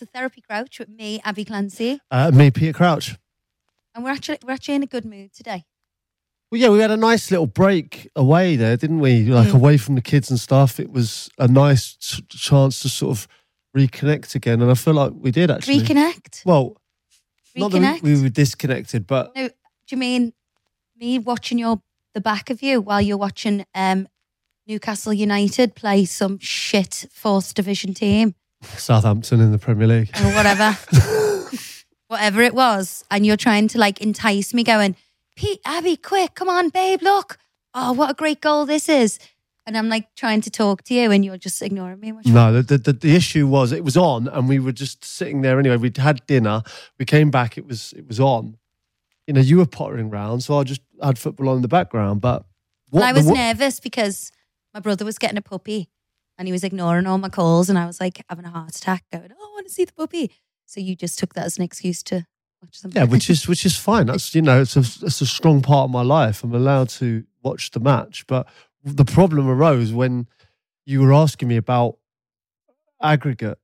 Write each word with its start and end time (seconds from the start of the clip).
The 0.00 0.06
Therapy 0.06 0.40
Crouch 0.40 0.78
with 0.78 0.88
me, 0.88 1.20
Abbey 1.24 1.44
Clancy, 1.44 2.00
Uh, 2.10 2.30
me, 2.30 2.50
Peter 2.50 2.72
Crouch. 2.72 3.16
and 3.94 4.02
we're 4.02 4.10
actually 4.10 4.38
we're 4.42 4.52
actually 4.54 4.74
in 4.76 4.82
a 4.82 4.86
good 4.86 5.04
mood 5.04 5.32
today. 5.34 5.64
Well, 6.50 6.58
yeah, 6.60 6.70
we 6.70 6.80
had 6.80 6.90
a 6.90 6.96
nice 6.96 7.30
little 7.30 7.46
break 7.46 8.08
away 8.16 8.56
there, 8.56 8.76
didn't 8.78 9.00
we? 9.00 9.24
Like 9.24 9.48
Mm. 9.48 9.54
away 9.56 9.76
from 9.76 9.94
the 9.96 10.00
kids 10.02 10.30
and 10.30 10.40
stuff. 10.40 10.80
It 10.80 10.90
was 10.90 11.28
a 11.38 11.46
nice 11.46 11.96
ch- 11.96 12.22
chance 12.28 12.80
to 12.80 12.88
sort 12.88 13.10
of 13.16 13.28
reconnect 13.76 14.34
again, 14.34 14.62
and 14.62 14.70
I 14.70 14.74
feel 14.74 14.94
like 14.94 15.12
we 15.14 15.30
did 15.30 15.50
actually. 15.50 15.80
Reconnect. 15.80 16.44
Well, 16.46 16.76
not 17.54 17.70
that 17.72 17.80
Reconnect. 17.80 18.02
we, 18.02 18.14
we 18.14 18.22
were 18.22 18.28
disconnected, 18.30 19.06
but 19.06 19.36
No, 19.36 19.48
do 19.48 19.54
you 19.90 19.96
mean 19.98 20.32
me 20.96 21.18
watching 21.18 21.58
your 21.58 21.82
the 22.14 22.20
back 22.22 22.48
of 22.50 22.62
you 22.62 22.80
while 22.80 23.00
you're 23.02 23.18
watching 23.18 23.64
um, 23.74 24.08
Newcastle 24.66 25.12
United 25.12 25.74
play 25.74 26.04
some 26.06 26.38
shit 26.40 27.06
fourth 27.12 27.52
division 27.54 27.92
team 27.94 28.34
Southampton 28.62 29.40
in 29.40 29.52
the 29.52 29.58
Premier 29.58 29.86
League. 29.86 30.10
or 30.22 30.32
whatever, 30.34 30.76
whatever 32.08 32.42
it 32.42 32.54
was, 32.54 33.04
and 33.10 33.24
you're 33.26 33.36
trying 33.36 33.68
to 33.68 33.78
like 33.78 34.00
entice 34.00 34.52
me, 34.54 34.62
going, 34.64 34.96
Pete, 35.36 35.60
Abbey, 35.64 35.96
quick, 35.96 36.34
come 36.34 36.48
on, 36.48 36.68
babe, 36.68 37.02
look, 37.02 37.38
oh, 37.74 37.92
what 37.92 38.10
a 38.10 38.14
great 38.14 38.40
goal 38.40 38.66
this 38.66 38.88
is, 38.88 39.18
and 39.66 39.76
I'm 39.76 39.88
like 39.88 40.14
trying 40.14 40.40
to 40.42 40.50
talk 40.50 40.82
to 40.84 40.94
you, 40.94 41.10
and 41.10 41.24
you're 41.24 41.38
just 41.38 41.62
ignoring 41.62 42.00
me. 42.00 42.12
No, 42.26 42.60
the, 42.62 42.76
the 42.78 42.92
the 42.92 43.14
issue 43.14 43.46
was 43.46 43.72
it 43.72 43.84
was 43.84 43.96
on, 43.96 44.28
and 44.28 44.48
we 44.48 44.58
were 44.58 44.72
just 44.72 45.04
sitting 45.04 45.40
there 45.42 45.58
anyway. 45.58 45.76
We'd 45.76 45.96
had 45.96 46.24
dinner. 46.26 46.62
We 46.98 47.04
came 47.04 47.30
back. 47.30 47.56
It 47.56 47.66
was 47.66 47.92
it 47.96 48.06
was 48.08 48.20
on. 48.20 48.56
You 49.26 49.34
know, 49.34 49.40
you 49.40 49.58
were 49.58 49.66
pottering 49.66 50.10
around, 50.10 50.40
so 50.40 50.58
I 50.58 50.64
just 50.64 50.80
had 51.00 51.18
football 51.18 51.50
on 51.50 51.56
in 51.56 51.62
the 51.62 51.68
background. 51.68 52.20
But 52.20 52.44
what 52.90 53.04
I 53.04 53.12
the- 53.12 53.20
was 53.20 53.26
what- 53.26 53.36
nervous 53.36 53.80
because 53.80 54.32
my 54.74 54.80
brother 54.80 55.04
was 55.04 55.18
getting 55.18 55.38
a 55.38 55.42
puppy 55.42 55.88
and 56.40 56.48
he 56.48 56.52
was 56.52 56.64
ignoring 56.64 57.06
all 57.06 57.18
my 57.18 57.28
calls 57.28 57.68
and 57.68 57.78
I 57.78 57.84
was 57.84 58.00
like 58.00 58.24
having 58.30 58.46
a 58.46 58.50
heart 58.50 58.74
attack 58.74 59.04
going, 59.12 59.30
Oh, 59.30 59.48
I 59.50 59.52
want 59.54 59.66
to 59.66 59.72
see 59.72 59.84
the 59.84 59.92
puppy. 59.92 60.32
So 60.64 60.80
you 60.80 60.96
just 60.96 61.18
took 61.18 61.34
that 61.34 61.44
as 61.44 61.58
an 61.58 61.62
excuse 61.64 62.02
to 62.04 62.24
watch 62.62 62.76
something. 62.78 62.98
Yeah, 62.98 63.06
which 63.06 63.28
is 63.28 63.46
which 63.46 63.66
is 63.66 63.76
fine. 63.76 64.06
That's 64.10 64.34
you 64.34 64.40
know, 64.40 64.62
it's 64.62 64.74
a 64.74 64.80
it's 65.04 65.20
a 65.20 65.26
strong 65.26 65.60
part 65.60 65.84
of 65.84 65.90
my 65.90 66.02
life. 66.02 66.42
I'm 66.42 66.54
allowed 66.54 66.88
to 67.00 67.24
watch 67.42 67.72
the 67.72 67.80
match, 67.80 68.26
but 68.26 68.46
the 68.82 69.04
problem 69.04 69.48
arose 69.48 69.92
when 69.92 70.26
you 70.86 71.02
were 71.02 71.12
asking 71.12 71.48
me 71.48 71.56
about 71.56 71.98
aggregate 73.02 73.58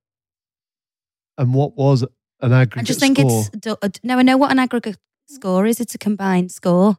and 1.39 1.55
what 1.55 1.77
was 1.77 2.03
an 2.41 2.53
aggregate 2.53 2.79
I 2.81 2.85
just 2.85 3.01
think 3.01 3.19
score. 3.19 3.45
it's 3.55 3.67
uh, 3.67 3.89
no, 4.03 4.19
I 4.19 4.23
know 4.23 4.37
what 4.37 4.51
an 4.51 4.59
aggregate 4.59 4.99
score 5.29 5.65
is. 5.67 5.81
It's 5.81 5.95
a 5.95 5.99
combined 5.99 6.53
score, 6.53 6.99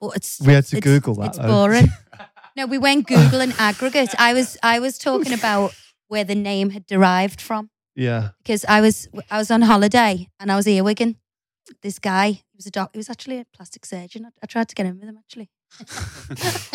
but 0.00 0.10
it's 0.16 0.40
We 0.40 0.52
had 0.52 0.64
to 0.66 0.76
it's- 0.76 0.84
Google 0.92 1.16
that, 1.16 1.28
It's 1.30 1.38
though. 1.38 1.48
boring. 1.48 1.88
no, 2.56 2.66
we 2.66 2.78
went 2.78 3.06
Google 3.06 3.40
and 3.40 3.54
aggregate. 3.58 4.14
I 4.18 4.32
was 4.34 4.56
I 4.62 4.78
was 4.80 4.98
talking 4.98 5.32
about 5.32 5.74
where 6.08 6.24
the 6.24 6.34
name 6.34 6.70
had 6.70 6.86
derived 6.86 7.40
from. 7.40 7.70
yeah. 7.94 8.30
because 8.42 8.64
I 8.68 8.80
was 8.80 9.08
I 9.30 9.38
was 9.38 9.50
on 9.50 9.62
holiday 9.62 10.28
and 10.40 10.50
I 10.50 10.56
was 10.56 10.66
earwigging 10.66 11.16
this 11.82 11.98
guy. 11.98 12.28
He 12.30 12.56
was 12.56 12.66
a 12.66 12.70
doc. 12.70 12.90
He 12.92 12.98
was 12.98 13.10
actually 13.10 13.38
a 13.40 13.44
plastic 13.56 13.84
surgeon. 13.84 14.24
I, 14.26 14.30
I 14.42 14.46
tried 14.46 14.68
to 14.68 14.74
get 14.74 14.86
in 14.86 14.94
with 14.98 15.08
him 15.08 15.18
actually. 15.18 15.50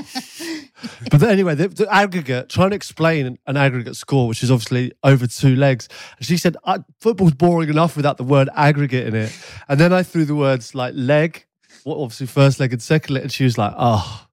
But 1.10 1.20
then 1.20 1.30
anyway, 1.30 1.56
the, 1.56 1.68
the 1.68 1.92
aggregate, 1.94 2.50
trying 2.50 2.70
to 2.72 2.76
explain 2.76 3.38
an 3.48 3.58
aggregate 3.58 3.96
score, 3.96 4.28
which 4.28 4.44
is 4.44 4.52
obviously 4.52 4.92
over 5.04 5.28
two 5.28 5.56
legs. 5.56 5.88
And 6.18 6.26
she 6.26 6.38
said, 6.38 6.56
"Uh, 6.64 6.80
football's 7.00 7.34
boring 7.34 7.70
enough 7.70 7.96
without 7.96 8.18
the 8.18 8.24
word 8.24 8.50
aggregate 8.56 9.08
in 9.08 9.16
it. 9.16 9.32
And 9.68 9.80
then 9.80 9.92
I 9.94 10.04
threw 10.04 10.26
the 10.26 10.36
words 10.36 10.74
like 10.76 10.94
leg, 10.96 11.46
what 11.84 11.98
obviously 11.98 12.28
first 12.28 12.60
leg 12.60 12.72
and 12.74 12.82
second 12.82 13.14
leg. 13.16 13.24
And 13.24 13.32
she 13.32 13.44
was 13.44 13.58
like, 13.58 13.74
oh, 13.78 14.28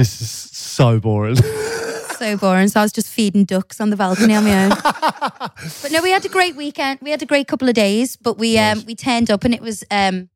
this 0.00 0.22
is 0.22 0.30
so 0.30 0.98
boring. 0.98 1.36
so 2.18 2.36
boring. 2.38 2.68
So 2.68 2.80
I 2.80 2.82
was 2.82 2.92
just 2.92 3.08
feeding 3.08 3.44
ducks 3.44 3.80
on 3.80 3.90
the 3.90 3.96
balcony 3.96 4.34
on 4.34 4.44
my 4.44 4.64
own. 4.64 4.70
but 5.82 5.92
no, 5.92 6.00
we 6.00 6.10
had 6.10 6.24
a 6.24 6.28
great 6.28 6.56
weekend. 6.56 7.00
We 7.02 7.10
had 7.10 7.22
a 7.22 7.26
great 7.26 7.46
couple 7.46 7.68
of 7.68 7.74
days. 7.74 8.16
But 8.16 8.38
we 8.38 8.58
um 8.58 8.82
we 8.86 8.94
turned 8.94 9.30
up 9.30 9.44
and 9.44 9.54
it 9.54 9.60
was 9.60 9.84
um 9.90 10.30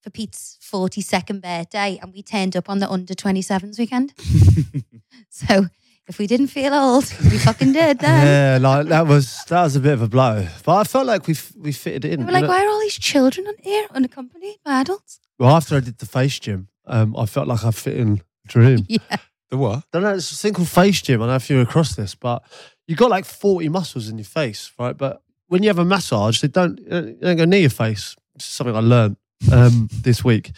for 0.00 0.10
Pete's 0.10 0.58
forty 0.60 1.00
second 1.00 1.42
birthday, 1.42 1.98
and 2.00 2.12
we 2.12 2.22
turned 2.22 2.56
up 2.56 2.70
on 2.70 2.78
the 2.78 2.88
under 2.88 3.14
twenty 3.14 3.42
sevens 3.42 3.78
weekend. 3.78 4.14
so 5.28 5.66
if 6.06 6.18
we 6.18 6.26
didn't 6.28 6.48
feel 6.48 6.72
old, 6.72 7.12
we 7.24 7.38
fucking 7.38 7.72
did 7.72 7.98
then. 7.98 8.26
yeah, 8.26 8.68
like 8.68 8.86
that 8.86 9.08
was 9.08 9.44
that 9.48 9.62
was 9.64 9.74
a 9.74 9.80
bit 9.80 9.94
of 9.94 10.02
a 10.02 10.08
blow. 10.08 10.46
But 10.64 10.76
I 10.76 10.84
felt 10.84 11.06
like 11.06 11.26
we 11.26 11.34
we 11.56 11.72
fitted 11.72 12.04
in. 12.04 12.20
We 12.20 12.26
were 12.26 12.32
like, 12.32 12.48
why 12.48 12.64
are 12.64 12.68
all 12.68 12.80
these 12.80 12.98
children 12.98 13.48
on 13.48 13.54
here 13.60 13.88
unaccompanied 13.90 14.58
by 14.64 14.82
adults? 14.82 15.18
Well, 15.38 15.50
after 15.50 15.76
I 15.76 15.80
did 15.80 15.98
the 15.98 16.06
face 16.06 16.38
gym, 16.38 16.68
um, 16.86 17.16
I 17.16 17.26
felt 17.26 17.48
like 17.48 17.64
I 17.64 17.72
fit 17.72 17.96
in 17.96 18.22
dream. 18.46 18.86
Yeah. 18.88 19.16
The 19.50 19.58
what? 19.58 19.84
don't 19.92 20.02
know. 20.02 20.14
It's 20.14 20.32
a 20.32 20.36
thing 20.36 20.54
called 20.54 20.68
face 20.68 21.00
gym. 21.02 21.20
I 21.20 21.24
don't 21.26 21.28
know 21.32 21.36
if 21.36 21.50
you're 21.50 21.60
across 21.60 21.94
this, 21.94 22.14
but 22.14 22.42
you 22.88 22.96
got 22.96 23.10
like 23.10 23.24
40 23.24 23.68
muscles 23.68 24.08
in 24.08 24.18
your 24.18 24.24
face, 24.24 24.72
right? 24.78 24.96
But 24.96 25.22
when 25.48 25.62
you 25.62 25.68
have 25.68 25.78
a 25.78 25.84
massage, 25.84 26.40
they 26.40 26.48
don't, 26.48 26.76
they 26.88 27.12
don't 27.20 27.36
go 27.36 27.44
near 27.44 27.60
your 27.60 27.70
face. 27.70 28.16
It's 28.34 28.46
something 28.46 28.74
I 28.74 28.80
learned 28.80 29.16
um, 29.52 29.88
this 30.02 30.24
week. 30.24 30.50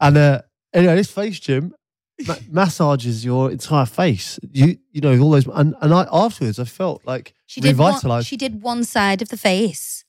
And 0.00 0.16
uh, 0.16 0.42
anyway, 0.72 0.94
this 0.94 1.10
face 1.10 1.40
gym 1.40 1.74
ma- 2.26 2.36
massages 2.50 3.24
your 3.24 3.50
entire 3.50 3.86
face. 3.86 4.38
You 4.52 4.78
you 4.92 5.00
know 5.00 5.18
all 5.20 5.32
those, 5.32 5.46
and 5.48 5.74
and 5.82 5.92
I 5.92 6.06
afterwards 6.10 6.58
I 6.60 6.64
felt 6.64 7.02
like 7.04 7.34
She 7.46 7.60
did 7.60 7.76
one, 7.76 7.88
revitalized. 7.92 8.28
she 8.28 8.36
did 8.36 8.62
one 8.62 8.84
side 8.84 9.20
of 9.20 9.28
the 9.28 9.36
face 9.36 10.04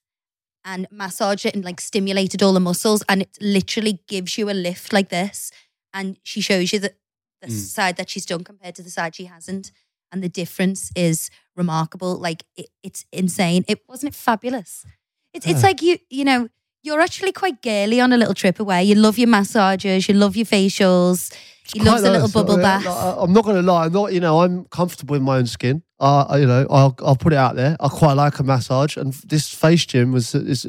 and 0.63 0.87
massaged 0.91 1.45
it 1.45 1.55
and 1.55 1.65
like 1.65 1.81
stimulated 1.81 2.41
all 2.43 2.53
the 2.53 2.59
muscles 2.59 3.03
and 3.09 3.21
it 3.21 3.37
literally 3.41 4.01
gives 4.07 4.37
you 4.37 4.49
a 4.49 4.53
lift 4.53 4.93
like 4.93 5.09
this 5.09 5.51
and 5.93 6.17
she 6.23 6.41
shows 6.41 6.71
you 6.71 6.79
the, 6.79 6.93
the 7.41 7.47
Mm. 7.47 7.59
side 7.77 7.95
that 7.97 8.09
she's 8.09 8.25
done 8.25 8.43
compared 8.43 8.75
to 8.75 8.83
the 8.83 8.89
side 8.89 9.15
she 9.15 9.25
hasn't 9.25 9.71
and 10.11 10.21
the 10.23 10.29
difference 10.29 10.91
is 10.95 11.29
remarkable 11.55 12.15
like 12.17 12.43
it, 12.55 12.67
it's 12.83 13.05
insane 13.11 13.63
it 13.67 13.79
wasn't 13.87 14.13
it 14.13 14.17
fabulous 14.17 14.85
it's 15.33 15.45
it's 15.45 15.61
Yeah. 15.61 15.67
like 15.67 15.81
you 15.81 15.97
you 16.09 16.25
know 16.25 16.49
you're 16.83 17.01
actually 17.01 17.31
quite 17.33 17.61
girly 17.61 17.99
on 18.01 18.11
a 18.13 18.17
little 18.17 18.33
trip 18.33 18.59
away 18.59 18.83
you 18.83 18.95
love 18.95 19.17
your 19.17 19.27
massages 19.29 20.07
you 20.09 20.15
love 20.15 20.35
your 20.35 20.45
facials 20.45 21.33
You 21.75 21.83
love 21.83 22.01
the 22.01 22.09
little 22.11 22.29
bubble 22.37 22.55
Uh, 22.59 22.63
bath 22.63 22.85
I'm 23.23 23.31
not 23.31 23.43
going 23.45 23.55
to 23.55 23.61
lie. 23.71 23.85
I'm 23.85 23.93
not. 23.93 24.11
You 24.11 24.19
know, 24.25 24.41
I'm 24.43 24.65
comfortable 24.79 25.15
in 25.15 25.21
my 25.21 25.37
own 25.37 25.45
skin. 25.45 25.83
Uh, 25.99 26.25
you 26.41 26.47
know, 26.47 26.65
I'll 26.77 26.95
I'll 27.07 27.15
put 27.25 27.31
it 27.31 27.37
out 27.45 27.55
there. 27.61 27.77
I 27.79 27.87
quite 27.89 28.13
like 28.25 28.39
a 28.39 28.43
massage, 28.43 28.97
and 28.97 29.13
this 29.33 29.53
face 29.53 29.85
gym 29.85 30.11
was 30.11 30.33
is 30.33 30.65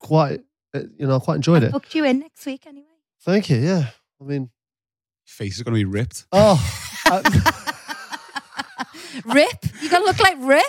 quite. 0.00 0.40
uh, 0.74 0.80
You 0.98 1.06
know, 1.06 1.16
I 1.16 1.20
quite 1.20 1.36
enjoyed 1.36 1.62
I 1.62 1.66
it. 1.66 1.72
booked 1.72 1.94
you 1.94 2.04
in 2.04 2.18
next 2.18 2.44
week 2.44 2.66
anyway 2.66 2.96
Thank 3.22 3.50
you. 3.50 3.58
Yeah. 3.58 3.84
I 4.20 4.24
mean, 4.24 4.50
Face 5.26 5.56
is 5.56 5.62
going 5.62 5.74
to 5.74 5.78
be 5.78 5.84
ripped. 5.84 6.26
oh, 6.32 6.56
uh, 7.06 7.22
Rip, 9.24 9.64
you 9.82 9.90
gonna 9.90 10.04
look 10.04 10.20
like 10.20 10.36
Rip. 10.40 10.64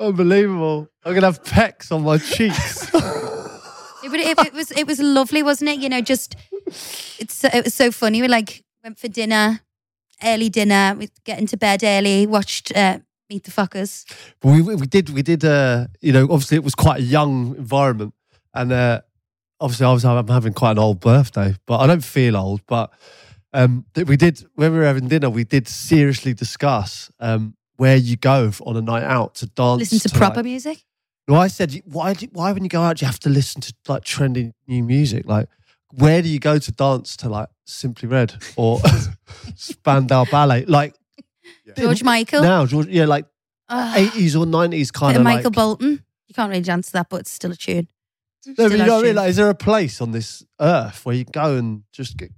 unbelievable. 0.00 0.88
I'm 1.04 1.14
gonna 1.14 1.26
have 1.26 1.42
pecs 1.42 1.90
on 1.92 2.02
my 2.02 2.18
cheeks. 2.18 2.90
It, 4.04 4.10
but 4.10 4.20
it, 4.20 4.38
it 4.48 4.52
was 4.52 4.70
it 4.72 4.86
was 4.86 5.00
lovely, 5.00 5.42
wasn't 5.42 5.70
it? 5.70 5.78
You 5.80 5.88
know, 5.88 6.02
just 6.02 6.36
it's 7.18 7.32
so- 7.36 7.48
it 7.54 7.64
was 7.64 7.72
so 7.72 7.90
funny. 7.90 8.20
We 8.20 8.28
like 8.28 8.62
went 8.82 8.98
for 8.98 9.08
dinner, 9.08 9.60
early 10.22 10.50
dinner. 10.50 10.94
We 10.98 11.08
get 11.24 11.38
into 11.38 11.56
bed 11.56 11.82
early. 11.82 12.26
Watched 12.26 12.70
uh, 12.76 12.98
Meet 13.30 13.44
the 13.44 13.50
Fuckers. 13.50 14.04
But 14.42 14.48
we 14.52 14.60
we 14.60 14.86
did 14.86 15.08
we 15.08 15.22
did 15.22 15.42
uh 15.42 15.86
you 16.02 16.12
know 16.12 16.24
obviously 16.24 16.58
it 16.58 16.64
was 16.64 16.74
quite 16.74 16.98
a 16.98 17.02
young 17.02 17.56
environment 17.56 18.12
and 18.52 18.72
uh 18.72 19.00
obviously 19.64 19.86
I 19.86 19.92
was 19.92 20.04
I'm 20.04 20.28
having 20.28 20.52
quite 20.52 20.72
an 20.72 20.78
old 20.78 21.00
birthday 21.00 21.54
but 21.66 21.78
I 21.78 21.86
don't 21.86 22.04
feel 22.04 22.36
old 22.36 22.60
but 22.66 22.92
um 23.52 23.86
th- 23.94 24.06
we 24.06 24.16
did 24.16 24.44
when 24.54 24.72
we 24.72 24.78
were 24.78 24.84
having 24.84 25.08
dinner 25.08 25.30
we 25.30 25.44
did 25.44 25.66
seriously 25.68 26.34
discuss 26.34 27.10
um 27.18 27.56
where 27.76 27.96
you 27.96 28.16
go 28.16 28.52
on 28.66 28.76
a 28.76 28.82
night 28.82 29.02
out 29.04 29.34
to 29.36 29.46
dance 29.46 29.90
Listen 29.92 30.10
to 30.10 30.16
proper 30.16 30.36
like- 30.36 30.44
music. 30.44 30.84
no 31.26 31.36
I 31.36 31.48
said 31.48 31.80
why 31.86 32.12
do, 32.12 32.28
why 32.32 32.52
when 32.52 32.62
you 32.62 32.68
go 32.68 32.82
out 32.82 32.98
do 32.98 33.04
you 33.04 33.06
have 33.06 33.18
to 33.20 33.30
listen 33.30 33.60
to 33.62 33.74
like 33.88 34.04
trendy 34.04 34.52
new 34.68 34.84
music 34.84 35.26
like 35.26 35.48
where 35.96 36.20
do 36.22 36.28
you 36.28 36.38
go 36.38 36.58
to 36.58 36.72
dance 36.72 37.16
to 37.18 37.28
like 37.28 37.48
Simply 37.66 38.08
Red 38.08 38.34
or 38.56 38.80
Spandau 39.56 40.24
Ballet 40.30 40.64
like 40.66 40.94
George 41.76 42.02
Michael, 42.02 42.42
now 42.42 42.66
George 42.66 42.88
yeah 42.88 43.06
like 43.06 43.26
Ugh, 43.68 43.96
80s 44.12 44.34
or 44.38 44.44
90s 44.44 44.92
kind 44.92 45.16
of 45.16 45.20
of 45.20 45.24
like 45.24 45.36
Michael 45.36 45.50
Bolton. 45.50 46.04
You 46.26 46.34
can't 46.34 46.50
really 46.50 46.62
dance 46.62 46.88
to 46.88 46.92
that, 46.94 47.08
but 47.08 47.20
it's 47.20 47.30
still 47.30 47.50
a 47.52 47.56
tune. 47.56 47.88
No, 48.46 48.54
but 48.56 48.70
you 48.78 48.84
know 48.84 48.94
what 48.94 48.98
I 49.00 49.02
mean? 49.08 49.16
Like, 49.16 49.30
is 49.30 49.36
there 49.36 49.50
a 49.50 49.54
place 49.54 50.00
on 50.00 50.12
this 50.12 50.44
earth 50.60 51.04
where 51.06 51.14
you 51.14 51.24
go 51.24 51.56
and 51.56 51.82
just 51.92 52.16
get, 52.16 52.30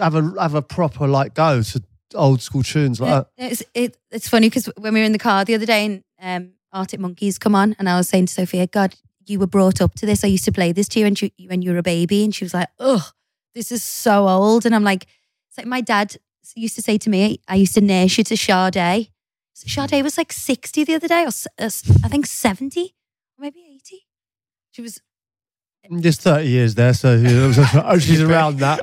have 0.00 0.14
a 0.14 0.34
have 0.40 0.54
a 0.54 0.62
proper 0.62 1.06
like 1.08 1.34
go 1.34 1.62
to 1.62 1.82
old 2.14 2.40
school 2.42 2.62
tunes 2.62 3.00
like 3.00 3.26
It's, 3.36 3.62
it, 3.74 3.96
it's 4.10 4.28
funny 4.28 4.48
because 4.48 4.66
when 4.76 4.94
we 4.94 5.00
were 5.00 5.06
in 5.06 5.12
the 5.12 5.18
car 5.18 5.44
the 5.44 5.54
other 5.54 5.66
day 5.66 5.84
and 6.18 6.44
um, 6.44 6.52
Arctic 6.72 7.00
Monkeys 7.00 7.38
come 7.38 7.54
on, 7.54 7.74
and 7.78 7.88
I 7.88 7.96
was 7.96 8.08
saying 8.08 8.26
to 8.26 8.32
Sophia, 8.32 8.66
God, 8.66 8.94
you 9.26 9.38
were 9.38 9.46
brought 9.46 9.80
up 9.80 9.94
to 9.96 10.06
this. 10.06 10.24
I 10.24 10.28
used 10.28 10.44
to 10.46 10.52
play 10.52 10.72
this 10.72 10.88
to 10.88 11.00
you 11.00 11.06
when 11.06 11.14
you, 11.20 11.30
when 11.48 11.62
you 11.62 11.70
were 11.72 11.78
a 11.78 11.82
baby. 11.82 12.24
And 12.24 12.34
she 12.34 12.44
was 12.44 12.54
like, 12.54 12.68
ugh, 12.78 13.02
this 13.54 13.70
is 13.70 13.82
so 13.82 14.28
old. 14.28 14.66
And 14.66 14.74
I'm 14.74 14.82
like, 14.84 15.06
it's 15.48 15.58
like 15.58 15.66
my 15.66 15.80
dad 15.80 16.16
used 16.56 16.74
to 16.76 16.82
say 16.82 16.98
to 16.98 17.10
me, 17.10 17.40
I 17.46 17.54
used 17.56 17.74
to 17.74 17.80
nurse 17.80 18.18
you 18.18 18.24
to 18.24 18.36
Sade. 18.36 19.08
Sade 19.54 20.02
was 20.02 20.18
like 20.18 20.32
60 20.32 20.84
the 20.84 20.94
other 20.94 21.06
day, 21.08 21.22
or 21.22 21.28
s- 21.28 21.46
uh, 21.58 21.70
I 22.04 22.08
think 22.08 22.26
70, 22.26 22.94
maybe 23.38 23.60
80. 23.60 23.69
She 24.80 24.82
was? 24.82 25.00
Mm, 25.90 26.00
just 26.00 26.22
thirty 26.22 26.48
years 26.48 26.74
there, 26.74 26.94
so 26.94 27.10
oh, 27.84 27.98
she's 27.98 28.22
around 28.22 28.60
that. 28.60 28.80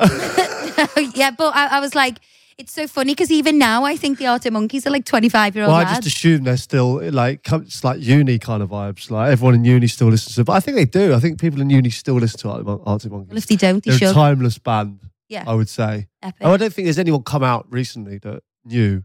yeah, 1.15 1.31
but 1.31 1.55
I, 1.55 1.77
I 1.77 1.79
was 1.79 1.95
like, 1.95 2.19
it's 2.59 2.71
so 2.71 2.85
funny 2.87 3.13
because 3.15 3.31
even 3.31 3.57
now 3.57 3.83
I 3.83 3.95
think 3.95 4.19
the 4.19 4.27
Arctic 4.27 4.53
Monkeys 4.53 4.85
are 4.85 4.91
like 4.91 5.05
25 5.05 5.55
year 5.55 5.65
old 5.65 5.71
well, 5.73 5.81
I 5.81 5.85
just 5.85 6.05
assume 6.05 6.43
they're 6.43 6.55
still 6.57 7.01
like 7.11 7.41
it's 7.51 7.83
like 7.83 7.99
uni 7.99 8.37
kind 8.37 8.61
of 8.61 8.69
vibes. 8.69 9.09
Like 9.09 9.31
everyone 9.31 9.55
in 9.55 9.65
uni 9.65 9.87
still 9.87 10.09
listens 10.09 10.35
to, 10.35 10.43
but 10.43 10.53
I 10.53 10.59
think 10.59 10.77
they 10.77 10.85
do. 10.85 11.15
I 11.15 11.19
think 11.19 11.39
people 11.41 11.61
in 11.61 11.69
uni 11.71 11.89
still 11.89 12.15
listen 12.15 12.39
to 12.41 12.49
Arctic 12.85 13.11
Monkeys. 13.11 13.29
well, 13.29 13.37
if 13.37 13.47
they 13.47 13.55
don't, 13.55 13.83
they 13.83 13.89
They're 13.89 13.95
a 13.95 14.11
should. 14.11 14.13
timeless 14.13 14.59
band, 14.59 14.99
Yeah, 15.29 15.45
I 15.47 15.55
would 15.55 15.69
say. 15.69 16.09
epic. 16.21 16.41
Oh, 16.41 16.53
I 16.53 16.57
don't 16.57 16.71
think 16.71 16.85
there's 16.85 16.99
anyone 16.99 17.23
come 17.23 17.43
out 17.43 17.65
recently 17.71 18.19
that 18.19 18.43
new 18.65 19.03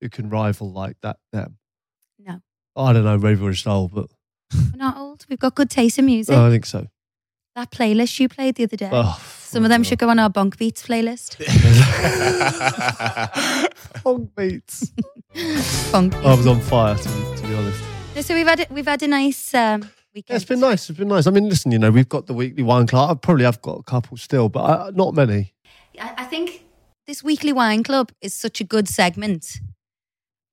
who 0.00 0.08
can 0.08 0.30
rival 0.30 0.70
like 0.70 0.96
that. 1.02 1.16
Them. 1.32 1.58
No. 2.20 2.40
I 2.76 2.92
don't 2.92 3.04
know. 3.04 3.16
We're 3.18 3.50
just 3.52 3.66
old, 3.66 3.92
but 3.92 4.06
We're 4.54 4.76
not 4.76 4.96
old. 4.96 5.26
We've 5.28 5.38
got 5.38 5.54
good 5.54 5.70
taste 5.70 5.98
in 5.98 6.06
music. 6.06 6.36
I 6.36 6.50
think 6.50 6.66
so. 6.66 6.86
that 7.56 7.70
playlist 7.70 8.18
you 8.20 8.28
played 8.28 8.56
the 8.56 8.64
other 8.64 8.76
day, 8.76 8.90
Oh, 8.92 9.20
some 9.40 9.64
of 9.64 9.70
them 9.70 9.82
should 9.82 9.98
go 9.98 10.08
on 10.08 10.18
our 10.18 10.30
Bunk 10.30 10.56
Beats 10.58 10.86
playlist. 10.86 11.36
Funk 14.02 14.30
beats. 14.36 14.92
Bunk. 15.92 16.14
I 16.14 16.34
was 16.34 16.46
on 16.46 16.60
fire, 16.60 16.96
to, 16.96 17.02
to 17.02 17.42
be 17.46 17.54
honest. 17.54 17.82
No, 18.14 18.22
So 18.22 18.34
we've 18.34 18.46
had 18.46 18.66
we've 18.70 18.86
had 18.86 19.02
a 19.02 19.08
nice 19.08 19.54
um, 19.54 19.88
Yeah, 20.14 20.36
it's 20.36 20.44
been 20.44 20.60
nice. 20.60 20.88
It's 20.88 20.98
been 20.98 21.08
nice. 21.08 21.26
I 21.26 21.30
mean, 21.30 21.48
listen, 21.48 21.72
you 21.72 21.78
know, 21.78 21.90
we've 21.90 22.08
got 22.08 22.26
the 22.26 22.34
weekly 22.34 22.62
wine 22.62 22.86
club. 22.86 23.10
I 23.10 23.14
probably 23.14 23.44
have 23.44 23.60
got 23.62 23.78
a 23.78 23.82
couple 23.82 24.16
still, 24.16 24.48
but 24.48 24.60
I, 24.62 24.90
not 24.90 25.14
many. 25.14 25.52
I, 26.00 26.14
I 26.18 26.24
think 26.24 26.64
this 27.06 27.22
weekly 27.22 27.52
wine 27.52 27.82
club 27.82 28.12
is 28.20 28.34
such 28.34 28.60
a 28.60 28.64
good 28.64 28.88
segment, 28.88 29.58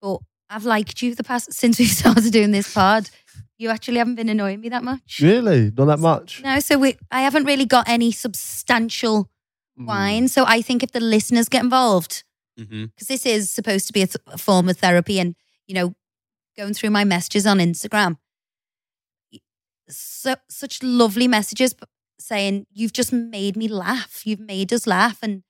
but 0.01 0.17
I've 0.49 0.65
liked 0.65 1.01
you 1.01 1.15
the 1.15 1.23
past 1.23 1.53
since 1.53 1.79
we've 1.79 1.89
started 1.89 2.31
doing 2.31 2.51
this 2.51 2.73
pod. 2.73 3.09
You 3.57 3.69
actually 3.69 3.97
haven't 3.97 4.15
been 4.15 4.29
annoying 4.29 4.61
me 4.61 4.69
that 4.69 4.83
much. 4.83 5.19
Really, 5.21 5.71
not 5.75 5.85
that 5.85 5.99
much. 5.99 6.41
No, 6.43 6.59
so 6.59 6.77
we 6.77 6.97
I 7.11 7.21
haven't 7.21 7.45
really 7.45 7.65
got 7.65 7.87
any 7.89 8.11
substantial 8.11 9.29
Mm. 9.79 9.85
wine. 9.85 10.27
So 10.27 10.43
I 10.47 10.63
think 10.63 10.81
if 10.81 10.91
the 10.91 10.99
listeners 10.99 11.47
get 11.49 11.63
involved, 11.63 12.23
hmm 12.57 12.85
because 12.85 13.07
this 13.07 13.25
is 13.27 13.51
supposed 13.51 13.85
to 13.87 13.93
be 13.93 14.01
a, 14.01 14.07
th- 14.07 14.17
a 14.27 14.37
form 14.37 14.69
of 14.69 14.77
therapy 14.77 15.19
and 15.19 15.35
you 15.67 15.75
know 15.75 15.93
going 16.57 16.73
through 16.73 16.89
my 16.89 17.03
messages 17.03 17.45
on 17.45 17.59
instagram 17.59 18.17
so 19.89 20.35
such 20.49 20.81
lovely 20.83 21.27
messages 21.27 21.75
saying 22.19 22.65
you've 22.73 22.93
just 22.93 23.13
made 23.13 23.55
me 23.55 23.67
laugh 23.67 24.25
you've 24.25 24.39
made 24.39 24.73
us 24.73 24.87
laugh 24.87 25.19
and 25.21 25.43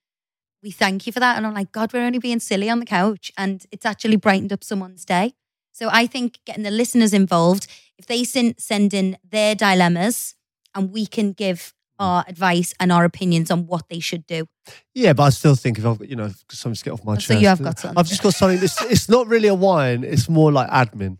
we 0.61 0.69
thank 0.69 1.07
you 1.07 1.13
for 1.13 1.19
that 1.19 1.37
and 1.37 1.47
i'm 1.47 1.53
like 1.53 1.71
god 1.71 1.93
we're 1.93 2.05
only 2.05 2.19
being 2.19 2.39
silly 2.39 2.69
on 2.69 2.79
the 2.79 2.85
couch 2.85 3.31
and 3.37 3.65
it's 3.71 3.85
actually 3.85 4.17
brightened 4.17 4.51
up 4.51 4.63
someone's 4.63 5.05
day 5.05 5.33
so 5.71 5.89
i 5.91 6.05
think 6.05 6.39
getting 6.45 6.63
the 6.63 6.71
listeners 6.71 7.13
involved 7.13 7.67
if 7.97 8.05
they 8.05 8.23
send, 8.23 8.55
send 8.59 8.93
in 8.93 9.17
their 9.29 9.55
dilemmas 9.55 10.35
and 10.75 10.91
we 10.91 11.05
can 11.05 11.33
give 11.33 11.73
our 11.99 12.23
advice 12.27 12.73
and 12.79 12.91
our 12.91 13.03
opinions 13.05 13.49
on 13.49 13.65
what 13.65 13.89
they 13.89 13.99
should 13.99 14.25
do 14.27 14.45
Yeah, 14.93 15.13
but 15.13 15.23
I 15.23 15.29
still 15.29 15.55
think 15.55 15.79
if 15.79 15.85
I've 15.85 15.97
got, 15.97 16.07
you 16.09 16.15
know, 16.15 16.29
something 16.51 16.75
to 16.77 16.83
get 16.83 16.91
off 16.93 17.03
my 17.03 17.13
Oh, 17.13 17.15
chest. 17.15 17.27
so 17.27 17.33
you 17.33 17.47
have 17.47 17.61
got 17.63 17.79
something 17.79 17.97
I've 17.97 18.07
just 18.07 18.21
got 18.21 18.33
something. 18.35 18.59
It's, 18.61 18.79
it's 18.83 19.09
not 19.09 19.27
really 19.27 19.47
a 19.47 19.55
wine. 19.55 20.03
It's 20.03 20.29
more 20.29 20.51
like 20.51 20.69
admin. 20.69 21.17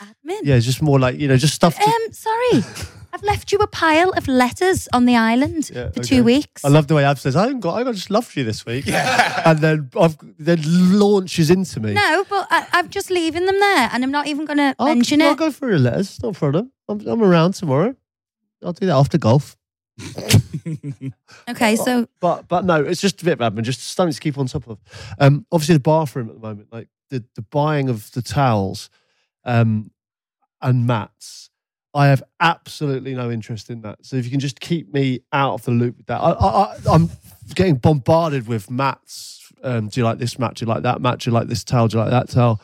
admin 0.00 0.40
Yeah, 0.42 0.56
it's 0.56 0.66
just 0.66 0.82
more 0.82 0.98
like, 0.98 1.18
you 1.20 1.28
know, 1.28 1.36
just 1.36 1.54
stuff. 1.54 1.76
To, 1.78 1.84
Um, 1.84 2.12
sorry, 2.12 2.64
I've 3.16 3.22
left 3.22 3.50
you 3.50 3.56
a 3.60 3.66
pile 3.66 4.10
of 4.10 4.28
letters 4.28 4.88
on 4.92 5.06
the 5.06 5.16
island 5.16 5.70
Yeah, 5.70 5.88
for 5.88 6.00
okay. 6.00 6.02
two 6.02 6.22
weeks. 6.22 6.62
I 6.66 6.68
love 6.68 6.86
the 6.86 6.94
way 6.94 7.02
Ab 7.02 7.18
says, 7.18 7.34
I 7.34 7.44
haven't 7.44 7.60
got, 7.60 7.74
I 7.76 7.82
got 7.82 7.94
just 7.94 8.10
loved 8.10 8.36
you 8.36 8.44
this 8.44 8.66
week. 8.66 8.84
And 9.46 9.58
then 9.60 9.90
I've, 9.98 10.18
then 10.38 10.60
launches 10.98 11.48
into 11.48 11.80
me. 11.80 11.94
no, 11.94 12.24
but 12.28 12.46
I, 12.50 12.66
I'm 12.72 12.90
just 12.90 13.10
leaving 13.10 13.46
them 13.46 13.58
there, 13.58 13.88
and 13.90 14.04
I'm 14.04 14.10
not 14.10 14.26
even 14.26 14.44
going 14.44 14.58
to 14.58 14.74
I'll, 14.78 14.88
mention 14.88 15.22
I'll 15.22 15.34
go 15.34 15.50
through 15.50 15.78
the 15.78 15.78
letters. 15.78 16.22
No 16.22 16.32
problem. 16.32 16.72
I'm, 16.90 17.00
I'm 17.08 17.22
around 17.22 17.54
tomorrow. 17.54 17.96
I'll 18.62 18.74
do 18.74 18.84
that 18.86 18.96
after 18.96 19.16
golf. 19.16 19.56
Okay, 21.48 21.76
so 21.76 22.08
But 22.20 22.48
but 22.48 22.64
no, 22.66 22.82
it's 22.82 23.00
just 23.00 23.22
a 23.22 23.24
bit 23.24 23.40
of 23.40 23.52
admin, 23.52 23.62
just 23.62 23.80
something 23.82 24.12
to 24.12 24.20
keep 24.20 24.36
on 24.36 24.46
top 24.46 24.68
of. 24.68 24.78
Um, 25.18 25.46
obviously 25.52 25.74
the 25.76 25.80
bathroom 25.80 26.28
at 26.28 26.34
the 26.34 26.40
moment, 26.40 26.68
like 26.72 26.88
the 27.08 27.24
the 27.36 27.42
buying 27.42 27.88
of 27.88 28.10
the 28.12 28.20
towels, 28.20 28.90
um, 29.44 29.90
and 30.60 30.86
mats. 30.86 31.50
I 31.96 32.08
have 32.08 32.22
absolutely 32.40 33.14
no 33.14 33.30
interest 33.30 33.70
in 33.70 33.80
that. 33.80 34.04
So 34.04 34.16
if 34.16 34.26
you 34.26 34.30
can 34.30 34.38
just 34.38 34.60
keep 34.60 34.92
me 34.92 35.20
out 35.32 35.54
of 35.54 35.64
the 35.64 35.70
loop 35.70 35.96
with 35.96 36.06
that, 36.06 36.20
I, 36.20 36.32
I, 36.32 36.48
I 36.64 36.76
I'm 36.90 37.08
getting 37.54 37.76
bombarded 37.76 38.46
with 38.46 38.70
mats. 38.70 39.50
Um, 39.62 39.88
do 39.88 40.00
you 40.00 40.04
like 40.04 40.18
this 40.18 40.38
mat? 40.38 40.56
Do 40.56 40.66
you 40.66 40.68
like 40.68 40.82
that 40.82 41.00
mat? 41.00 41.20
Do 41.20 41.30
you 41.30 41.34
like 41.34 41.48
this 41.48 41.64
towel? 41.64 41.88
Do 41.88 41.96
you 41.96 42.04
like 42.04 42.10
that 42.10 42.28
towel? 42.28 42.60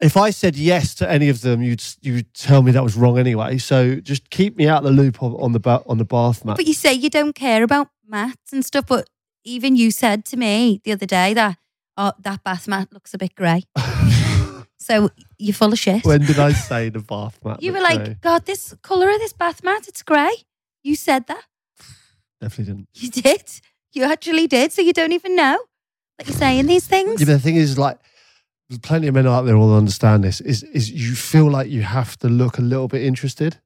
If 0.00 0.16
I 0.16 0.30
said 0.30 0.56
yes 0.56 0.96
to 0.96 1.08
any 1.08 1.28
of 1.28 1.42
them, 1.42 1.62
you'd 1.62 1.84
you'd 2.00 2.34
tell 2.34 2.62
me 2.62 2.72
that 2.72 2.82
was 2.82 2.96
wrong 2.96 3.16
anyway. 3.16 3.58
So 3.58 3.94
just 3.94 4.28
keep 4.28 4.56
me 4.56 4.66
out 4.66 4.84
of 4.84 4.84
the 4.84 5.02
loop 5.02 5.22
on, 5.22 5.32
on 5.34 5.52
the 5.52 5.60
ba- 5.60 5.84
on 5.86 5.98
the 5.98 6.04
bath 6.04 6.44
mat. 6.44 6.56
but 6.56 6.66
you 6.66 6.74
say 6.74 6.92
you 6.92 7.08
don't 7.08 7.34
care 7.34 7.62
about 7.62 7.90
maths 8.06 8.52
and 8.52 8.64
stuff, 8.64 8.86
but 8.88 9.08
even 9.44 9.76
you 9.76 9.92
said 9.92 10.24
to 10.26 10.36
me 10.36 10.80
the 10.82 10.90
other 10.90 11.06
day 11.06 11.32
that 11.34 11.58
oh 11.96 12.12
that 12.18 12.42
bath 12.42 12.66
mat 12.66 12.92
looks 12.92 13.14
a 13.14 13.18
bit 13.18 13.36
grey. 13.36 13.62
so 14.78 15.10
you're 15.38 15.54
full 15.54 15.72
of 15.72 15.78
shit. 15.78 16.04
When 16.04 16.20
did 16.22 16.38
I 16.38 16.52
say 16.52 16.88
the 16.88 17.00
bath 17.00 17.38
mat? 17.44 17.62
you 17.62 17.72
were 17.72 17.80
like, 17.80 18.04
grey? 18.04 18.16
God, 18.20 18.46
this 18.46 18.74
colour 18.82 19.10
of 19.10 19.18
this 19.18 19.32
bath 19.32 19.62
mat, 19.62 19.88
it's 19.88 20.02
grey. 20.02 20.32
You 20.82 20.96
said 20.96 21.26
that. 21.26 21.44
definitely 22.40 22.74
didn't. 22.74 22.88
You 22.94 23.10
did. 23.10 23.60
You 23.92 24.04
actually 24.04 24.46
did. 24.46 24.72
So 24.72 24.82
you 24.82 24.92
don't 24.92 25.12
even 25.12 25.36
know 25.36 25.58
that 26.18 26.26
you're 26.28 26.36
saying 26.36 26.66
these 26.66 26.86
things. 26.86 27.20
Yeah, 27.20 27.26
but 27.26 27.32
the 27.32 27.38
thing 27.38 27.56
is, 27.56 27.78
like, 27.78 27.98
there's 28.68 28.78
plenty 28.78 29.06
of 29.08 29.14
men 29.14 29.26
out 29.26 29.42
there 29.42 29.56
will 29.56 29.76
understand 29.76 30.24
this. 30.24 30.40
Is 30.40 30.62
is 30.62 30.90
you 30.90 31.14
feel 31.14 31.50
like 31.50 31.68
you 31.70 31.82
have 31.82 32.16
to 32.18 32.28
look 32.28 32.58
a 32.58 32.62
little 32.62 32.88
bit 32.88 33.02
interested. 33.02 33.58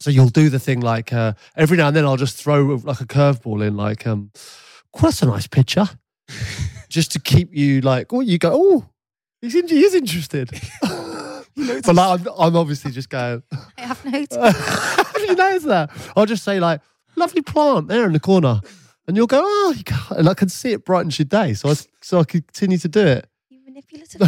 So 0.00 0.10
you'll 0.10 0.28
do 0.28 0.48
the 0.48 0.58
thing 0.58 0.80
like 0.80 1.12
uh, 1.12 1.34
every 1.56 1.76
now 1.76 1.88
and 1.88 1.96
then 1.96 2.06
I'll 2.06 2.16
just 2.16 2.36
throw 2.36 2.80
like 2.82 3.00
a 3.00 3.06
curveball 3.06 3.66
in, 3.66 3.76
like, 3.76 4.06
um, 4.06 4.30
"Oh, 4.94 5.02
that's 5.02 5.22
a 5.22 5.26
nice 5.26 5.46
picture, 5.46 5.88
just 6.88 7.12
to 7.12 7.20
keep 7.20 7.54
you 7.54 7.80
like, 7.82 8.12
oh, 8.12 8.20
you 8.20 8.38
go, 8.38 8.50
oh, 8.54 8.88
he's 9.40 9.54
in, 9.54 9.68
he 9.68 9.84
is 9.84 9.94
interested. 9.94 10.50
but 10.82 11.94
like, 11.94 12.20
I'm, 12.20 12.28
I'm 12.38 12.56
obviously 12.56 12.90
just 12.90 13.08
going. 13.08 13.42
I 13.78 13.82
have 13.82 14.04
notes. 14.04 14.36
Have 14.36 15.16
you 15.18 15.34
noticed 15.34 15.66
that? 15.68 15.90
I'll 16.16 16.26
just 16.26 16.44
say 16.44 16.60
like, 16.60 16.80
lovely 17.16 17.42
plant 17.42 17.88
there 17.88 18.06
in 18.06 18.12
the 18.12 18.20
corner, 18.20 18.60
and 19.06 19.16
you'll 19.16 19.26
go, 19.26 19.42
oh, 19.42 19.74
you 19.76 19.84
can't. 19.84 20.18
and 20.18 20.28
I 20.28 20.34
can 20.34 20.48
see 20.48 20.72
it 20.72 20.84
brightens 20.84 21.18
your 21.18 21.26
day, 21.26 21.54
so 21.54 21.70
I 21.70 21.74
so 22.00 22.20
I 22.20 22.24
continue 22.24 22.78
to 22.78 22.88
do 22.88 23.06
it. 23.06 23.26
you 23.48 23.60
manipulative. 23.64 24.20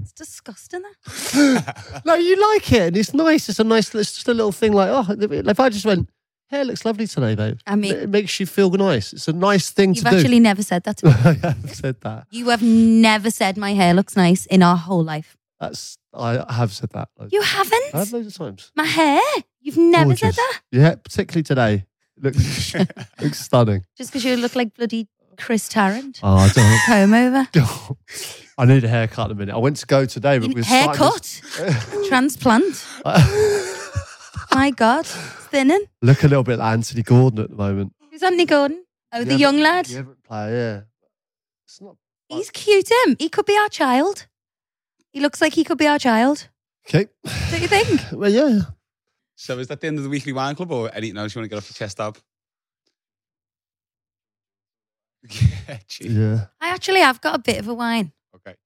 it's 0.00 0.12
disgusting. 0.12 0.82
That. 0.82 2.02
No, 2.04 2.14
you 2.14 2.36
like 2.52 2.72
it, 2.72 2.88
and 2.88 2.96
it's 2.96 3.14
nice. 3.14 3.48
It's 3.48 3.58
a 3.58 3.64
nice. 3.64 3.94
It's 3.94 4.12
just 4.14 4.28
a 4.28 4.34
little 4.34 4.52
thing 4.52 4.72
like, 4.72 4.90
oh, 4.90 5.06
if 5.08 5.60
I 5.60 5.68
just 5.68 5.84
went, 5.86 6.08
hair 6.50 6.64
looks 6.64 6.84
lovely 6.84 7.06
today, 7.06 7.34
babe. 7.34 7.58
I 7.66 7.76
mean- 7.76 7.94
it 7.94 8.08
makes 8.08 8.38
you 8.40 8.46
feel 8.46 8.70
nice. 8.70 9.12
It's 9.12 9.28
a 9.28 9.32
nice 9.32 9.70
thing 9.70 9.94
to 9.94 10.00
do. 10.02 10.08
You've 10.10 10.18
actually 10.18 10.40
never 10.40 10.62
said 10.62 10.84
that 10.84 10.96
to 10.98 11.06
me. 11.06 11.12
I 11.12 11.32
have 11.48 11.74
said 11.74 12.00
that. 12.02 12.26
You 12.30 12.48
have 12.50 12.62
never 12.62 13.30
said 13.30 13.56
my 13.56 13.74
hair 13.74 13.94
looks 13.94 14.16
nice 14.16 14.46
in 14.46 14.62
our 14.62 14.76
whole 14.76 15.02
life. 15.04 15.36
That's 15.60 15.98
I 16.12 16.44
have 16.52 16.72
said 16.72 16.90
that. 16.90 17.08
You 17.30 17.40
I 17.42 17.44
have 17.44 18.12
loads 18.12 18.26
of 18.26 18.34
times. 18.34 18.72
My 18.74 18.84
hair. 18.84 19.20
You've 19.60 19.76
never 19.76 20.16
said 20.16 20.34
that. 20.34 20.60
Yeah, 20.70 20.94
particularly 20.96 21.42
today. 21.42 21.84
Looks 22.18 22.74
looks 23.20 23.40
stunning. 23.40 23.84
Just 23.96 24.10
because 24.10 24.24
you 24.24 24.36
look 24.36 24.54
like 24.54 24.74
bloody 24.74 25.08
Chris 25.38 25.68
Tarrant. 25.68 26.20
Oh, 26.22 26.36
I 26.36 26.48
don't. 26.48 26.80
Comb 26.86 27.12
over. 27.14 27.48
I 28.58 28.64
need 28.64 28.84
a 28.84 28.88
haircut 28.88 29.26
in 29.30 29.36
a 29.36 29.38
minute. 29.40 29.54
I 29.54 29.58
went 29.58 29.76
to 29.78 29.86
go 29.86 30.06
today, 30.06 30.38
but 30.38 30.54
we're 30.54 30.62
starting 30.62 32.08
Transplant. 32.08 32.86
To- 34.50 34.56
My 34.56 34.70
God. 34.70 35.06
Thinning. 35.06 35.84
Look 36.02 36.22
a 36.24 36.28
little 36.28 36.42
bit 36.44 36.58
like 36.58 36.72
Anthony 36.72 37.02
Gordon 37.02 37.40
at 37.40 37.50
the 37.50 37.56
moment. 37.56 37.92
Who's 38.10 38.22
Anthony 38.22 38.44
Gordon? 38.46 38.84
Oh, 39.12 39.24
the 39.24 39.32
Yeah, 39.32 39.36
young 39.38 39.60
lad. 39.60 39.86
The 39.86 39.98
Everton 39.98 40.22
player, 40.26 40.56
yeah. 40.56 40.80
It's 41.64 41.80
not. 41.80 41.96
He's 42.28 42.50
cute, 42.50 42.88
him. 42.90 43.16
He 43.18 43.28
could 43.28 43.46
be 43.46 43.56
our 43.56 43.68
child. 43.68 44.26
He 45.12 45.20
looks 45.20 45.40
like 45.40 45.54
he 45.54 45.64
could 45.64 45.78
be 45.78 45.86
our 45.86 45.98
child. 45.98 46.48
Okay. 46.88 47.06
Don't 47.50 47.62
you 47.62 47.68
think? 47.68 48.00
Well, 48.12 48.30
yeah. 48.30 48.60
So 49.36 49.58
is 49.58 49.68
that 49.68 49.80
the 49.80 49.86
end 49.86 49.98
of 49.98 50.04
the 50.04 50.10
weekly 50.10 50.32
wine 50.32 50.54
club 50.54 50.72
or 50.72 50.90
anything 50.94 51.18
else 51.18 51.34
you 51.34 51.40
want 51.40 51.44
to 51.46 51.48
get 51.54 51.58
off 51.58 51.68
your 51.70 51.74
chest 51.74 52.00
up? 52.00 52.16
yeah. 55.30 55.78
Yeah. 56.00 56.46
I 56.60 56.68
actually 56.68 57.00
have 57.00 57.20
got 57.20 57.34
a 57.34 57.38
bit 57.38 57.58
of 57.58 57.68
a 57.68 57.74
wine. 57.74 58.12
Okay. 58.34 58.56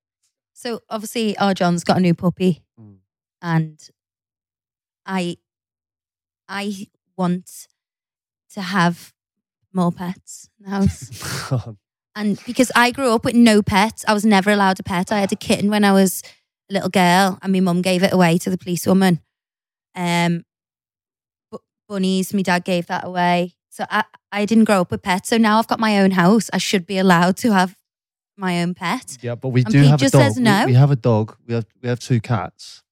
So 0.53 0.81
obviously, 0.89 1.37
our 1.39 1.55
John's 1.55 1.85
got 1.85 1.97
a 1.97 2.01
new 2.01 2.15
puppy, 2.15 2.63
Mm. 2.81 2.99
and 3.43 3.89
I, 5.07 5.39
I 6.51 6.89
want 7.17 7.69
to 8.55 8.61
have 8.61 9.13
more 9.73 9.93
pets 9.93 10.49
in 10.59 10.65
the 10.65 10.71
house. 10.77 11.69
and 12.17 12.39
because 12.45 12.73
I 12.75 12.91
grew 12.91 13.15
up 13.15 13.25
with 13.25 13.37
no 13.37 13.63
pets, 13.63 14.05
I 14.09 14.13
was 14.13 14.25
never 14.25 14.51
allowed 14.51 14.81
a 14.81 14.83
pet. 14.83 15.13
I 15.13 15.21
had 15.21 15.31
a 15.33 15.37
kitten 15.37 15.71
when 15.71 15.85
I 15.85 15.93
was 15.93 16.23
a 16.69 16.75
little 16.75 16.89
girl, 16.89 17.39
and 17.41 17.53
my 17.53 17.61
mum 17.61 17.83
gave 17.83 18.03
it 18.03 18.13
away 18.13 18.37
to 18.39 18.51
the 18.51 18.59
policewoman. 18.59 19.21
Um, 19.95 20.45
bu- 21.53 21.59
bunnies, 21.89 22.35
my 22.35 22.43
dad 22.43 22.65
gave 22.65 22.87
that 22.89 23.05
away. 23.05 23.55
So 23.71 23.85
I, 23.89 24.05
I 24.33 24.45
didn't 24.45 24.65
grow 24.65 24.81
up 24.81 24.91
with 24.91 25.03
pets. 25.03 25.29
So 25.29 25.37
now 25.39 25.59
I've 25.61 25.69
got 25.69 25.79
my 25.79 26.01
own 26.01 26.11
house. 26.13 26.51
I 26.53 26.59
should 26.59 26.85
be 26.87 26.99
allowed 26.99 27.37
to 27.39 27.53
have 27.53 27.77
my 28.37 28.61
own 28.63 28.75
pet. 28.75 29.19
yeah, 29.23 29.35
but 29.37 29.51
we 29.51 29.63
And 29.63 29.73
do 29.73 29.81
Pete 29.83 29.91
have 29.91 30.01
a 30.01 30.03
just 30.03 30.13
dog. 30.15 30.23
says 30.23 30.37
We- 30.37 30.43
no. 30.43 30.67
We, 30.67 30.75
have 30.75 30.91
a 30.91 30.97
dog. 30.97 31.37
We 31.47 31.55
have 31.55 31.67
we 31.83 31.89
have 31.89 32.01
two 32.01 32.21
cats. 32.21 32.83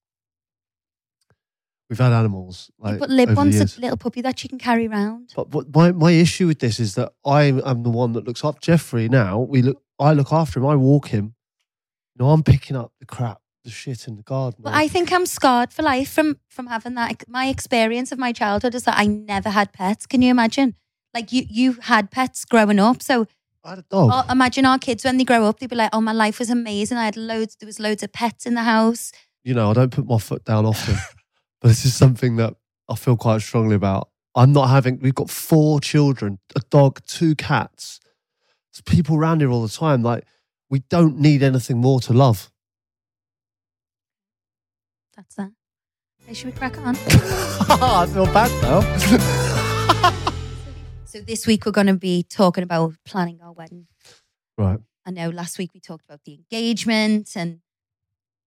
We've 1.89 1.97
had 1.97 2.13
animals. 2.13 2.69
Like, 2.77 2.99
but 2.99 3.09
Lib 3.09 3.35
wants 3.35 3.77
a 3.77 3.81
little 3.81 3.97
puppy 3.97 4.21
that 4.21 4.37
she 4.37 4.47
can 4.47 4.59
carry 4.59 4.87
around. 4.87 5.33
But, 5.35 5.49
but 5.49 5.75
my, 5.75 5.91
my 5.91 6.11
issue 6.11 6.45
with 6.45 6.59
this 6.59 6.79
is 6.79 6.95
that 6.95 7.13
I 7.25 7.43
am 7.43 7.83
the 7.83 7.89
one 7.89 8.13
that 8.13 8.25
looks 8.25 8.43
up 8.43 8.61
Jeffrey 8.61 9.09
now. 9.09 9.39
We 9.39 9.63
look 9.63 9.81
I 9.99 10.13
look 10.13 10.31
after 10.31 10.59
him, 10.59 10.65
I 10.65 10.75
walk 10.75 11.07
him. 11.07 11.35
You 12.15 12.25
know, 12.25 12.31
I'm 12.31 12.43
picking 12.43 12.75
up 12.75 12.93
the 12.99 13.05
crap, 13.05 13.41
the 13.63 13.71
shit 13.71 14.07
in 14.07 14.17
the 14.17 14.23
garden. 14.23 14.61
But 14.63 14.73
I 14.73 14.87
think 14.87 15.11
I'm 15.11 15.25
scarred 15.25 15.73
for 15.73 15.81
life 15.81 16.11
from 16.11 16.37
from 16.47 16.67
having 16.67 16.93
that. 16.93 17.23
My 17.27 17.47
experience 17.47 18.11
of 18.11 18.19
my 18.19 18.31
childhood 18.31 18.75
is 18.75 18.83
that 18.83 18.97
I 18.97 19.07
never 19.07 19.49
had 19.49 19.73
pets. 19.73 20.05
Can 20.05 20.21
you 20.21 20.29
imagine? 20.29 20.75
Like 21.13 21.31
you, 21.31 21.43
you 21.49 21.73
had 21.81 22.11
pets 22.11 22.45
growing 22.45 22.79
up. 22.79 23.01
So 23.01 23.25
I 23.63 23.71
had 23.71 23.79
a 23.79 23.85
dog. 23.89 24.29
imagine 24.29 24.65
our 24.65 24.77
kids 24.77 25.03
when 25.03 25.17
they 25.17 25.23
grow 25.23 25.45
up, 25.45 25.59
they'd 25.59 25.69
be 25.69 25.75
like, 25.75 25.89
"Oh, 25.91 26.01
my 26.01 26.13
life 26.13 26.37
was 26.37 26.51
amazing. 26.51 26.99
I 26.99 27.05
had 27.05 27.17
loads. 27.17 27.55
There 27.55 27.67
was 27.67 27.79
loads 27.79 28.03
of 28.03 28.13
pets 28.13 28.45
in 28.45 28.53
the 28.53 28.63
house." 28.63 29.11
you 29.43 29.53
know, 29.53 29.71
I 29.71 29.73
don't 29.73 29.91
put 29.91 30.07
my 30.07 30.17
foot 30.17 30.43
down 30.45 30.65
often, 30.65 30.95
but 31.61 31.67
this 31.69 31.85
is 31.85 31.95
something 31.95 32.37
that 32.37 32.55
I 32.87 32.95
feel 32.95 33.17
quite 33.17 33.41
strongly 33.41 33.75
about. 33.75 34.09
I'm 34.35 34.53
not 34.53 34.67
having, 34.67 34.99
we've 34.99 35.15
got 35.15 35.29
four 35.29 35.79
children, 35.79 36.39
a 36.55 36.61
dog, 36.69 37.01
two 37.05 37.35
cats. 37.35 37.99
There's 38.71 38.81
people 38.81 39.17
around 39.17 39.41
here 39.41 39.49
all 39.49 39.61
the 39.61 39.69
time. 39.69 40.03
Like, 40.03 40.25
we 40.69 40.79
don't 40.89 41.17
need 41.19 41.43
anything 41.43 41.79
more 41.79 41.99
to 42.01 42.13
love. 42.13 42.51
That's 45.15 45.35
that. 45.35 45.51
Okay, 46.23 46.33
should 46.33 46.45
we 46.45 46.51
crack 46.53 46.77
on? 46.77 46.95
I 47.69 48.05
feel 48.05 48.25
bad 48.27 48.51
now. 48.61 48.81
so 51.05 51.19
this 51.21 51.45
week 51.45 51.65
we're 51.65 51.71
going 51.71 51.87
to 51.87 51.95
be 51.95 52.23
talking 52.23 52.63
about 52.63 52.93
planning 53.05 53.39
our 53.43 53.51
wedding. 53.51 53.87
right. 54.57 54.79
I 55.05 55.11
know 55.11 55.29
last 55.29 55.57
week 55.57 55.71
we 55.73 55.79
talked 55.79 56.05
about 56.07 56.21
the 56.23 56.35
engagement 56.35 57.31
and 57.35 57.61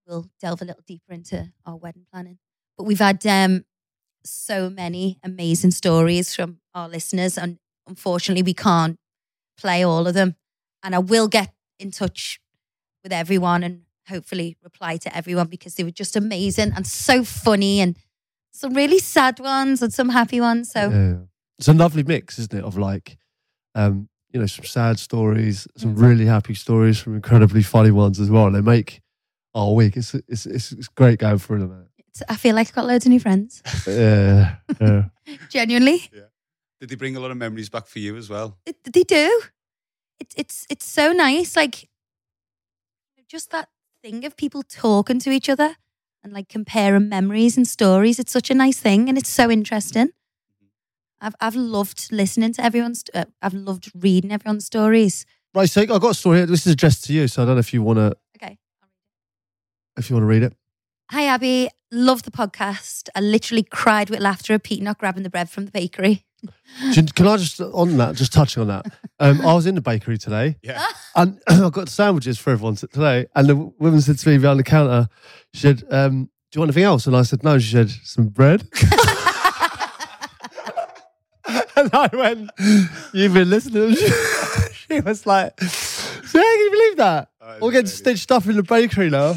we'll 0.06 0.28
delve 0.40 0.62
a 0.62 0.64
little 0.64 0.82
deeper 0.86 1.12
into 1.12 1.52
our 1.66 1.76
wedding 1.76 2.06
planning. 2.10 2.38
But 2.76 2.84
we've 2.84 2.98
had 2.98 3.24
um, 3.26 3.64
so 4.24 4.70
many 4.70 5.18
amazing 5.22 5.72
stories 5.72 6.34
from 6.34 6.58
our 6.74 6.88
listeners, 6.88 7.36
and 7.38 7.58
unfortunately, 7.86 8.42
we 8.42 8.54
can't 8.54 8.98
play 9.58 9.84
all 9.84 10.06
of 10.06 10.14
them. 10.14 10.36
And 10.82 10.94
I 10.94 10.98
will 10.98 11.28
get 11.28 11.52
in 11.78 11.90
touch 11.90 12.40
with 13.02 13.12
everyone 13.12 13.62
and 13.62 13.82
hopefully 14.08 14.56
reply 14.62 14.96
to 14.96 15.16
everyone 15.16 15.46
because 15.46 15.74
they 15.74 15.84
were 15.84 15.90
just 15.90 16.16
amazing 16.16 16.72
and 16.74 16.86
so 16.86 17.24
funny 17.24 17.80
and 17.80 17.96
some 18.52 18.74
really 18.74 18.98
sad 18.98 19.38
ones 19.40 19.82
and 19.82 19.92
some 19.92 20.08
happy 20.08 20.40
ones. 20.40 20.70
So, 20.70 20.90
Yeah. 20.90 21.16
It's 21.58 21.68
a 21.68 21.72
lovely 21.72 22.02
mix, 22.02 22.38
isn't 22.40 22.58
it? 22.58 22.64
Of 22.64 22.76
like, 22.76 23.16
um, 23.76 24.08
you 24.32 24.40
know, 24.40 24.46
some 24.46 24.64
sad 24.64 24.98
stories, 24.98 25.68
some 25.76 25.94
really 25.94 26.24
happy 26.26 26.54
stories, 26.54 27.04
some 27.04 27.14
incredibly 27.14 27.62
funny 27.62 27.92
ones 27.92 28.18
as 28.18 28.30
well. 28.30 28.46
And 28.46 28.56
they 28.56 28.60
make 28.60 29.00
our 29.54 29.72
week. 29.72 29.96
It's 29.96 30.14
it's 30.14 30.46
it's, 30.46 30.72
it's 30.72 30.88
great 30.88 31.20
going 31.20 31.38
through 31.38 31.60
them. 31.60 31.86
It's- 32.14 32.22
I 32.28 32.36
feel 32.36 32.54
like 32.54 32.68
I've 32.68 32.74
got 32.74 32.86
loads 32.86 33.06
of 33.06 33.10
new 33.10 33.20
friends. 33.20 33.62
Yeah, 33.86 34.56
yeah. 34.80 35.04
Genuinely. 35.48 36.10
Did 36.80 36.88
they 36.88 36.96
bring 36.96 37.16
a 37.16 37.20
lot 37.20 37.30
of 37.30 37.36
memories 37.36 37.68
back 37.70 37.86
for 37.86 38.00
you 38.00 38.16
as 38.16 38.28
well? 38.28 38.58
It, 38.66 38.76
they 38.84 39.04
do. 39.04 39.42
It's 40.20 40.34
it's 40.36 40.66
it's 40.68 40.84
so 40.84 41.12
nice. 41.12 41.54
Like 41.56 41.88
just 43.28 43.50
that 43.50 43.68
thing 44.02 44.24
of 44.24 44.36
people 44.36 44.62
talking 44.62 45.18
to 45.20 45.30
each 45.30 45.48
other 45.48 45.76
and 46.24 46.32
like 46.32 46.48
comparing 46.48 47.08
memories 47.08 47.56
and 47.56 47.66
stories. 47.66 48.18
It's 48.18 48.32
such 48.32 48.50
a 48.50 48.54
nice 48.54 48.78
thing, 48.80 49.08
and 49.08 49.16
it's 49.16 49.28
so 49.30 49.50
interesting. 49.50 50.10
I've 51.20 51.34
I've 51.40 51.54
loved 51.56 52.08
listening 52.12 52.52
to 52.54 52.64
everyone's. 52.64 53.04
Uh, 53.14 53.24
I've 53.40 53.54
loved 53.54 53.90
reading 53.94 54.32
everyone's 54.32 54.66
stories. 54.66 55.24
Right, 55.54 55.68
so 55.70 55.82
I 55.82 55.86
got 55.86 56.02
a 56.10 56.14
story. 56.14 56.44
This 56.46 56.66
is 56.66 56.72
addressed 56.72 57.04
to 57.04 57.12
you, 57.12 57.28
so 57.28 57.42
I 57.42 57.46
don't 57.46 57.54
know 57.56 57.60
if 57.60 57.72
you 57.72 57.82
want 57.82 57.98
to 57.98 58.16
Okay. 58.36 58.58
if 59.96 60.10
you 60.10 60.16
want 60.16 60.22
to 60.24 60.28
read 60.28 60.42
it. 60.42 60.54
Hi 61.10 61.26
Abbey, 61.26 61.68
love 61.90 62.22
the 62.22 62.30
podcast. 62.30 63.08
I 63.14 63.20
literally 63.20 63.62
cried 63.64 64.08
with 64.08 64.20
laughter 64.20 64.54
at 64.54 64.62
Pete 64.62 64.82
not 64.82 64.98
grabbing 64.98 65.22
the 65.24 65.30
bread 65.30 65.50
from 65.50 65.66
the 65.66 65.70
bakery. 65.70 66.24
You- 66.90 67.02
Can 67.14 67.26
I 67.28 67.36
just 67.36 67.60
on 67.60 67.96
that, 67.98 68.16
just 68.16 68.32
touching 68.32 68.62
on 68.62 68.68
that? 68.68 68.86
Um, 69.20 69.42
I 69.42 69.52
was 69.54 69.66
in 69.66 69.74
the 69.74 69.80
bakery 69.82 70.16
today, 70.18 70.56
Yeah. 70.62 70.84
and 71.16 71.38
I 71.48 71.68
got 71.70 71.88
sandwiches 71.88 72.38
for 72.38 72.50
everyone 72.50 72.76
today. 72.76 73.26
And 73.36 73.48
the 73.48 73.56
woman 73.56 74.00
said 74.00 74.18
to 74.18 74.28
me 74.28 74.38
behind 74.38 74.58
the 74.58 74.64
counter, 74.64 75.08
she 75.52 75.60
said, 75.60 75.84
um, 75.90 76.30
"Do 76.50 76.56
you 76.56 76.60
want 76.60 76.70
anything 76.70 76.84
else?" 76.84 77.06
And 77.06 77.14
I 77.16 77.22
said, 77.22 77.44
"No." 77.44 77.58
She 77.58 77.72
said, 77.72 77.90
"Some 78.04 78.28
bread." 78.28 78.62
and 81.76 81.90
I 81.92 82.08
went, 82.12 82.50
"You've 83.12 83.34
been 83.34 83.50
listening." 83.50 83.94
she 84.88 85.00
was 85.00 85.26
like, 85.26 85.60
"So 85.60 86.38
how 86.38 86.42
can 86.42 86.58
you 86.60 86.70
believe 86.70 86.96
that? 86.96 87.28
Oh, 87.40 87.58
We're 87.60 87.70
getting 87.72 87.84
that's 87.84 87.92
stitched 87.98 88.32
up 88.32 88.46
in 88.46 88.56
the 88.56 88.62
bakery 88.64 89.10
now." 89.10 89.36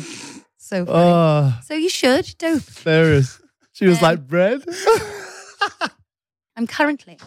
So 0.65 0.84
funny. 0.86 0.98
Oh, 0.98 1.60
so 1.63 1.75
you 1.75 1.89
should 1.89 2.25
dope. 2.39 2.63
there 2.84 3.13
is. 3.13 3.39
She 3.74 3.86
was 3.86 3.98
Um, 4.00 4.03
like, 4.03 4.27
"Bread." 4.27 4.63
I'm 6.57 6.65
currently, 6.67 7.19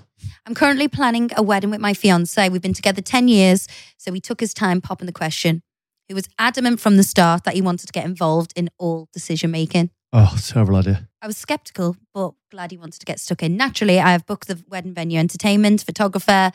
I'm 0.47 0.55
currently 0.55 0.89
planning 0.89 1.31
a 1.37 1.43
wedding 1.43 1.71
with 1.71 1.81
my 1.81 1.93
fiance. 1.95 2.49
We've 2.49 2.63
been 2.63 2.73
together 2.73 3.03
10 3.03 3.29
years, 3.29 3.69
so 3.99 4.13
he 4.13 4.21
took 4.21 4.41
his 4.41 4.55
time 4.55 4.81
popping 4.81 5.07
the 5.07 5.13
question. 5.13 5.63
He 6.09 6.15
was 6.15 6.29
adamant 6.39 6.81
from 6.81 6.97
the 6.97 7.03
start 7.03 7.45
that 7.45 7.55
he 7.55 7.61
wanted 7.61 7.87
to 7.87 7.93
get 7.93 8.07
involved 8.07 8.53
in 8.57 8.71
all 8.79 9.09
decision 9.13 9.51
making. 9.51 9.91
Oh, 10.15 10.35
terrible 10.43 10.77
idea. 10.77 11.09
I 11.21 11.27
was 11.27 11.37
skeptical, 11.37 11.97
but 12.15 12.33
glad 12.51 12.71
he 12.71 12.79
wanted 12.79 13.01
to 13.01 13.07
get 13.07 13.21
stuck 13.21 13.43
in. 13.43 13.57
Naturally, 13.59 14.01
I 14.01 14.13
have 14.13 14.25
booked 14.25 14.49
the 14.49 14.59
wedding 14.67 14.95
venue, 14.95 15.19
entertainment, 15.21 15.83
photographer, 15.83 16.51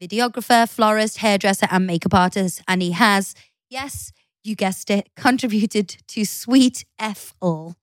videographer, 0.00 0.68
florist, 0.68 1.18
hairdresser, 1.18 1.66
and 1.72 1.86
makeup 1.86 2.14
artist. 2.14 2.62
And 2.68 2.80
he 2.80 2.92
has, 2.92 3.34
yes, 3.68 4.12
you 4.44 4.54
guessed 4.54 4.90
it, 4.90 5.10
contributed 5.16 5.88
to 6.08 6.24
Sweet 6.24 6.84
F 6.98 7.34
All. 7.40 7.76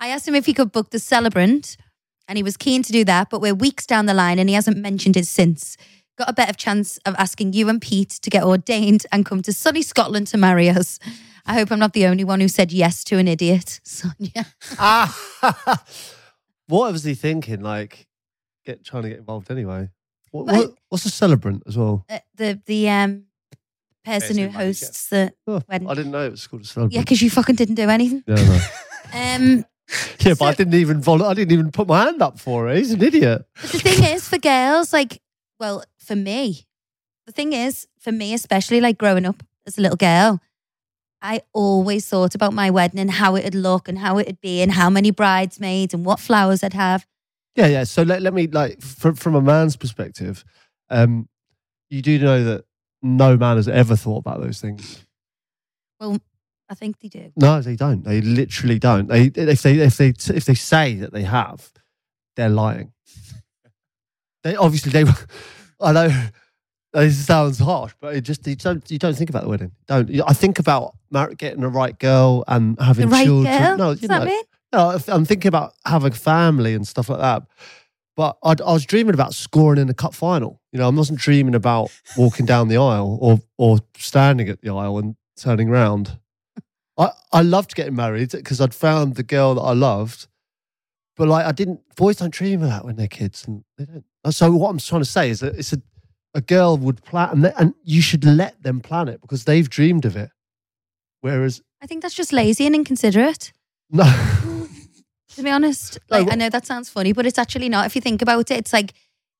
I 0.00 0.08
asked 0.08 0.26
him 0.26 0.34
if 0.34 0.46
he 0.46 0.54
could 0.54 0.72
book 0.72 0.90
the 0.90 0.98
celebrant, 0.98 1.76
and 2.28 2.36
he 2.36 2.42
was 2.42 2.56
keen 2.56 2.82
to 2.82 2.92
do 2.92 3.04
that, 3.04 3.30
but 3.30 3.40
we're 3.40 3.54
weeks 3.54 3.86
down 3.86 4.06
the 4.06 4.14
line 4.14 4.38
and 4.38 4.48
he 4.48 4.54
hasn't 4.54 4.76
mentioned 4.78 5.16
it 5.16 5.26
since. 5.26 5.76
Got 6.16 6.30
a 6.30 6.32
better 6.32 6.52
chance 6.52 6.98
of 7.04 7.14
asking 7.18 7.52
you 7.52 7.68
and 7.68 7.80
Pete 7.80 8.10
to 8.10 8.30
get 8.30 8.42
ordained 8.42 9.06
and 9.12 9.26
come 9.26 9.42
to 9.42 9.52
sunny 9.52 9.82
Scotland 9.82 10.28
to 10.28 10.38
marry 10.38 10.68
us. 10.68 10.98
I 11.44 11.54
hope 11.54 11.72
I'm 11.72 11.78
not 11.78 11.92
the 11.92 12.06
only 12.06 12.24
one 12.24 12.40
who 12.40 12.48
said 12.48 12.72
yes 12.72 13.02
to 13.04 13.18
an 13.18 13.28
idiot, 13.28 13.80
Sonia. 13.84 14.46
Ah, 14.78 15.14
what 16.68 16.92
was 16.92 17.04
he 17.04 17.14
thinking? 17.14 17.60
Like, 17.60 18.06
get 18.64 18.84
trying 18.84 19.02
to 19.04 19.08
get 19.08 19.18
involved 19.18 19.50
anyway. 19.50 19.90
What, 20.30 20.46
what, 20.46 20.74
what's 20.88 21.04
a 21.04 21.10
celebrant 21.10 21.64
as 21.66 21.76
well? 21.76 22.06
Uh, 22.08 22.20
the 22.36 22.60
the 22.64 22.88
um 22.88 23.24
person 24.04 24.20
Person 24.28 24.38
who 24.38 24.48
who 24.48 24.58
hosts 24.58 25.08
the 25.08 25.32
Oh, 25.46 25.62
wedding. 25.68 25.88
I 25.88 25.94
didn't 25.94 26.12
know 26.12 26.26
it 26.26 26.30
was 26.30 26.46
called 26.46 26.62
a 26.62 26.66
celebrant. 26.66 26.94
yeah, 26.94 27.00
because 27.00 27.22
you 27.22 27.30
fucking 27.30 27.56
didn't 27.56 27.76
do 27.76 27.88
anything. 27.88 28.22
yeah, 28.26 28.34
no. 28.36 28.60
Um, 29.14 29.64
yeah, 30.20 30.32
but 30.38 30.44
I 30.46 30.54
didn't 30.54 30.74
even 30.74 31.00
vol- 31.02 31.22
I 31.24 31.34
didn't 31.34 31.52
even 31.52 31.70
put 31.70 31.86
my 31.86 32.04
hand 32.04 32.22
up 32.22 32.38
for 32.40 32.68
it. 32.70 32.78
He's 32.78 32.92
an 32.92 33.02
idiot. 33.02 33.44
but 33.60 33.70
the 33.72 33.78
thing 33.78 34.04
is, 34.04 34.26
for 34.26 34.38
girls, 34.38 34.90
like, 34.92 35.20
well, 35.60 35.84
for 35.98 36.16
me, 36.16 36.66
the 37.26 37.32
thing 37.32 37.52
is, 37.52 37.86
for 38.00 38.10
me, 38.10 38.32
especially 38.32 38.80
like 38.80 38.96
growing 38.96 39.26
up 39.26 39.42
as 39.66 39.76
a 39.76 39.82
little 39.82 39.98
girl, 39.98 40.40
I 41.20 41.42
always 41.52 42.08
thought 42.08 42.34
about 42.34 42.54
my 42.54 42.70
wedding 42.70 42.98
and 43.00 43.10
how 43.10 43.36
it'd 43.36 43.54
look 43.54 43.86
and 43.86 43.98
how 43.98 44.18
it'd 44.18 44.40
be 44.40 44.62
and 44.62 44.72
how 44.72 44.88
many 44.88 45.10
bridesmaids 45.10 45.92
and 45.92 46.06
what 46.06 46.18
flowers 46.20 46.64
I'd 46.64 46.72
have. 46.72 47.06
Yeah, 47.54 47.66
yeah. 47.66 47.84
So 47.84 48.02
let, 48.02 48.22
let 48.22 48.32
me 48.32 48.46
like 48.46 48.80
from 48.80 49.14
from 49.14 49.34
a 49.34 49.42
man's 49.42 49.76
perspective, 49.76 50.42
um, 50.88 51.28
you 51.90 52.00
do 52.00 52.18
know 52.18 52.42
that 52.44 52.64
no 53.02 53.36
man 53.36 53.56
has 53.56 53.68
ever 53.68 53.96
thought 53.96 54.18
about 54.18 54.40
those 54.40 54.60
things. 54.60 55.04
Well, 56.00 56.18
I 56.68 56.74
think 56.74 56.98
they 57.00 57.08
do. 57.08 57.32
No, 57.36 57.60
they 57.60 57.76
don't. 57.76 58.04
They 58.04 58.20
literally 58.20 58.78
don't. 58.78 59.08
They 59.08 59.24
if 59.34 59.62
they 59.62 59.78
if 59.78 59.96
they 59.96 60.08
if 60.08 60.44
they 60.44 60.54
say 60.54 60.94
that 60.96 61.12
they 61.12 61.22
have, 61.22 61.70
they're 62.36 62.48
lying. 62.48 62.92
They 64.44 64.56
obviously 64.56 64.90
they. 64.90 65.04
I 65.80 65.92
know 65.92 66.08
this 66.92 67.24
sounds 67.24 67.58
harsh, 67.58 67.94
but 68.00 68.16
it 68.16 68.22
just 68.22 68.46
you 68.46 68.56
don't 68.56 68.88
you 68.90 68.98
don't 68.98 69.14
think 69.14 69.30
about 69.30 69.44
the 69.44 69.48
wedding. 69.48 69.72
Don't 69.86 70.10
I 70.26 70.32
think 70.32 70.58
about 70.58 70.96
getting 71.36 71.60
the 71.60 71.68
right 71.68 71.96
girl 71.98 72.44
and 72.48 72.76
having 72.80 73.08
right 73.08 73.24
children? 73.24 73.56
girl? 73.56 73.76
No, 73.76 73.88
What's 73.88 74.02
you 74.02 74.08
that 74.08 74.18
know, 74.18 74.24
mean? 74.26 74.42
no, 74.72 74.98
I'm 75.08 75.24
thinking 75.24 75.48
about 75.48 75.74
having 75.86 76.12
family 76.12 76.74
and 76.74 76.86
stuff 76.86 77.08
like 77.08 77.20
that. 77.20 77.44
But 78.16 78.36
I'd, 78.42 78.60
I 78.60 78.72
was 78.72 78.84
dreaming 78.84 79.14
about 79.14 79.32
scoring 79.34 79.80
in 79.80 79.86
the 79.86 79.94
cup 79.94 80.14
final. 80.14 80.60
You 80.72 80.78
know, 80.78 80.86
I 80.86 80.90
wasn't 80.90 81.18
dreaming 81.18 81.54
about 81.54 81.90
walking 82.16 82.46
down 82.46 82.68
the 82.68 82.78
aisle 82.78 83.18
or 83.20 83.40
or 83.58 83.78
standing 83.96 84.48
at 84.48 84.62
the 84.62 84.70
aisle 84.70 84.98
and 84.98 85.16
turning 85.36 85.68
round. 85.68 86.18
I 86.98 87.10
I 87.32 87.42
loved 87.42 87.74
getting 87.74 87.94
married 87.94 88.30
because 88.30 88.60
I'd 88.60 88.74
found 88.74 89.16
the 89.16 89.22
girl 89.22 89.54
that 89.56 89.60
I 89.62 89.72
loved. 89.74 90.28
But 91.16 91.28
like, 91.28 91.44
I 91.44 91.52
didn't. 91.52 91.80
Boys 91.96 92.16
don't 92.16 92.32
dream 92.32 92.62
of 92.62 92.70
that 92.70 92.86
when 92.86 92.96
they're 92.96 93.06
kids, 93.06 93.46
and 93.46 93.64
they 93.76 93.84
don't. 93.84 94.04
So 94.32 94.50
what 94.52 94.70
I'm 94.70 94.78
trying 94.78 95.02
to 95.02 95.10
say 95.10 95.28
is 95.28 95.40
that 95.40 95.54
it's 95.56 95.72
a 95.74 95.82
a 96.34 96.40
girl 96.40 96.78
would 96.78 97.04
plan, 97.04 97.28
and, 97.30 97.44
they- 97.44 97.52
and 97.58 97.74
you 97.84 98.00
should 98.00 98.24
let 98.24 98.62
them 98.62 98.80
plan 98.80 99.08
it 99.08 99.20
because 99.20 99.44
they've 99.44 99.68
dreamed 99.68 100.06
of 100.06 100.16
it. 100.16 100.30
Whereas 101.20 101.60
I 101.82 101.86
think 101.86 102.00
that's 102.02 102.14
just 102.14 102.32
lazy 102.32 102.64
and 102.66 102.74
inconsiderate. 102.74 103.52
no. 103.90 104.04
To 105.36 105.42
be 105.42 105.48
honest, 105.50 105.98
No, 106.10 106.18
like 106.18 106.28
wh- 106.28 106.32
I 106.32 106.36
know 106.36 106.50
that 106.50 106.66
sounds 106.66 106.90
funny, 106.90 107.12
but 107.14 107.24
it's 107.24 107.38
actually 107.38 107.70
not. 107.70 107.86
If 107.86 107.94
you 107.94 108.02
think 108.02 108.20
about 108.20 108.50
it, 108.50 108.58
it's 108.58 108.72
like 108.74 108.92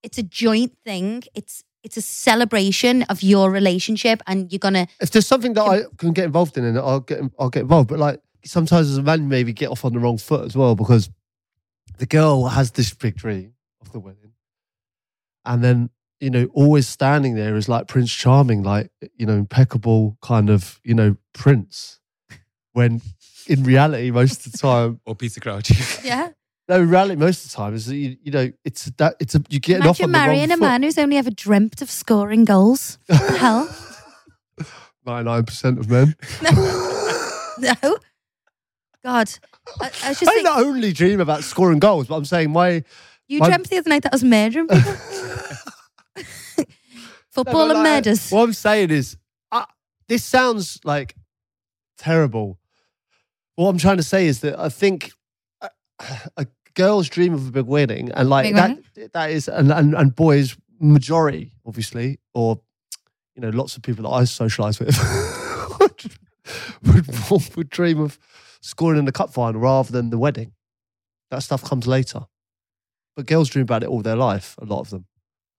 it's 0.02 0.18
a 0.18 0.22
joint 0.22 0.76
thing. 0.84 1.22
It's 1.34 1.64
it's 1.82 1.96
a 1.96 2.02
celebration 2.02 3.02
of 3.04 3.22
your 3.22 3.50
relationship, 3.50 4.22
and 4.26 4.50
you're 4.52 4.58
gonna. 4.58 4.86
if 5.00 5.10
there's 5.10 5.26
something 5.26 5.54
that 5.54 5.62
I 5.62 5.82
can 5.98 6.12
get 6.12 6.24
involved 6.24 6.56
in, 6.56 6.64
and 6.64 6.78
I'll 6.78 7.00
get 7.00 7.20
I'll 7.38 7.50
get 7.50 7.62
involved. 7.62 7.88
But 7.88 7.98
like 7.98 8.20
sometimes 8.44 8.90
as 8.90 8.98
a 8.98 9.02
man, 9.02 9.28
maybe 9.28 9.52
get 9.52 9.68
off 9.70 9.84
on 9.84 9.92
the 9.92 9.98
wrong 9.98 10.18
foot 10.18 10.44
as 10.44 10.56
well 10.56 10.74
because 10.74 11.10
the 11.98 12.06
girl 12.06 12.48
has 12.48 12.72
this 12.72 12.92
big 12.94 13.16
dream 13.16 13.54
of 13.80 13.92
the 13.92 14.00
wedding, 14.00 14.32
and 15.44 15.62
then 15.62 15.90
you 16.20 16.30
know 16.30 16.48
always 16.54 16.86
standing 16.88 17.34
there 17.34 17.56
is 17.56 17.68
like 17.68 17.88
Prince 17.88 18.12
Charming, 18.12 18.62
like 18.62 18.90
you 19.16 19.26
know 19.26 19.34
impeccable 19.34 20.18
kind 20.22 20.50
of 20.50 20.80
you 20.84 20.94
know 20.94 21.16
prince, 21.32 21.98
when 22.72 23.00
in 23.48 23.64
reality 23.64 24.10
most 24.10 24.46
of 24.46 24.52
the 24.52 24.58
time. 24.58 25.00
Or 25.06 25.16
Peter 25.16 25.40
Crouch. 25.40 25.72
Yeah, 26.04 26.30
No, 26.72 26.80
in 26.80 26.88
reality, 26.88 27.16
most 27.16 27.44
of 27.44 27.50
the 27.50 27.56
time 27.56 27.74
is 27.74 27.84
that 27.84 27.96
you, 27.96 28.16
you 28.22 28.32
know 28.32 28.50
it's 28.64 28.86
that 28.96 29.16
it's 29.20 29.34
a 29.34 29.42
you 29.50 29.60
get 29.60 29.84
off 29.86 30.00
imagine 30.00 30.04
on 30.04 30.12
the 30.12 30.18
wrong 30.18 30.26
marrying 30.26 30.50
a 30.50 30.56
man 30.56 30.82
who's 30.82 30.96
only 30.96 31.18
ever 31.18 31.30
dreamt 31.30 31.82
of 31.82 31.90
scoring 31.90 32.46
goals. 32.46 32.98
Hell? 33.10 33.68
Ninety 35.06 35.24
nine 35.28 35.44
percent 35.44 35.78
of 35.78 35.90
men. 35.90 36.16
No, 37.58 37.74
God, 39.04 39.30
I, 39.78 39.84
I 40.02 40.08
was 40.08 40.18
just 40.18 40.22
I 40.22 40.32
think 40.32 40.46
don't 40.46 40.66
only 40.66 40.92
dream 40.92 41.20
about 41.20 41.44
scoring 41.44 41.78
goals, 41.78 42.06
but 42.08 42.16
I'm 42.16 42.24
saying 42.24 42.50
my 42.50 42.82
you 43.28 43.40
my- 43.40 43.48
dreamt 43.48 43.68
the 43.68 43.76
other 43.76 43.90
night 43.90 44.02
that 44.04 44.14
I 44.14 44.16
was 44.16 44.24
murdering 44.24 44.66
people. 44.68 44.92
Football 47.30 47.66
No, 47.66 47.74
and 47.74 47.78
like, 47.80 47.84
murders. 47.84 48.30
What 48.30 48.42
I'm 48.44 48.52
saying 48.54 48.90
is, 48.90 49.18
uh, 49.52 49.66
this 50.08 50.24
sounds 50.24 50.80
like 50.82 51.14
terrible. 51.98 52.58
What 53.54 53.68
I'm 53.68 53.78
trying 53.78 53.98
to 53.98 54.02
say 54.02 54.26
is 54.26 54.40
that 54.40 54.58
I 54.58 54.70
think 54.70 55.12
a, 55.60 55.70
a 56.38 56.46
girl's 56.74 57.08
dream 57.08 57.34
of 57.34 57.48
a 57.48 57.50
big 57.50 57.66
wedding, 57.66 58.10
and 58.12 58.28
like 58.28 58.46
Big 58.46 58.54
that, 58.54 59.12
that 59.12 59.30
is, 59.30 59.48
and, 59.48 59.72
and 59.72 59.94
and 59.94 60.14
boys, 60.14 60.56
majority 60.80 61.52
obviously, 61.66 62.18
or 62.34 62.60
you 63.34 63.42
know, 63.42 63.50
lots 63.50 63.76
of 63.76 63.82
people 63.82 64.02
that 64.04 64.10
I 64.10 64.22
socialise 64.22 64.78
with 64.78 64.98
would, 66.82 67.30
would, 67.30 67.56
would 67.56 67.70
dream 67.70 68.00
of 68.00 68.18
scoring 68.60 68.98
in 68.98 69.04
the 69.04 69.12
cup 69.12 69.32
final 69.32 69.60
rather 69.60 69.90
than 69.90 70.10
the 70.10 70.18
wedding. 70.18 70.52
That 71.30 71.42
stuff 71.42 71.64
comes 71.64 71.86
later, 71.86 72.26
but 73.16 73.26
girls 73.26 73.48
dream 73.48 73.62
about 73.62 73.82
it 73.82 73.88
all 73.88 74.02
their 74.02 74.16
life. 74.16 74.54
A 74.60 74.64
lot 74.64 74.80
of 74.80 74.90
them. 74.90 75.06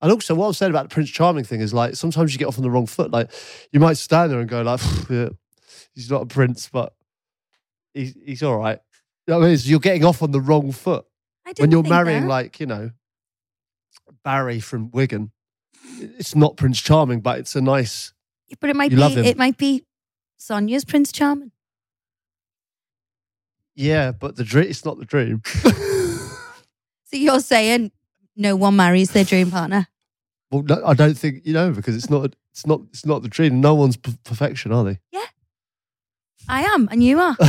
And 0.02 0.12
also, 0.12 0.36
what 0.36 0.48
I'm 0.48 0.54
saying 0.54 0.72
about 0.72 0.90
the 0.90 0.94
Prince 0.94 1.10
Charming 1.10 1.46
thing 1.46 1.62
is 1.62 1.74
like 1.74 1.96
sometimes 1.96 2.34
you 2.34 2.40
get 2.40 2.48
off 2.48 2.58
on 2.58 2.64
the 2.64 2.70
wrong 2.70 2.86
foot. 2.86 3.10
Like 3.12 3.32
you 3.72 3.80
might 3.80 3.98
stand 3.98 4.32
there 4.32 4.40
and 4.40 4.50
go 4.50 4.62
like, 4.62 4.82
yeah, 5.10 5.30
"He's 5.96 6.12
not 6.12 6.24
a 6.24 6.26
prince, 6.26 6.70
but 6.72 6.94
he's 7.94 8.16
he's 8.24 8.44
all 8.44 8.58
right." 8.58 8.80
You 9.28 9.34
know 9.34 9.40
what 9.40 9.46
I 9.46 9.50
mean? 9.50 9.60
You're 9.64 9.80
getting 9.80 10.06
off 10.06 10.22
on 10.22 10.32
the 10.32 10.42
wrong 10.42 10.72
foot 10.72 11.06
I 11.46 11.54
didn't 11.54 11.64
when 11.64 11.72
you're 11.72 11.84
think 11.84 11.92
marrying 11.94 12.22
that. 12.24 12.28
like 12.30 12.60
you 12.60 12.66
know 12.66 12.92
Barry 14.24 14.60
from 14.60 14.92
Wigan. 14.92 15.32
It's 16.00 16.36
not 16.36 16.58
Prince 16.58 16.82
Charming, 16.82 17.22
but 17.22 17.40
it's 17.40 17.56
a 17.56 17.62
nice. 17.62 18.14
but 18.60 18.70
it 18.70 18.76
might 18.76 18.92
you 18.92 18.98
be 18.98 19.02
love 19.02 19.16
him. 19.16 19.26
it 19.26 19.38
might 19.38 19.58
be 19.58 19.86
Sonia's 20.38 20.86
Prince 20.86 21.12
Charming. 21.12 21.52
Yeah, 23.76 24.12
but 24.12 24.36
the 24.36 24.44
dream. 24.44 24.70
It's 24.70 24.86
not 24.86 25.00
the 25.00 25.06
dream. 25.06 25.42
So 27.06 27.18
you're 27.20 27.42
saying 27.42 27.92
no 28.36 28.56
one 28.56 28.76
marries 28.76 29.12
their 29.12 29.24
dream 29.24 29.52
partner? 29.52 29.86
well, 30.50 30.64
no, 30.64 30.84
I 30.84 30.96
don't 30.96 31.16
think 31.16 31.46
you 31.46 31.54
know 31.54 31.70
because 31.72 31.96
it's 31.96 32.10
not. 32.10 32.34
It's 32.52 32.66
not. 32.66 32.82
It's 32.90 33.06
not 33.06 33.22
the 33.22 33.28
dream. 33.28 33.62
No 33.62 33.76
one's 33.76 33.98
p- 33.98 34.18
perfection, 34.24 34.72
are 34.72 34.84
they? 34.84 34.98
Yeah. 35.12 35.26
I 36.50 36.64
am, 36.64 36.88
and 36.92 37.04
you 37.04 37.20
are. 37.20 37.38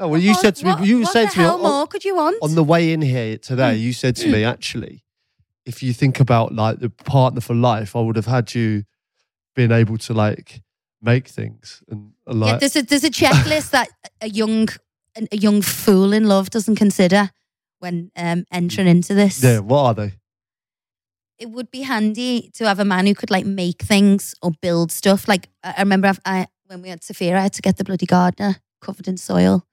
Oh 0.00 0.08
well, 0.08 0.20
you 0.20 0.30
What- 0.32 0.40
said 0.40 0.56
to 0.56 0.64
me. 0.64 0.70
what- 0.72 0.84
You 0.86 1.00
what 1.00 1.12
said 1.12 1.28
the 1.28 1.32
to 1.32 1.38
me 1.38 1.44
hell 1.44 1.54
on- 1.56 1.62
more 1.62 1.86
could 1.86 2.04
you 2.04 2.14
want? 2.16 2.36
on 2.42 2.54
the 2.54 2.62
way 2.64 2.92
in 2.92 3.02
here 3.02 3.36
today, 3.38 3.74
Mm. 3.76 3.80
you 3.80 3.92
said 3.92 4.14
to 4.16 4.28
me, 4.30 4.44
actually, 4.44 5.04
if 5.66 5.82
you 5.82 5.92
think 5.92 6.20
about 6.20 6.54
like 6.54 6.78
the 6.78 6.90
partner 6.90 7.40
for 7.40 7.54
life, 7.54 7.96
I 7.96 8.00
would 8.00 8.16
have 8.16 8.26
had 8.26 8.54
you 8.54 8.84
being 9.56 9.72
able 9.72 9.98
to 9.98 10.14
like 10.14 10.62
make 11.02 11.28
things 11.28 11.82
and, 11.88 12.12
and 12.26 12.40
yeah, 12.40 12.56
there's 12.58 12.76
a 12.76 12.82
there's 12.82 13.04
a 13.04 13.10
checklist 13.10 13.70
that 13.70 13.88
a 14.20 14.28
young 14.28 14.68
a 15.32 15.36
young 15.36 15.62
fool 15.62 16.12
in 16.12 16.24
love 16.28 16.50
doesn't 16.50 16.76
consider 16.76 17.30
when 17.80 18.10
um, 18.16 18.44
entering 18.52 18.86
into 18.88 19.14
this. 19.14 19.42
yeah, 19.42 19.58
what 19.58 19.82
are 19.84 19.94
they? 19.94 20.12
It 21.38 21.50
would 21.50 21.70
be 21.70 21.82
handy 21.82 22.50
to 22.54 22.66
have 22.66 22.80
a 22.80 22.84
man 22.84 23.06
who 23.06 23.14
could 23.14 23.30
like 23.30 23.46
make 23.46 23.82
things 23.82 24.34
or 24.42 24.50
build 24.60 24.90
stuff. 24.92 25.26
Like 25.28 25.48
I 25.64 25.74
I 25.78 25.80
remember 25.80 26.08
I, 26.08 26.16
I, 26.24 26.46
when 26.66 26.82
we 26.82 26.88
had 26.88 27.02
Sophia, 27.04 27.36
I 27.36 27.42
had 27.42 27.52
to 27.54 27.62
get 27.62 27.76
the 27.76 27.84
bloody 27.84 28.06
gardener 28.06 28.56
covered 28.80 29.08
in 29.08 29.16
soil 29.16 29.64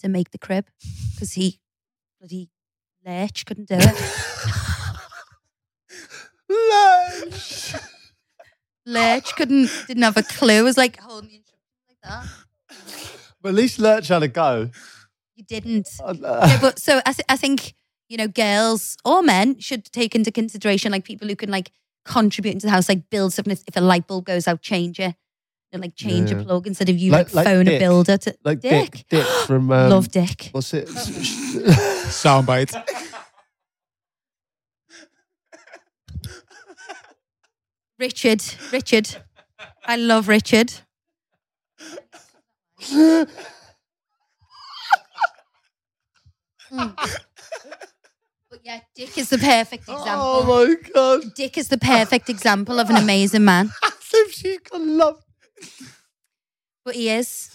to 0.00 0.08
make 0.08 0.30
the 0.30 0.38
crib 0.38 0.66
because 1.14 1.32
he 1.32 1.60
bloody 2.20 2.50
lurch 3.04 3.44
couldn't 3.46 3.68
do 3.68 3.76
it. 3.78 3.96
lurch 6.48 7.74
lurch 8.84 9.34
couldn't 9.36 9.70
didn't 9.86 10.02
have 10.02 10.16
a 10.16 10.22
clue. 10.22 10.60
It 10.60 10.62
was 10.62 10.76
like 10.76 10.98
holding 11.00 11.30
the 11.30 11.52
like 11.88 11.98
that. 12.02 12.26
But 13.42 13.50
at 13.50 13.54
least 13.54 13.78
Lurch 13.78 14.08
had 14.08 14.22
a 14.22 14.28
go. 14.28 14.70
You 15.36 15.44
didn't. 15.44 15.88
Uh, 16.02 16.14
Yeah, 16.22 16.58
but 16.60 16.78
so 16.78 17.00
I, 17.06 17.12
th- 17.12 17.26
I 17.28 17.36
think 17.36 17.74
you 18.08 18.16
know, 18.16 18.28
girls 18.28 18.96
or 19.04 19.22
men 19.22 19.58
should 19.58 19.84
take 19.92 20.14
into 20.14 20.30
consideration 20.30 20.92
like 20.92 21.04
people 21.04 21.28
who 21.28 21.36
can 21.36 21.50
like 21.50 21.70
contribute 22.04 22.52
into 22.52 22.66
the 22.66 22.70
house, 22.70 22.88
like 22.88 23.10
build 23.10 23.32
something. 23.32 23.52
If, 23.52 23.62
if 23.66 23.76
a 23.76 23.80
light 23.80 24.06
bulb 24.06 24.24
goes 24.24 24.46
out, 24.48 24.62
change 24.62 24.98
it. 25.00 25.14
You 25.72 25.78
know, 25.78 25.82
like 25.82 25.96
change 25.96 26.30
Yeah. 26.30 26.38
a 26.40 26.44
plug 26.44 26.66
instead 26.66 26.88
of 26.88 26.96
you 26.98 27.10
Like- 27.12 27.26
like, 27.34 27.34
like 27.34 27.46
phone 27.46 27.68
a 27.68 27.78
builder 27.78 28.16
to 28.18 28.36
Like 28.44 28.60
Dick. 28.60 28.92
Dick, 28.92 29.04
Dick 29.10 29.26
from 29.46 29.70
um, 29.72 29.90
Love 29.90 30.10
Dick. 30.10 30.50
What's 30.52 30.72
it? 30.74 30.86
Soundbite. 32.08 32.72
Richard. 37.98 38.42
Richard. 38.72 39.16
I 39.84 39.96
love 39.96 40.28
Richard. 40.28 40.72
Hmm. 46.70 46.88
But 48.50 48.60
yeah, 48.64 48.80
Dick 48.94 49.16
is 49.18 49.30
the 49.30 49.38
perfect 49.38 49.84
example. 49.84 50.04
oh 50.10 50.66
my 50.66 50.74
god! 50.92 51.34
Dick 51.34 51.56
is 51.58 51.68
the 51.68 51.78
perfect 51.78 52.28
example 52.28 52.78
of 52.80 52.90
an 52.90 52.96
amazing 52.96 53.44
man. 53.44 53.70
As 53.84 53.92
if 54.12 54.32
she's 54.32 54.58
got 54.60 54.80
love. 54.80 55.22
But 56.84 56.94
he 56.94 57.10
is. 57.10 57.50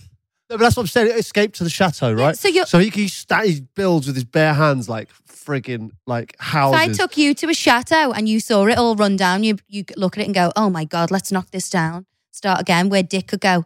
No, 0.50 0.58
but 0.58 0.64
that's 0.64 0.76
what 0.76 0.84
I'm 0.84 0.88
saying. 0.88 1.18
Escape 1.18 1.54
to 1.56 1.64
the 1.64 1.70
chateau, 1.70 2.14
right? 2.14 2.38
so 2.38 2.48
you're- 2.50 2.66
so 2.66 2.80
he, 2.80 2.90
he, 2.90 3.08
sta- 3.08 3.44
he 3.44 3.62
builds 3.76 4.08
with 4.08 4.16
his 4.16 4.26
bare 4.26 4.54
hands 4.54 4.90
like 4.90 5.10
frigging 5.28 5.92
like 6.06 6.34
If 6.40 6.46
houses. 6.48 6.80
I 6.80 6.88
took 7.04 7.18
you 7.18 7.34
to 7.36 7.48
a 7.50 7.54
chateau 7.54 8.12
and 8.12 8.28
you 8.28 8.40
saw 8.40 8.66
it 8.68 8.78
all 8.78 8.96
run 8.96 9.16
down, 9.16 9.44
you 9.44 9.58
you 9.68 9.86
look 9.96 10.18
at 10.18 10.22
it 10.22 10.26
and 10.26 10.36
go, 10.36 10.52
"Oh 10.56 10.70
my 10.70 10.84
god, 10.86 11.10
let's 11.10 11.32
knock 11.32 11.52
this 11.52 11.70
down, 11.70 12.06
start 12.32 12.60
again." 12.62 12.90
Where 12.90 13.02
Dick 13.04 13.28
could 13.28 13.40
go, 13.42 13.64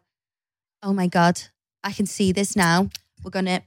"Oh 0.84 0.94
my 0.94 1.08
god, 1.08 1.42
I 1.84 1.92
can 1.92 2.06
see 2.06 2.32
this 2.32 2.56
now. 2.56 2.90
We're 3.24 3.32
gonna 3.32 3.64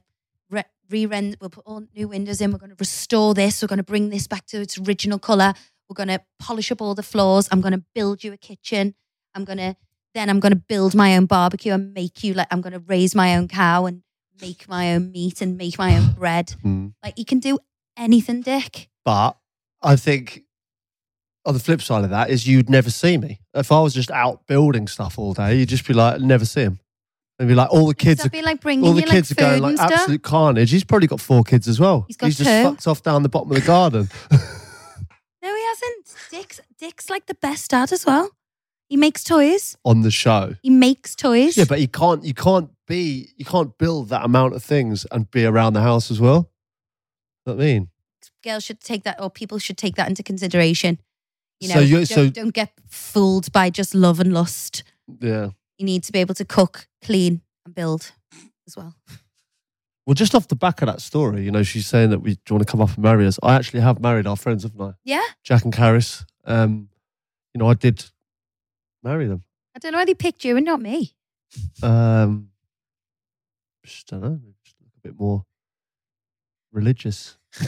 re- 0.49 0.63
re-rend. 0.89 1.37
We'll 1.41 1.49
put 1.49 1.65
all 1.67 1.83
new 1.93 2.07
windows 2.07 2.39
in. 2.39 2.51
We're 2.51 2.57
gonna 2.57 2.75
restore 2.79 3.33
this. 3.33 3.61
We're 3.61 3.67
gonna 3.67 3.83
bring 3.83 4.09
this 4.09 4.25
back 4.27 4.45
to 4.47 4.61
its 4.61 4.77
original 4.79 5.19
color. 5.19 5.53
We're 5.89 5.95
gonna 5.95 6.21
polish 6.39 6.71
up 6.71 6.81
all 6.81 6.95
the 6.95 7.03
floors. 7.03 7.49
I'm 7.51 7.59
gonna 7.61 7.83
build 7.93 8.23
you 8.23 8.31
a 8.31 8.37
kitchen. 8.37 8.95
I'm 9.35 9.43
gonna 9.43 9.75
then 10.13 10.29
I'm 10.29 10.39
gonna 10.39 10.55
build 10.55 10.95
my 10.95 11.15
own 11.15 11.25
barbecue 11.25 11.73
and 11.73 11.93
make 11.93 12.23
you 12.23 12.33
like 12.33 12.47
I'm 12.51 12.61
gonna 12.61 12.79
raise 12.79 13.15
my 13.15 13.35
own 13.35 13.47
cow 13.47 13.85
and 13.85 14.01
make 14.41 14.67
my 14.67 14.93
own 14.93 15.11
meat 15.11 15.41
and 15.41 15.57
make 15.57 15.77
my 15.77 15.95
own 15.97 16.13
bread. 16.13 16.55
Mm. 16.63 16.93
Like 17.03 17.17
you 17.17 17.25
can 17.25 17.39
do 17.39 17.59
anything, 17.97 18.41
Dick." 18.41 18.89
But 19.05 19.37
I 19.81 19.95
think 19.95 20.43
on 21.45 21.53
the 21.53 21.59
flip 21.59 21.81
side 21.81 22.03
of 22.03 22.09
that 22.11 22.29
is 22.29 22.47
you'd 22.47 22.69
never 22.69 22.89
see 22.89 23.17
me. 23.17 23.39
If 23.53 23.71
I 23.71 23.81
was 23.81 23.93
just 23.93 24.11
out 24.11 24.45
building 24.45 24.87
stuff 24.87 25.17
all 25.17 25.33
day, 25.33 25.55
you'd 25.55 25.69
just 25.69 25.87
be 25.87 25.93
like, 25.93 26.19
never 26.21 26.45
see 26.45 26.61
him. 26.61 26.79
And 27.39 27.47
be 27.47 27.55
like, 27.55 27.71
all 27.71 27.87
the 27.87 27.95
kids 27.95 28.25
are 28.25 28.29
be 28.29 28.41
like 28.41 28.59
bringing 28.59 28.85
all 28.85 28.93
the 28.93 29.01
kids 29.01 29.31
like 29.31 29.39
are 29.41 29.51
going 29.51 29.61
like 29.61 29.79
absolute 29.79 30.21
carnage. 30.21 30.71
He's 30.71 30.83
probably 30.83 31.07
got 31.07 31.21
four 31.21 31.43
kids 31.43 31.69
as 31.69 31.79
well. 31.79 32.03
He's 32.07 32.17
got 32.17 32.25
He's 32.27 32.37
just 32.37 32.49
two. 32.49 32.63
fucked 32.63 32.85
off 32.85 33.01
down 33.01 33.23
the 33.23 33.29
bottom 33.29 33.49
of 33.51 33.55
the 33.55 33.65
garden. 33.65 34.09
No, 35.41 35.55
he 35.55 35.65
hasn't. 35.65 36.15
Dick's 36.31 36.59
Dick's 36.77 37.09
like 37.09 37.25
the 37.27 37.33
best 37.35 37.71
dad 37.71 37.93
as 37.93 38.05
well. 38.05 38.29
He 38.89 38.97
makes 38.97 39.23
toys. 39.23 39.77
on 39.85 40.01
the 40.01 40.11
show. 40.11 40.55
He 40.63 40.69
makes 40.71 41.15
toys. 41.15 41.55
Yeah, 41.55 41.65
but 41.69 41.79
you 41.79 41.87
can't 41.87 42.23
you 42.23 42.33
can't 42.33 42.69
be 42.87 43.29
you 43.37 43.45
can't 43.45 43.77
build 43.77 44.09
that 44.09 44.25
amount 44.25 44.55
of 44.55 44.63
things 44.63 45.05
and 45.11 45.29
be 45.29 45.45
around 45.45 45.73
the 45.73 45.81
house 45.81 46.09
as 46.11 46.19
well. 46.19 46.49
Know 47.45 47.53
what 47.53 47.61
I 47.61 47.65
mean? 47.65 47.89
girls 48.43 48.63
should 48.63 48.79
take 48.79 49.03
that, 49.03 49.21
or 49.21 49.29
people 49.29 49.59
should 49.59 49.77
take 49.77 49.95
that 49.95 50.07
into 50.07 50.23
consideration. 50.23 50.97
You 51.59 51.67
know, 51.67 51.73
So 51.75 51.79
you- 51.81 51.95
don't, 51.97 52.05
so- 52.07 52.29
don't 52.29 52.53
get 52.53 52.71
fooled 52.87 53.51
by 53.51 53.69
just 53.69 53.93
love 53.93 54.19
and 54.21 54.33
lust. 54.33 54.83
Yeah. 55.19 55.49
You 55.77 55.85
need 55.85 56.03
to 56.03 56.11
be 56.13 56.19
able 56.19 56.35
to 56.35 56.45
cook, 56.45 56.87
clean, 57.03 57.41
and 57.65 57.75
build 57.75 58.11
as 58.65 58.77
well. 58.77 58.95
Well, 60.05 60.13
just 60.13 60.33
off 60.33 60.47
the 60.47 60.55
back 60.55 60.81
of 60.81 60.87
that 60.87 61.01
story, 61.01 61.43
you 61.43 61.51
know, 61.51 61.63
she's 61.63 61.85
saying 61.85 62.11
that 62.11 62.19
we 62.19 62.35
do 62.35 62.39
you 62.49 62.55
want 62.55 62.65
to 62.65 62.71
come 62.71 62.81
up 62.81 62.89
and 62.95 62.99
marry 63.03 63.27
us. 63.27 63.37
I 63.43 63.55
actually 63.55 63.81
have 63.81 63.99
married 63.99 64.25
our 64.25 64.37
friends, 64.37 64.63
haven't 64.63 64.81
I? 64.81 64.93
Yeah, 65.03 65.25
Jack 65.43 65.65
and 65.65 65.73
Caris. 65.73 66.25
Um, 66.45 66.89
you 67.53 67.59
know, 67.59 67.67
I 67.69 67.73
did 67.73 68.05
marry 69.03 69.27
them. 69.27 69.43
I 69.75 69.79
don't 69.79 69.91
know 69.91 69.99
why 69.99 70.05
they 70.05 70.13
picked 70.13 70.43
you 70.43 70.57
and 70.57 70.65
not 70.65 70.81
me. 70.81 71.13
Um, 71.81 72.49
just 73.85 74.07
don't 74.07 74.21
know, 74.21 74.39
just 74.63 74.75
look 74.81 74.91
a 74.97 75.07
bit 75.07 75.19
more 75.19 75.45
religious. 76.71 77.37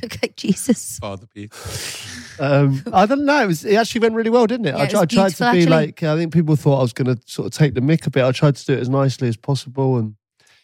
Look 0.00 0.22
like 0.22 0.36
Jesus. 0.36 0.98
Father 1.00 1.26
Pete. 1.26 1.52
Um, 2.38 2.80
I 2.92 3.06
don't 3.06 3.24
know. 3.24 3.42
It, 3.42 3.46
was, 3.48 3.64
it 3.64 3.74
actually 3.74 4.02
went 4.02 4.14
really 4.14 4.30
well, 4.30 4.46
didn't 4.46 4.66
it? 4.66 4.76
Yeah, 4.76 4.82
I, 4.82 4.84
it 4.84 4.92
was 4.92 4.94
I 4.94 5.06
tried 5.06 5.06
to 5.06 5.16
beautiful, 5.16 5.52
be 5.52 5.58
actually. 5.58 5.70
like. 5.70 6.02
I 6.04 6.16
think 6.16 6.32
people 6.32 6.54
thought 6.54 6.78
I 6.78 6.82
was 6.82 6.92
going 6.92 7.16
to 7.16 7.20
sort 7.26 7.46
of 7.46 7.52
take 7.52 7.74
the 7.74 7.80
mick 7.80 8.06
a 8.06 8.10
bit. 8.10 8.22
I 8.22 8.30
tried 8.30 8.54
to 8.54 8.64
do 8.64 8.74
it 8.74 8.78
as 8.78 8.88
nicely 8.88 9.26
as 9.26 9.36
possible, 9.36 9.96
and 9.96 10.14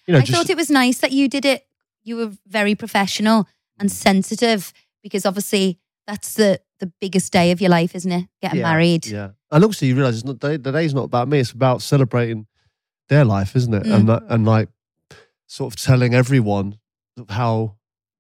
you 0.07 0.13
know, 0.13 0.19
I 0.19 0.23
just 0.23 0.39
thought 0.39 0.51
it 0.51 0.57
was 0.57 0.71
nice 0.71 0.99
that 0.99 1.11
you 1.11 1.29
did 1.29 1.45
it. 1.45 1.67
You 2.05 2.17
were 2.17 2.31
very 2.47 2.77
professional 2.77 3.49
and 3.79 3.91
sensitive 3.91 4.73
because 5.03 5.27
obviously 5.27 5.81
that's 6.07 6.35
the 6.35 6.61
the 6.85 6.93
biggest 7.01 7.33
day 7.33 7.51
of 7.51 7.61
your 7.61 7.71
life, 7.71 7.95
isn't 7.95 8.11
it? 8.13 8.27
Getting 8.43 8.61
Yeah, 8.61 8.71
married. 8.73 9.07
Yeah, 9.07 9.31
and 9.51 9.65
also 9.65 9.87
you 9.87 9.95
realize 9.95 10.15
it's 10.17 10.25
not 10.25 10.41
the 10.41 10.59
the 10.59 10.73
day's 10.73 10.95
not 10.95 11.05
about 11.05 11.29
me. 11.29 11.39
It's 11.41 11.53
about 11.53 11.83
celebrating 11.83 12.47
their 13.09 13.25
life, 13.25 13.55
isn't 13.57 13.75
it? 13.75 13.83
Mm. 13.85 13.95
And 13.95 14.09
that, 14.09 14.23
and 14.29 14.45
like 14.47 14.69
sort 15.47 15.73
of 15.75 15.81
telling 15.81 16.15
everyone 16.15 16.79
how 17.29 17.77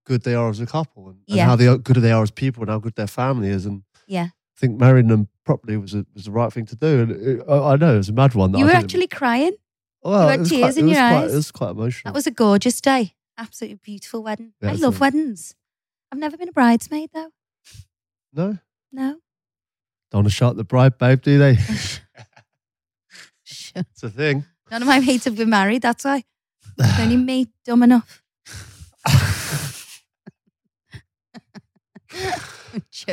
good 0.07 0.23
they 0.23 0.35
are 0.35 0.51
as 0.51 0.61
a 0.61 0.67
couple, 0.67 1.09
and, 1.09 1.17
and 1.29 1.37
Yeah. 1.37 1.47
how 1.47 1.57
they 1.57 1.67
are, 1.67 1.79
good 1.79 1.97
they 1.97 2.13
are 2.13 2.23
as 2.23 2.31
people, 2.31 2.63
and 2.63 2.71
how 2.71 2.79
good 2.79 2.95
their 2.95 3.07
family 3.07 3.49
is. 3.49 3.65
And 3.67 3.83
Yeah. 4.07 4.27
I 4.57 4.61
think 4.61 4.79
marrying 4.79 5.09
them 5.09 5.29
properly 5.45 5.77
was 5.77 5.95
a, 5.95 6.05
was 6.15 6.25
the 6.27 6.31
right 6.31 6.53
thing 6.53 6.67
to 6.67 6.77
do. 6.77 7.01
And 7.03 7.11
it, 7.13 7.45
I, 7.49 7.73
I 7.73 7.77
know 7.77 7.95
it 7.95 7.99
was 7.99 8.09
a 8.11 8.13
mad 8.13 8.35
one. 8.35 8.53
that 8.53 8.59
You 8.59 8.65
I 8.67 8.69
were 8.69 8.75
actually 8.77 9.07
crying. 9.09 9.57
well, 10.03 10.29
had 10.29 10.45
tears 10.47 10.75
quite, 10.75 10.77
in 10.77 10.89
it 10.89 10.93
your 10.93 11.01
quite, 11.01 11.25
eyes. 11.25 11.33
It 11.33 11.37
was 11.37 11.51
quite 11.53 11.71
emotional. 11.71 12.11
That 12.13 12.15
was 12.15 12.27
a 12.27 12.31
gorgeous 12.31 12.81
day. 12.81 13.15
Absolutely 13.39 13.81
beautiful 13.83 14.23
wedding. 14.23 14.53
Yeah, 14.61 14.71
I 14.71 14.75
love 14.75 14.97
a- 14.99 15.01
weddings. 15.01 15.55
I've 16.13 16.19
never 16.21 16.37
been 16.37 16.49
a 16.49 16.53
bridesmaid 16.53 17.11
though. 17.15 17.31
No. 18.35 18.59
No. 18.93 19.17
Don't 20.11 20.19
want 20.23 20.29
to 20.29 20.33
shut 20.35 20.57
the 20.57 20.65
bride, 20.65 20.99
babe, 20.99 21.21
do 21.23 21.39
they? 21.39 21.57
Sure. 23.47 23.83
It's 23.93 24.03
a 24.03 24.11
thing. 24.11 24.45
None 24.71 24.83
of 24.83 24.89
my 24.89 25.01
mates 25.01 25.25
have 25.25 25.37
been 25.37 25.51
married. 25.51 25.83
That's 25.83 26.05
why. 26.05 26.23
It's 26.79 27.01
only 27.01 27.17
me, 27.17 27.49
dumb 27.65 27.83
enough. 27.83 28.23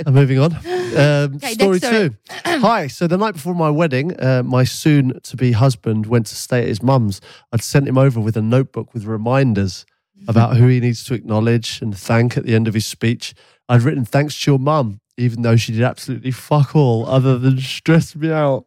I'm 0.06 0.14
moving 0.14 0.40
on. 0.40 0.54
Um, 0.54 1.36
Okay, 1.36 1.54
story 1.54 1.80
story. 1.80 2.10
two. 2.10 2.16
Hi. 2.46 2.88
So 2.88 3.08
the 3.08 3.18
night 3.18 3.34
before 3.34 3.54
my 3.56 3.70
wedding, 3.70 4.20
uh, 4.20 4.44
my 4.44 4.64
soon-to-be 4.64 5.54
husband 5.54 6.06
went 6.06 6.28
to 6.28 6.36
stay 6.36 6.62
at 6.62 6.68
his 6.68 6.82
mum's. 6.84 7.22
I'd 7.52 7.62
sent 7.64 7.88
him 7.88 7.98
over 7.98 8.20
with 8.20 8.38
a 8.38 8.42
notebook 8.42 8.94
with 8.94 9.06
reminders 9.06 9.86
about 10.28 10.56
who 10.58 10.68
he 10.68 10.80
needs 10.80 11.04
to 11.06 11.16
acknowledge 11.16 11.82
and 11.82 11.98
thank 11.98 12.38
at 12.38 12.46
the 12.46 12.54
end 12.54 12.68
of 12.68 12.76
his 12.76 12.86
speech. 12.86 13.34
I'd 13.72 13.84
written 13.84 14.04
thanks 14.04 14.38
to 14.44 14.52
your 14.52 14.60
mum, 14.60 15.00
even 15.16 15.44
though 15.44 15.56
she 15.56 15.72
did 15.72 15.82
absolutely 15.84 16.32
fuck 16.32 16.76
all 16.76 17.06
other 17.08 17.38
than 17.38 17.58
stress 17.58 18.14
me 18.18 18.30
out 18.30 18.66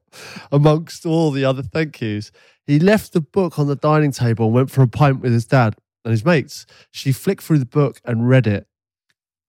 amongst 0.51 1.05
all 1.05 1.31
the 1.31 1.45
other 1.45 1.62
thank 1.62 2.01
yous. 2.01 2.33
He 2.67 2.79
left 2.79 3.12
the 3.12 3.21
book 3.21 3.59
on 3.59 3.67
the 3.67 3.77
dining 3.77 4.12
table 4.12 4.47
and 4.47 4.55
went 4.55 4.71
for 4.71 4.81
a 4.81 4.88
pint 4.88 5.21
with 5.21 5.33
his 5.35 5.45
dad 5.45 5.77
and 6.07 6.12
his 6.12 6.25
mates. 6.25 6.64
She 6.90 7.12
flicked 7.12 7.43
through 7.43 7.59
the 7.59 7.67
book 7.67 8.01
and 8.07 8.27
read 8.27 8.47
it. 8.47 8.67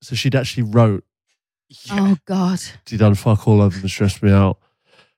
So 0.01 0.13
she'd 0.13 0.35
actually 0.35 0.63
wrote 0.63 1.05
Oh 1.89 2.17
God. 2.25 2.59
she 2.85 2.97
done 2.97 3.15
fuck 3.15 3.47
all 3.47 3.61
over 3.61 3.79
and 3.79 3.89
stress 3.89 4.21
me 4.21 4.31
out. 4.31 4.59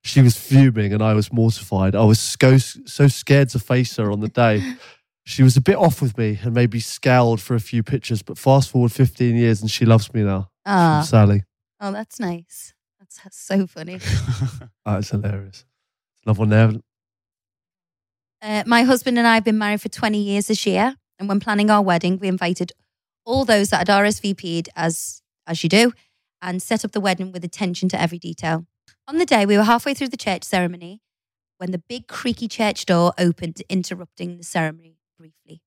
She 0.03 0.21
was 0.21 0.37
fuming 0.37 0.93
and 0.93 1.01
I 1.01 1.15
was 1.15 1.33
mortified. 1.33 1.95
I 1.95 2.03
was 2.03 2.19
so, 2.19 2.59
so 2.59 3.07
scared 3.07 3.49
to 3.49 3.59
face 3.59 3.95
her 3.97 4.11
on 4.11 4.19
the 4.19 4.29
day. 4.29 4.75
She 5.27 5.43
was 5.43 5.57
a 5.57 5.61
bit 5.61 5.75
off 5.75 6.01
with 6.01 6.17
me 6.17 6.39
and 6.41 6.53
maybe 6.53 6.79
scowled 6.79 7.41
for 7.41 7.53
a 7.53 7.59
few 7.59 7.83
pictures, 7.83 8.21
but 8.23 8.37
fast 8.37 8.69
forward 8.69 8.93
15 8.93 9.35
years 9.35 9.59
and 9.59 9.69
she 9.69 9.83
loves 9.83 10.13
me 10.13 10.23
now. 10.23 10.43
From 10.63 10.73
Ah. 10.73 11.01
Sally. 11.05 11.43
Oh, 11.81 11.91
that's 11.91 12.17
nice. 12.17 12.73
That's, 12.97 13.19
that's 13.21 13.37
so 13.37 13.67
funny. 13.67 13.99
That's 14.85 15.09
hilarious. 15.09 15.65
Love 16.25 16.39
one 16.39 16.47
there. 16.47 16.71
Uh, 18.41 18.63
my 18.65 18.83
husband 18.83 19.17
and 19.17 19.27
I 19.27 19.33
have 19.35 19.43
been 19.43 19.57
married 19.57 19.81
for 19.81 19.89
20 19.89 20.17
years 20.17 20.47
this 20.47 20.65
year. 20.65 20.95
And 21.19 21.27
when 21.27 21.41
planning 21.41 21.69
our 21.69 21.81
wedding, 21.81 22.19
we 22.19 22.29
invited 22.29 22.71
all 23.25 23.43
those 23.43 23.69
that 23.71 23.79
had 23.79 23.87
RSVP'd, 23.89 24.69
as, 24.77 25.21
as 25.45 25.61
you 25.61 25.67
do, 25.69 25.91
and 26.41 26.61
set 26.61 26.85
up 26.85 26.93
the 26.93 27.01
wedding 27.01 27.33
with 27.33 27.43
attention 27.43 27.89
to 27.89 28.01
every 28.01 28.17
detail. 28.17 28.65
On 29.09 29.17
the 29.17 29.25
day, 29.25 29.45
we 29.45 29.57
were 29.57 29.63
halfway 29.63 29.93
through 29.93 30.07
the 30.09 30.17
church 30.17 30.43
ceremony 30.45 31.01
when 31.57 31.71
the 31.71 31.79
big 31.79 32.07
creaky 32.07 32.47
church 32.47 32.85
door 32.85 33.11
opened, 33.17 33.61
interrupting 33.69 34.37
the 34.37 34.43
ceremony 34.43 34.96
briefly. 35.17 35.61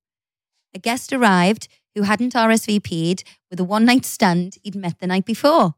A 0.74 0.78
guest 0.78 1.12
arrived 1.12 1.68
who 1.94 2.02
hadn't 2.02 2.34
RSVP'd 2.34 3.24
with 3.50 3.60
a 3.60 3.64
one 3.64 3.84
night 3.84 4.04
stand 4.04 4.56
he'd 4.62 4.76
met 4.76 5.00
the 5.00 5.06
night 5.06 5.24
before. 5.24 5.74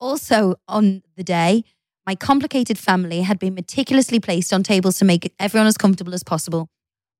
Also, 0.00 0.54
on 0.66 1.02
the 1.16 1.22
day, 1.22 1.64
my 2.06 2.14
complicated 2.14 2.78
family 2.78 3.20
had 3.20 3.38
been 3.38 3.54
meticulously 3.54 4.18
placed 4.18 4.52
on 4.52 4.62
tables 4.62 4.96
to 4.96 5.04
make 5.04 5.32
everyone 5.38 5.66
as 5.66 5.76
comfortable 5.76 6.14
as 6.14 6.24
possible. 6.24 6.70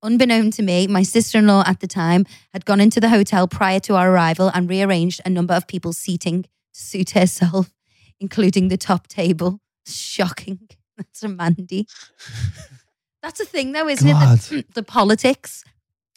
Unbeknown 0.03 0.51
to 0.53 0.62
me, 0.62 0.87
my 0.87 1.03
sister 1.03 1.38
in 1.38 1.46
law 1.46 1.62
at 1.66 1.81
the 1.81 1.87
time 1.87 2.25
had 2.55 2.64
gone 2.64 2.81
into 2.81 3.01
the 3.01 3.11
hotel 3.11 3.46
prior 3.46 3.81
to 3.81 3.96
our 3.96 4.11
arrival 4.11 4.51
and 4.55 4.68
rearranged 4.68 5.20
a 5.27 5.31
number 5.31 5.53
of 5.53 5.66
people's 5.66 5.99
seating 5.99 6.44
to 6.44 6.49
suit 6.73 7.11
herself, 7.11 7.70
including 8.20 8.68
the 8.68 8.79
top 8.79 9.09
table. 9.09 9.61
Shocking. 9.87 10.68
That's 10.96 11.23
a 11.23 11.29
Mandy. 11.29 11.87
That's 13.22 13.40
a 13.40 13.44
thing, 13.44 13.72
though, 13.72 13.88
isn't 13.88 14.09
it? 14.09 14.14
The, 14.14 14.64
the 14.74 14.83
politics 14.83 15.64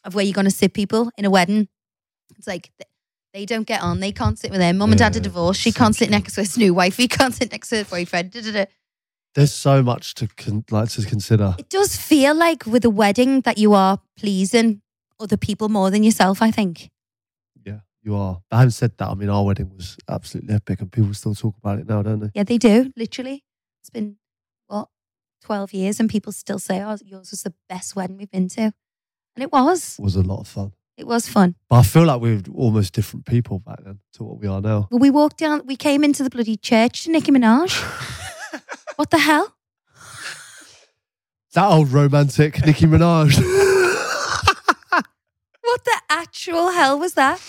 of 0.03 0.15
where 0.15 0.23
you're 0.25 0.33
going 0.33 0.45
to 0.45 0.51
sit 0.51 0.73
people 0.73 1.11
in 1.17 1.25
a 1.25 1.29
wedding. 1.29 1.67
It's 2.37 2.47
like 2.47 2.71
They 3.33 3.45
don't 3.45 3.65
get 3.67 3.81
on. 3.81 3.99
They 3.99 4.11
can't 4.11 4.37
sit 4.37 4.51
with 4.51 4.59
their 4.59 4.73
Mum 4.73 4.91
and 4.91 4.99
dad 4.99 5.15
are 5.15 5.19
Yeah, 5.19 5.23
divorced. 5.23 5.61
She 5.61 5.71
can't 5.71 5.95
sit 5.95 6.09
next 6.09 6.35
to 6.35 6.41
his 6.41 6.57
new 6.57 6.73
wife. 6.73 6.97
He 6.97 7.07
can't 7.07 7.33
sit 7.33 7.51
next 7.51 7.69
to 7.69 7.77
her 7.77 7.85
boyfriend. 7.85 8.31
Da, 8.31 8.41
da, 8.41 8.51
da. 8.51 8.65
There's 9.35 9.51
so 9.53 9.81
much 9.81 10.13
to 10.15 10.27
con- 10.27 10.63
like 10.69 10.89
to 10.89 11.05
consider. 11.05 11.55
It 11.57 11.69
does 11.69 11.95
feel 11.95 12.35
like 12.35 12.65
with 12.67 12.85
a 12.85 12.89
wedding 12.89 13.41
that 13.41 13.57
you 13.57 13.73
are 13.73 13.99
pleasing 14.17 14.81
other 15.19 15.37
people 15.37 15.69
more 15.69 15.89
than 15.89 16.03
yourself. 16.03 16.41
I 16.41 16.51
think. 16.51 16.91
Yeah, 17.65 17.79
you 18.03 18.15
are. 18.15 18.41
But 18.51 18.57
having 18.57 18.69
said 18.69 18.95
that, 18.99 19.09
I 19.09 19.15
mean, 19.15 19.29
our 19.29 19.43
wedding 19.43 19.71
was 19.75 19.97
absolutely 20.07 20.53
epic, 20.53 20.81
and 20.81 20.91
people 20.91 21.13
still 21.15 21.33
talk 21.33 21.55
about 21.57 21.79
it 21.79 21.87
now, 21.87 22.03
don't 22.03 22.19
they? 22.19 22.29
Yeah, 22.35 22.43
they 22.43 22.59
do. 22.59 22.91
Literally, 22.95 23.43
it's 23.81 23.89
been 23.89 24.17
12 25.43 25.73
years 25.73 25.99
and 25.99 26.10
people 26.10 26.32
still 26.32 26.60
say, 26.60 26.82
oh, 26.82 26.97
yours 27.03 27.32
was 27.32 27.43
the 27.43 27.53
best 27.69 27.95
wedding 27.95 28.17
we've 28.17 28.32
been 28.32 28.49
to. 28.49 28.62
And 28.62 29.43
it 29.43 29.51
was. 29.51 29.99
It 29.99 30.03
was 30.03 30.15
a 30.15 30.21
lot 30.21 30.39
of 30.39 30.47
fun. 30.47 30.73
It 30.95 31.08
was 31.08 31.27
fun. 31.27 31.56
But 31.69 31.77
I 31.77 31.84
feel 31.84 32.03
like 32.03 32.21
we 32.21 32.36
were 32.36 32.41
almost 32.56 32.93
different 32.93 33.25
people 33.25 33.60
back 33.60 33.84
then 33.84 33.99
to 34.13 34.23
what 34.23 34.39
we 34.39 34.47
are 34.47 34.62
now. 34.62 34.88
Well, 34.91 34.99
we 34.99 35.10
walked 35.10 35.38
down, 35.38 35.63
we 35.65 35.75
came 35.75 36.03
into 36.03 36.23
the 36.23 36.29
bloody 36.29 36.56
church 36.56 37.03
to 37.03 37.12
Nicki 37.12 37.32
Minaj. 37.32 37.73
what 38.95 39.10
the 39.10 39.17
hell? 39.17 39.56
That 41.53 41.67
old 41.69 41.91
romantic 41.91 42.65
Nicki 42.65 42.86
Minaj. 42.86 43.38
what 45.62 45.84
the 45.84 46.01
actual 46.10 46.69
hell 46.71 46.99
was 46.99 47.15
that? 47.15 47.39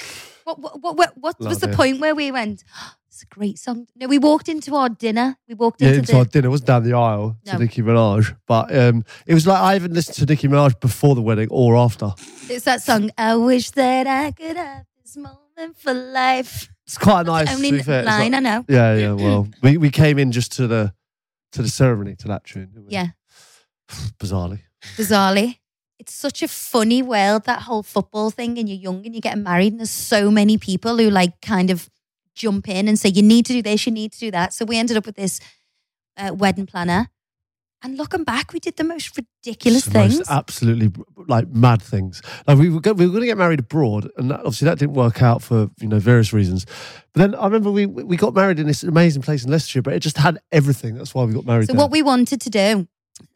What, 0.45 0.59
what, 0.59 0.81
what, 0.83 0.97
what, 0.97 1.15
what 1.19 1.41
was 1.41 1.61
the 1.61 1.69
point 1.69 2.01
where 2.01 2.15
we 2.15 2.31
went, 2.31 2.65
a 3.31 3.35
great 3.35 3.59
song. 3.59 3.87
No, 3.97 4.07
we 4.07 4.19
walked 4.19 4.49
into 4.49 4.75
our 4.75 4.89
dinner. 4.89 5.37
We 5.49 5.55
walked 5.55 5.81
yeah, 5.81 5.89
into 5.89 6.01
into 6.01 6.13
the. 6.13 6.19
our 6.19 6.25
dinner. 6.25 6.47
It 6.49 6.51
wasn't 6.51 6.67
down 6.67 6.83
the 6.85 6.93
aisle 6.95 7.37
to 7.47 7.53
No. 7.53 7.59
Nicki 7.59 7.83
Minaj, 7.83 8.37
but 8.47 8.77
um, 8.77 9.05
it 9.27 9.35
was 9.35 9.47
like 9.47 9.61
I 9.61 9.73
haven't 9.75 9.95
listened 9.95 10.17
to 10.17 10.27
Nicki 10.27 10.49
Minaj 10.49 10.79
before 10.81 11.15
the 11.15 11.23
wedding 11.23 11.49
or 11.51 11.77
after. 11.77 12.13
It's 12.49 12.65
that 12.67 12.83
song. 12.83 13.11
I 13.17 13.37
wish 13.37 13.71
that 13.73 14.07
I 14.07 14.33
could 14.33 14.57
have 14.57 14.85
this 15.03 15.17
moment 15.17 15.77
for 15.79 15.95
life. 15.95 16.71
It's 16.87 16.99
quite 16.99 17.25
nice. 17.27 17.55
Only 17.55 17.83
to. 17.83 18.03
Line 18.03 18.33
like- 18.33 18.35
I 18.35 18.41
know. 18.41 18.65
yeah, 18.69 18.95
yeah. 18.95 19.13
Well, 19.13 19.49
we, 19.63 19.79
we 19.79 19.91
came 19.91 20.19
in 20.19 20.33
just 20.33 20.53
to 20.53 20.67
the 20.67 20.93
to 21.53 21.63
the 21.63 21.69
ceremony 21.71 22.15
to 22.17 22.29
that 22.29 22.45
tune. 22.45 22.69
didn't 22.73 22.87
we? 22.87 22.93
Yeah, 22.93 23.09
bizarrely. 24.19 24.61
bizarrely. 24.97 25.59
It's 25.99 26.13
such 26.13 26.43
a 26.43 26.49
funny 26.49 27.03
world, 27.03 27.45
that 27.45 27.63
whole 27.63 27.83
football 27.83 28.31
thing, 28.31 28.59
and 28.59 28.69
you're 28.69 28.77
young 28.79 29.07
and 29.07 29.15
you're 29.15 29.21
getting 29.23 29.45
married, 29.45 29.73
and 29.73 29.81
there's 29.81 29.91
so 29.91 30.31
many 30.31 30.59
people 30.59 30.99
who 30.99 31.09
like 31.09 31.41
kind 31.41 31.71
of 31.71 31.89
jump 32.35 32.69
in 32.69 32.89
and 32.89 32.99
say, 32.99 33.09
You 33.09 33.23
need 33.23 33.47
to 33.47 33.53
do 33.53 33.63
this, 33.63 33.87
you 33.87 33.93
need 33.93 34.13
to 34.13 34.19
do 34.19 34.31
that. 34.31 34.53
So 34.53 34.65
we 34.65 34.79
ended 34.79 34.97
up 34.97 35.07
with 35.07 35.17
this 35.17 35.41
uh, 36.17 36.35
wedding 36.35 36.67
planner. 36.67 37.09
And 37.83 37.99
looking 37.99 38.25
back, 38.25 38.55
we 38.55 38.61
did 38.61 38.79
the 38.79 38.85
most 38.85 39.15
ridiculous 39.15 39.85
The 39.85 39.99
most 39.99 40.17
things. 40.17 40.31
absolutely 40.31 40.91
like 41.29 41.49
mad 41.51 41.83
things. 41.83 42.23
Like 42.47 42.59
we 42.59 42.71
were 42.71 42.81
go- 42.81 42.95
we 42.95 43.05
were 43.05 43.11
going 43.13 43.21
to 43.21 43.27
get 43.27 43.37
married 43.37 43.61
abroad, 43.61 44.11
and 44.17 44.31
that, 44.31 44.39
obviously 44.39 44.65
that 44.65 44.79
didn't 44.79 44.95
work 44.95 45.21
out 45.23 45.43
for 45.43 45.69
you 45.79 45.89
know 45.89 45.99
various 45.99 46.33
reasons. 46.33 46.65
But 47.13 47.21
then 47.21 47.35
I 47.35 47.45
remember 47.45 47.71
we 47.71 47.85
we 47.85 48.17
got 48.17 48.33
married 48.35 48.59
in 48.59 48.67
this 48.67 48.83
amazing 48.85 49.21
place 49.21 49.45
in 49.45 49.51
Leicestershire, 49.51 49.83
but 49.83 49.93
it 49.93 50.01
just 50.01 50.17
had 50.17 50.41
everything. 50.51 50.95
That's 50.95 51.15
why 51.15 51.25
we 51.25 51.35
got 51.35 51.45
married. 51.45 51.67
So 51.67 51.75
there. 51.75 51.83
what 51.83 51.91
we 51.91 52.01
wanted 52.01 52.41
to 52.41 52.49
do, 52.49 52.89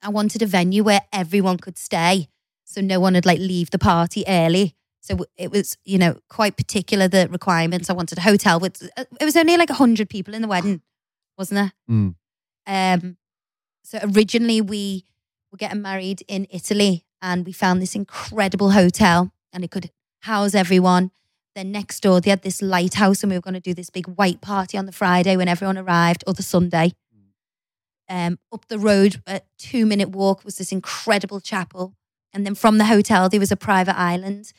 I 0.02 0.08
wanted 0.08 0.40
a 0.40 0.46
venue 0.46 0.82
where 0.82 1.02
everyone 1.12 1.58
could 1.58 1.76
stay, 1.76 2.28
so 2.64 2.80
no 2.80 3.00
one 3.00 3.12
would 3.12 3.26
like 3.26 3.40
leave 3.40 3.68
the 3.68 3.78
party 3.78 4.24
early. 4.26 4.77
So 5.08 5.24
it 5.36 5.50
was, 5.50 5.78
you 5.86 5.96
know, 5.96 6.18
quite 6.28 6.58
particular 6.58 7.08
the 7.08 7.28
requirements. 7.30 7.88
I 7.88 7.94
wanted 7.94 8.18
a 8.18 8.20
hotel 8.20 8.60
with. 8.60 8.82
uh, 8.96 9.04
It 9.18 9.24
was 9.24 9.36
only 9.36 9.56
like 9.56 9.70
hundred 9.70 10.10
people 10.10 10.34
in 10.34 10.42
the 10.42 10.48
wedding, 10.48 10.82
wasn't 11.38 11.56
there? 11.60 11.72
Mm. 11.90 12.14
Um, 12.66 13.16
so 13.82 13.98
originally 14.02 14.60
we 14.60 15.06
were 15.50 15.56
getting 15.56 15.80
married 15.80 16.22
in 16.28 16.46
Italy, 16.50 17.06
and 17.22 17.46
we 17.46 17.52
found 17.52 17.80
this 17.80 17.94
incredible 17.94 18.72
hotel, 18.72 19.32
and 19.50 19.64
it 19.64 19.70
could 19.70 19.90
house 20.20 20.54
everyone. 20.54 21.10
Then 21.54 21.72
next 21.72 22.00
door 22.02 22.20
they 22.20 22.28
had 22.28 22.42
this 22.42 22.60
lighthouse, 22.60 23.22
and 23.22 23.30
we 23.30 23.38
were 23.38 23.42
going 23.48 23.54
to 23.54 23.60
do 23.60 23.72
this 23.72 23.88
big 23.88 24.06
white 24.06 24.42
party 24.42 24.76
on 24.76 24.84
the 24.84 24.92
Friday 24.92 25.38
when 25.38 25.48
everyone 25.48 25.78
arrived, 25.78 26.22
or 26.26 26.34
the 26.34 26.42
Sunday. 26.42 26.92
Um, 28.10 28.38
up 28.52 28.68
the 28.68 28.78
road, 28.78 29.22
a 29.26 29.40
two 29.58 29.86
minute 29.86 30.10
walk 30.10 30.44
was 30.44 30.58
this 30.58 30.70
incredible 30.70 31.40
chapel, 31.40 31.94
and 32.34 32.44
then 32.44 32.54
from 32.54 32.76
the 32.76 32.84
hotel 32.84 33.30
there 33.30 33.40
was 33.40 33.52
a 33.52 33.56
private 33.56 33.98
island 33.98 34.52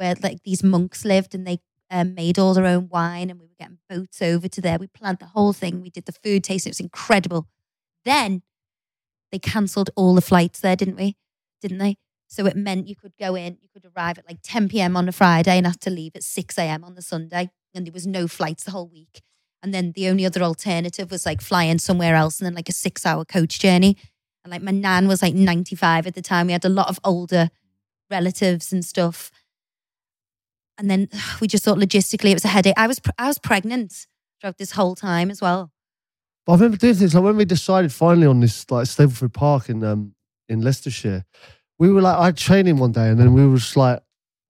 where 0.00 0.14
like 0.22 0.42
these 0.44 0.62
monks 0.64 1.04
lived, 1.04 1.34
and 1.34 1.46
they 1.46 1.58
um, 1.90 2.14
made 2.14 2.38
all 2.38 2.54
their 2.54 2.66
own 2.66 2.88
wine, 2.88 3.30
and 3.30 3.38
we 3.38 3.46
were 3.46 3.54
getting 3.58 3.78
boats 3.88 4.22
over 4.22 4.48
to 4.48 4.60
there. 4.60 4.78
We 4.78 4.86
planned 4.86 5.18
the 5.18 5.26
whole 5.26 5.52
thing. 5.52 5.82
We 5.82 5.90
did 5.90 6.06
the 6.06 6.12
food 6.12 6.44
tasting; 6.44 6.70
it 6.70 6.72
was 6.72 6.80
incredible. 6.80 7.46
Then 8.04 8.42
they 9.30 9.38
cancelled 9.38 9.90
all 9.96 10.14
the 10.14 10.20
flights 10.20 10.60
there, 10.60 10.76
didn't 10.76 10.96
we? 10.96 11.16
Didn't 11.60 11.78
they? 11.78 11.96
So 12.30 12.46
it 12.46 12.56
meant 12.56 12.88
you 12.88 12.96
could 12.96 13.12
go 13.18 13.34
in, 13.34 13.58
you 13.60 13.68
could 13.72 13.90
arrive 13.96 14.16
at 14.16 14.26
like 14.28 14.38
10 14.42 14.68
p.m. 14.68 14.96
on 14.96 15.08
a 15.08 15.12
Friday 15.12 15.56
and 15.56 15.66
have 15.66 15.80
to 15.80 15.90
leave 15.90 16.12
at 16.14 16.22
6 16.22 16.58
a.m. 16.58 16.84
on 16.84 16.94
the 16.94 17.02
Sunday. 17.02 17.50
And 17.74 17.86
there 17.86 17.92
was 17.92 18.06
no 18.06 18.28
flights 18.28 18.64
the 18.64 18.70
whole 18.70 18.88
week. 18.88 19.20
And 19.62 19.74
then 19.74 19.92
the 19.92 20.08
only 20.08 20.24
other 20.24 20.42
alternative 20.42 21.10
was 21.10 21.26
like 21.26 21.40
flying 21.40 21.78
somewhere 21.78 22.14
else 22.14 22.38
and 22.38 22.46
then 22.46 22.54
like 22.54 22.68
a 22.68 22.72
six 22.72 23.04
hour 23.04 23.24
coach 23.24 23.58
journey. 23.58 23.96
And 24.44 24.52
like 24.52 24.62
my 24.62 24.70
nan 24.70 25.08
was 25.08 25.22
like 25.22 25.34
95 25.34 26.06
at 26.06 26.14
the 26.14 26.22
time. 26.22 26.46
We 26.46 26.52
had 26.52 26.64
a 26.64 26.70
lot 26.70 26.88
of 26.88 27.00
older 27.04 27.50
relatives 28.10 28.72
and 28.72 28.84
stuff. 28.84 29.30
And 30.80 30.90
then 30.90 31.08
we 31.40 31.46
just 31.46 31.62
thought 31.62 31.76
logistically 31.76 32.30
it 32.30 32.34
was 32.34 32.44
a 32.44 32.48
headache. 32.48 32.74
I 32.76 32.86
was, 32.86 32.98
pre- 32.98 33.12
I 33.18 33.28
was 33.28 33.38
pregnant 33.38 34.06
throughout 34.40 34.56
this 34.56 34.72
whole 34.72 34.96
time 34.96 35.30
as 35.30 35.40
well. 35.40 35.70
But 36.46 36.52
I 36.52 36.56
remember 36.56 36.78
doing 36.78 36.94
things 36.94 37.14
like 37.14 37.22
when 37.22 37.36
we 37.36 37.44
decided 37.44 37.92
finally 37.92 38.26
on 38.26 38.40
this 38.40 38.68
like 38.70 38.86
Stapleford 38.86 39.34
Park 39.34 39.68
in 39.68 39.84
um 39.84 40.14
in 40.48 40.62
Leicestershire, 40.62 41.24
we 41.78 41.90
were 41.90 42.00
like 42.00 42.16
I 42.16 42.24
had 42.26 42.36
training 42.38 42.78
one 42.78 42.92
day 42.92 43.08
and 43.08 43.20
then 43.20 43.34
we 43.34 43.46
were 43.46 43.58
just 43.58 43.76
like 43.76 44.00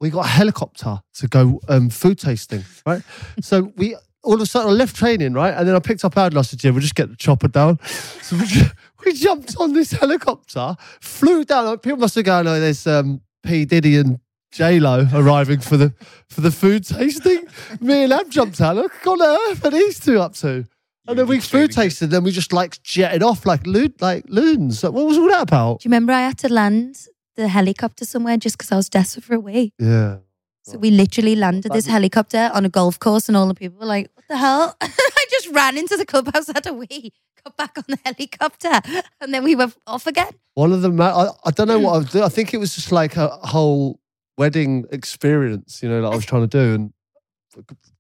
we 0.01 0.09
got 0.09 0.25
a 0.25 0.29
helicopter 0.29 1.01
to 1.15 1.29
go 1.29 1.61
um 1.69 1.91
food 1.91 2.19
tasting, 2.19 2.65
right? 2.87 3.03
so 3.41 3.73
we 3.77 3.97
all 4.23 4.35
of 4.35 4.41
a 4.41 4.47
sudden 4.47 4.71
I 4.71 4.73
left 4.73 4.95
training, 4.95 5.33
right? 5.33 5.53
And 5.53 5.67
then 5.67 5.75
I 5.75 5.81
picked 5.81 6.05
up 6.05 6.17
Ab 6.17 6.33
and 6.33 6.39
I 6.39 6.43
said, 6.43 6.63
Yeah, 6.63 6.71
we'll 6.71 6.81
just 6.81 6.95
get 6.95 7.11
the 7.11 7.17
chopper 7.17 7.49
down. 7.49 7.79
So 8.23 8.37
we, 8.37 8.47
we 9.05 9.13
jumped 9.15 9.57
on 9.59 9.73
this 9.73 9.91
helicopter, 9.91 10.77
flew 11.01 11.45
down. 11.45 11.65
Like, 11.65 11.83
People 11.83 11.99
must 11.99 12.15
have 12.15 12.25
gone, 12.25 12.47
Oh, 12.47 12.61
there's 12.61 12.87
um 12.87 13.21
P. 13.43 13.65
Diddy 13.65 13.97
and 13.97 14.21
J 14.53 14.81
Lo 14.81 15.07
arriving 15.13 15.61
for 15.61 15.77
the 15.77 15.95
for 16.29 16.41
the 16.41 16.51
food 16.51 16.85
tasting. 16.85 17.47
Me 17.81 18.05
and 18.05 18.13
Ab 18.13 18.31
jumped 18.31 18.61
out. 18.61 18.77
Look, 18.77 18.93
what 19.05 19.21
on 19.21 19.51
earth 19.51 19.65
are 19.65 19.71
these 19.71 20.01
two 20.01 20.21
up 20.21 20.35
to? 20.37 20.67
And 21.07 21.19
then 21.19 21.27
we 21.27 21.37
did 21.37 21.45
food 21.45 21.73
training. 21.73 21.91
tasted, 21.91 22.11
then 22.11 22.25
we 22.25 22.31
just 22.31 22.53
like 22.53 22.83
jetted 22.83 23.23
off 23.23 23.47
like 23.47 23.67
loon, 23.67 23.95
like 24.01 24.25
loons. 24.29 24.83
Like, 24.85 24.93
what 24.93 25.07
was 25.07 25.19
all 25.19 25.29
that 25.29 25.43
about? 25.43 25.81
Do 25.81 25.89
you 25.89 25.91
remember 25.91 26.13
I 26.13 26.21
had 26.23 26.39
to 26.39 26.49
land 26.53 27.07
the 27.37 27.49
helicopter 27.49 28.05
somewhere 28.05 28.37
just 28.37 28.59
because 28.59 28.71
I 28.73 28.77
was 28.77 28.89
desperate 28.89 29.25
for 29.25 29.35
a 29.35 29.41
wee? 29.41 29.73
Yeah. 29.79 30.19
So 30.63 30.79
we 30.79 30.91
literally 30.91 31.35
landed 31.37 31.73
this 31.73 31.87
helicopter 31.87 32.51
on 32.53 32.65
a 32.65 32.69
golf 32.69 32.99
course, 32.99 33.29
and 33.29 33.37
all 33.37 33.49
the 33.49 33.55
people 33.55 33.79
were 33.81 33.87
like, 33.87 34.11
"What 34.15 34.27
the 34.29 34.37
hell?" 34.37 34.77
I 34.81 35.27
just 35.31 35.49
ran 35.49 35.79
into 35.79 35.97
the 35.97 36.05
clubhouse, 36.05 36.49
had 36.49 36.67
a 36.67 36.75
wee, 36.75 37.13
got 37.43 37.57
back 37.57 37.79
on 37.79 37.85
the 37.89 37.99
helicopter, 38.05 38.81
and 39.21 39.33
then 39.33 39.43
we 39.43 39.57
were 39.57 39.73
off 39.87 40.07
again. 40.07 40.33
One 40.55 40.73
of 40.73 40.83
the, 40.83 40.91
ma- 40.91 41.29
I, 41.45 41.49
I 41.49 41.51
don't 41.51 41.67
know 41.67 41.79
what 41.79 41.95
I 41.95 41.99
was 41.99 42.11
doing. 42.11 42.25
I 42.25 42.29
think 42.29 42.53
it 42.53 42.59
was 42.59 42.75
just 42.75 42.93
like 42.93 43.17
a 43.17 43.29
whole 43.29 44.00
wedding 44.41 44.87
experience, 44.91 45.83
you 45.83 45.89
know, 45.91 46.01
that 46.01 46.13
I 46.13 46.17
was 46.17 46.25
trying 46.25 46.49
to 46.49 46.59
do. 46.63 46.75
And 46.75 46.93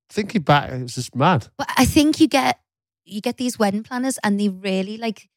thinking 0.08 0.40
back, 0.40 0.72
it 0.72 0.82
was 0.82 0.94
just 0.94 1.14
mad. 1.14 1.46
But 1.58 1.68
I 1.76 1.84
think 1.84 2.18
you 2.18 2.28
get 2.28 2.58
you 3.04 3.20
get 3.20 3.36
these 3.36 3.58
wedding 3.58 3.82
planners, 3.82 4.18
and 4.24 4.40
they 4.40 4.48
really 4.48 4.96
like 4.96 5.28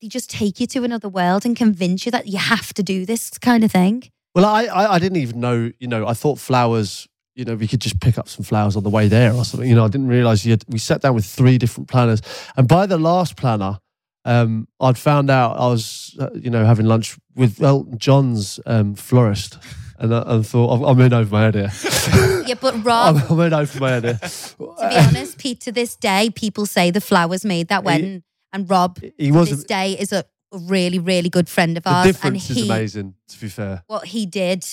they 0.00 0.08
just 0.08 0.30
take 0.30 0.58
you 0.60 0.66
to 0.66 0.82
another 0.82 1.08
world 1.08 1.46
and 1.46 1.56
convince 1.56 2.06
you 2.06 2.12
that 2.12 2.26
you 2.26 2.38
have 2.38 2.74
to 2.74 2.82
do 2.82 3.06
this 3.06 3.38
kind 3.38 3.62
of 3.64 3.70
thing. 3.70 4.10
Well, 4.34 4.44
I, 4.44 4.64
I, 4.64 4.94
I 4.94 4.98
didn't 4.98 5.18
even 5.18 5.40
know, 5.40 5.72
you 5.78 5.88
know, 5.88 6.06
I 6.06 6.14
thought 6.14 6.38
flowers, 6.38 7.08
you 7.34 7.44
know, 7.44 7.56
we 7.56 7.66
could 7.66 7.80
just 7.80 8.00
pick 8.00 8.18
up 8.18 8.28
some 8.28 8.44
flowers 8.44 8.76
on 8.76 8.84
the 8.84 8.90
way 8.90 9.08
there 9.08 9.32
or 9.32 9.44
something. 9.44 9.68
You 9.68 9.74
know, 9.74 9.84
I 9.84 9.88
didn't 9.88 10.06
realize 10.06 10.44
you 10.44 10.52
had, 10.52 10.64
we 10.68 10.78
sat 10.78 11.00
down 11.00 11.14
with 11.14 11.26
three 11.26 11.58
different 11.58 11.88
planners. 11.88 12.22
And 12.56 12.68
by 12.68 12.86
the 12.86 12.98
last 12.98 13.36
planner, 13.36 13.80
um, 14.24 14.68
I'd 14.80 14.98
found 14.98 15.30
out 15.30 15.58
I 15.58 15.66
was, 15.68 16.16
uh, 16.20 16.30
you 16.34 16.50
know, 16.50 16.64
having 16.64 16.86
lunch 16.86 17.18
with 17.34 17.62
Elton 17.62 17.98
John's 17.98 18.60
um, 18.66 18.94
florist. 18.94 19.58
And 19.98 20.14
I, 20.14 20.38
I 20.38 20.42
thought, 20.42 20.74
I'm, 20.76 20.84
I'm 20.84 21.00
in 21.00 21.12
over 21.12 21.32
my 21.32 21.42
head 21.44 21.54
here. 21.54 21.70
Yeah, 22.48 22.54
but 22.58 22.76
I'm, 22.76 22.82
Rob, 22.82 23.16
I'm 23.28 23.40
in 23.40 23.52
over 23.52 23.78
my 23.78 23.90
head 23.90 24.04
here. 24.04 24.14
to 24.14 24.56
be 24.58 24.96
honest, 24.96 25.36
Pete, 25.36 25.60
to 25.62 25.72
this 25.72 25.96
day, 25.96 26.30
people 26.34 26.64
say 26.64 26.90
the 26.90 27.00
flowers 27.00 27.44
made 27.44 27.68
that 27.68 27.84
wedding, 27.84 28.22
and 28.54 28.70
Rob 28.70 28.98
He 29.18 29.26
to 29.26 29.30
was, 29.32 29.50
this 29.50 29.64
day 29.64 29.92
is 29.92 30.14
a 30.14 30.24
really, 30.50 30.98
really 30.98 31.28
good 31.28 31.46
friend 31.46 31.76
of 31.76 31.84
the 31.84 31.90
ours, 31.90 32.06
and 32.06 32.14
difference 32.14 32.48
he 32.48 32.60
is 32.60 32.70
amazing, 32.70 33.14
to 33.28 33.38
be 33.38 33.48
fair. 33.50 33.82
what 33.86 34.06
he 34.06 34.24
did 34.24 34.64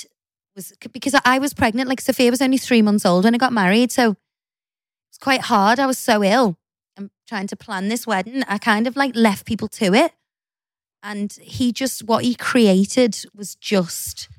was 0.56 0.72
because 0.94 1.16
I 1.26 1.38
was 1.40 1.54
pregnant. 1.54 1.90
Like 1.90 2.00
Sophia 2.00 2.32
was 2.32 2.42
only 2.42 2.58
three 2.58 2.82
months 2.82 3.06
old 3.06 3.26
when 3.26 3.36
I 3.36 3.38
got 3.38 3.52
married, 3.52 3.92
so 3.92 4.12
it 4.12 4.18
was 5.12 5.18
quite 5.20 5.42
hard. 5.42 5.78
I 5.78 5.86
was 5.86 5.98
so 5.98 6.24
ill. 6.24 6.58
Trying 7.28 7.48
to 7.48 7.56
plan 7.56 7.90
this 7.90 8.06
wedding. 8.06 8.44
I 8.48 8.58
kind 8.58 8.86
of 8.88 8.96
like 8.96 9.16
left 9.16 9.46
people 9.46 9.68
to 9.70 9.94
it, 9.94 10.12
and 11.02 11.32
he 11.42 11.72
just 11.72 12.04
what 12.04 12.24
he 12.24 12.36
created 12.36 13.18
was 13.36 13.56
just. 13.56 14.30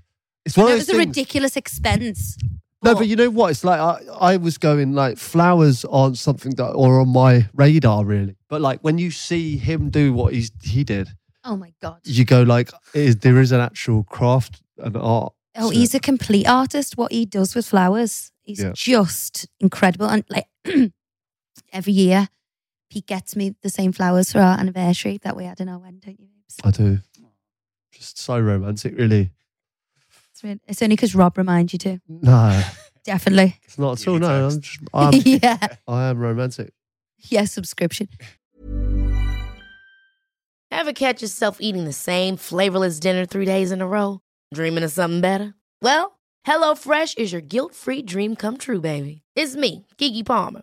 It's 0.45 0.57
one 0.57 0.69
it 0.69 0.73
of 0.73 0.79
was 0.79 0.87
those 0.87 0.97
a 0.97 0.99
ridiculous 0.99 1.57
expense. 1.57 2.37
No, 2.85 2.95
but 2.95 3.09
you 3.09 3.17
know 3.17 3.31
what? 3.31 3.51
It's 3.51 3.65
like 3.65 3.81
I, 3.81 4.01
I 4.21 4.37
was 4.37 4.59
going 4.59 4.93
like 4.93 5.19
flowers 5.19 5.85
aren't 5.87 6.19
something 6.19 6.55
that 6.55 6.67
are 6.77 7.01
on 7.01 7.09
my 7.09 7.49
radar 7.55 8.05
really. 8.05 8.37
But 8.49 8.61
like 8.61 8.81
when 8.83 8.99
you 8.99 9.11
see 9.11 9.57
him 9.57 9.91
do 9.91 10.13
what 10.13 10.33
he's 10.35 10.53
he 10.63 10.85
did, 10.85 11.09
oh 11.45 11.57
my 11.57 11.73
god! 11.83 11.99
you 12.05 12.25
go 12.25 12.43
like, 12.43 12.71
is 12.95 13.17
there 13.17 13.41
is 13.41 13.51
an 13.51 13.61
actual 13.61 14.05
craft 14.05 14.63
and 14.79 14.97
art. 14.97 15.33
Oh, 15.57 15.71
to 15.73 15.77
he's 15.77 15.95
a 15.95 15.99
complete 16.01 16.47
artist. 16.47 16.97
What 16.97 17.11
he 17.11 17.25
does 17.27 17.57
with 17.57 17.67
flowers, 17.67 18.31
He's 18.43 18.63
Yeah. 18.63 18.71
just 18.75 19.49
incredible. 19.59 20.07
And 20.09 20.25
like 20.29 20.47
every 21.73 21.93
year, 21.93 22.29
Pete 22.97 23.07
gets 23.07 23.37
me 23.37 23.55
the 23.61 23.69
same 23.69 23.93
flowers 23.93 24.33
for 24.33 24.39
our 24.39 24.59
anniversary 24.59 25.19
that 25.23 25.37
we 25.37 25.45
had 25.45 25.61
in 25.61 25.69
our 25.69 25.79
wedding, 25.79 26.01
don't 26.03 26.19
you? 26.19 26.29
I 26.65 26.71
do. 26.71 26.99
Just 27.93 28.19
so 28.19 28.41
romantic, 28.41 28.97
really. 28.97 29.33
It's, 30.33 30.43
really, 30.43 30.61
it's 30.67 30.81
only 30.81 30.97
because 30.97 31.15
Rob 31.15 31.37
reminds 31.37 31.75
you 31.75 31.79
to. 31.81 32.01
No, 32.09 32.63
Definitely. 33.05 33.61
it's 33.65 33.79
not 33.79 34.01
at 34.01 34.09
all. 34.09 34.19
No. 34.19 34.47
I'm 34.47 34.61
just, 34.63 34.79
I'm, 34.95 35.13
yeah. 35.27 35.59
I 35.87 36.05
am 36.09 36.19
romantic. 36.19 36.73
Yeah, 37.19 37.45
subscription. 37.45 38.09
Ever 40.71 40.95
catch 40.95 41.21
yourself 41.21 41.59
eating 41.61 41.85
the 41.85 41.93
same 41.93 42.39
flavorless 42.39 42.99
dinner 42.99 43.27
three 43.27 43.45
days 43.45 43.73
in 43.73 43.83
a 43.83 43.87
row? 43.87 44.21
Dreaming 44.55 44.85
of 44.85 44.91
something 44.91 45.21
better? 45.21 45.53
Well, 45.83 46.19
HelloFresh 46.47 47.19
is 47.19 47.31
your 47.31 47.43
guilt 47.43 47.75
free 47.75 48.01
dream 48.01 48.37
come 48.37 48.57
true, 48.57 48.81
baby. 48.81 49.21
It's 49.35 49.55
me, 49.55 49.85
Keke 49.99 50.25
Palmer. 50.25 50.63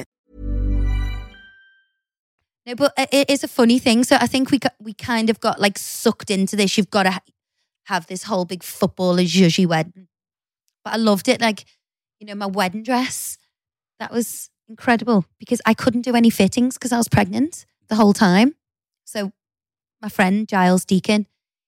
No, 2.71 2.75
but 2.75 2.93
it- 3.11 3.29
is 3.29 3.43
a 3.43 3.49
funny 3.49 3.79
thing. 3.79 4.05
So 4.05 4.15
I 4.15 4.27
think 4.27 4.49
we 4.49 4.57
got, 4.57 4.75
we 4.79 4.93
kind 4.93 5.29
of 5.29 5.41
got 5.41 5.59
like 5.59 5.77
sucked 5.77 6.31
into 6.31 6.55
this. 6.55 6.77
You've 6.77 6.89
got 6.89 7.03
to 7.03 7.11
ha- 7.11 7.23
have 7.87 8.07
this 8.07 8.23
whole 8.23 8.45
big 8.45 8.63
footballer 8.63 9.23
zhuzhy 9.23 9.67
wedding. 9.67 10.07
But 10.85 10.93
I 10.93 10.97
loved 10.97 11.27
it. 11.27 11.41
Like, 11.41 11.65
you 12.19 12.27
know, 12.27 12.35
my 12.35 12.45
wedding 12.45 12.81
dress, 12.81 13.37
that 13.99 14.11
was 14.13 14.49
incredible 14.69 15.25
because 15.37 15.61
I 15.65 15.73
couldn't 15.73 16.03
do 16.03 16.15
any 16.15 16.29
fittings 16.29 16.75
because 16.77 16.93
I 16.93 16.97
was 16.97 17.09
pregnant 17.09 17.65
the 17.89 17.95
whole 17.95 18.13
time. 18.13 18.55
So 19.03 19.33
my 20.01 20.07
friend 20.07 20.47
Giles 20.47 20.85
Deacon, 20.85 21.27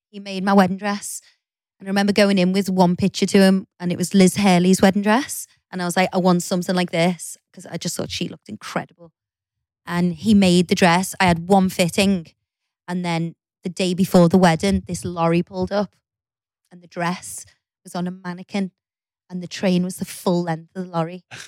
he 0.09 0.21
made 0.21 0.45
my 0.45 0.53
wedding 0.53 0.77
dress. 0.77 1.19
And 1.79 1.87
I 1.87 1.89
remember 1.89 2.13
going 2.13 2.37
in 2.37 2.53
with 2.53 2.69
one 2.69 2.95
picture 2.95 3.25
to 3.25 3.39
him 3.39 3.67
and 3.77 3.91
it 3.91 3.97
was 3.97 4.13
Liz 4.13 4.37
Hurley's 4.37 4.81
wedding 4.81 5.01
dress. 5.01 5.47
And 5.69 5.81
I 5.81 5.85
was 5.85 5.97
like, 5.97 6.07
I 6.13 6.17
want 6.19 6.43
something 6.43 6.75
like 6.75 6.91
this 6.91 7.37
because 7.51 7.65
I 7.65 7.75
just 7.75 7.97
thought 7.97 8.09
she 8.09 8.29
looked 8.29 8.47
incredible 8.47 9.11
and 9.85 10.13
he 10.13 10.33
made 10.33 10.67
the 10.67 10.75
dress. 10.75 11.15
I 11.19 11.25
had 11.25 11.47
one 11.47 11.69
fitting, 11.69 12.27
and 12.87 13.03
then 13.03 13.35
the 13.63 13.69
day 13.69 13.93
before 13.93 14.29
the 14.29 14.37
wedding, 14.37 14.83
this 14.87 15.05
lorry 15.05 15.43
pulled 15.43 15.71
up, 15.71 15.95
and 16.71 16.81
the 16.81 16.87
dress 16.87 17.45
was 17.83 17.95
on 17.95 18.07
a 18.07 18.11
mannequin, 18.11 18.71
and 19.29 19.41
the 19.41 19.47
train 19.47 19.83
was 19.83 19.97
the 19.97 20.05
full 20.05 20.43
length 20.43 20.75
of 20.75 20.85
the 20.85 20.91
lorry. 20.91 21.23
it 21.31 21.39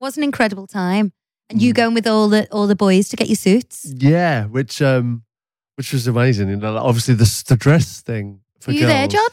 was 0.00 0.16
an 0.16 0.22
incredible 0.22 0.66
time, 0.66 1.12
and 1.50 1.60
you 1.62 1.72
Mm. 1.72 1.76
going 1.76 1.94
with 1.94 2.06
all 2.06 2.28
the 2.28 2.46
all 2.50 2.66
the 2.66 2.76
boys 2.76 3.08
to 3.10 3.16
get 3.16 3.28
your 3.28 3.36
suits. 3.36 3.84
Yeah, 3.96 4.44
which 4.46 4.80
um, 4.82 5.24
which 5.76 5.92
was 5.92 6.06
amazing. 6.06 6.48
You 6.48 6.56
know, 6.56 6.76
obviously 6.76 7.14
the 7.14 7.44
the 7.48 7.56
dress 7.56 8.00
thing 8.00 8.40
for 8.60 8.70
Were 8.70 8.74
you 8.74 8.80
girls 8.80 8.92
there, 8.92 9.08
John? 9.08 9.28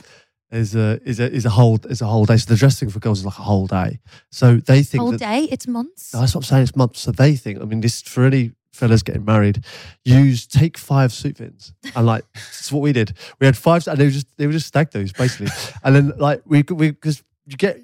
Is 0.52 0.76
a 0.76 1.00
is 1.04 1.20
a 1.20 1.32
is 1.32 1.46
a 1.46 1.50
whole 1.50 1.80
is 1.90 2.02
a 2.02 2.06
whole 2.06 2.26
day. 2.26 2.38
So 2.38 2.54
the 2.54 2.58
dressing 2.58 2.90
for 2.90 3.00
girls 3.00 3.20
is 3.20 3.26
like 3.26 3.38
a 3.38 3.44
whole 3.44 3.68
day. 3.68 4.00
So 4.32 4.58
they 4.58 4.84
think 4.84 5.02
Whole 5.02 5.12
that, 5.12 5.20
day, 5.20 5.44
it's 5.52 5.68
months. 5.68 6.14
No, 6.14 6.22
that's 6.22 6.36
what 6.36 6.40
I'm 6.40 6.46
saying. 6.46 6.64
It's 6.64 6.76
months. 6.76 7.02
So 7.02 7.12
they 7.12 7.36
think. 7.36 7.62
I 7.62 7.66
mean, 7.66 7.82
this 7.82 8.02
for 8.02 8.26
any 8.26 8.52
fellas 8.72 9.04
getting 9.04 9.26
married, 9.26 9.64
use 10.04 10.46
take 10.46 10.78
five 10.78 11.14
suit 11.14 11.38
fits 11.38 11.74
and 11.96 12.06
like 12.06 12.26
that's 12.34 12.72
what 12.72 12.82
we 12.82 12.94
did. 12.94 13.14
We 13.40 13.46
had 13.46 13.58
five, 13.58 13.88
and 13.88 13.98
they 13.98 14.06
were 14.06 14.12
just 14.12 14.28
they 14.38 14.48
were 14.48 14.54
just 14.54 14.68
stag 14.68 14.92
do's 14.92 15.14
basically. 15.14 15.48
and 15.84 15.96
then 15.96 16.14
like 16.18 16.42
we 16.46 16.64
we 16.70 16.92
because 16.92 17.24
you 17.46 17.58
get. 17.58 17.80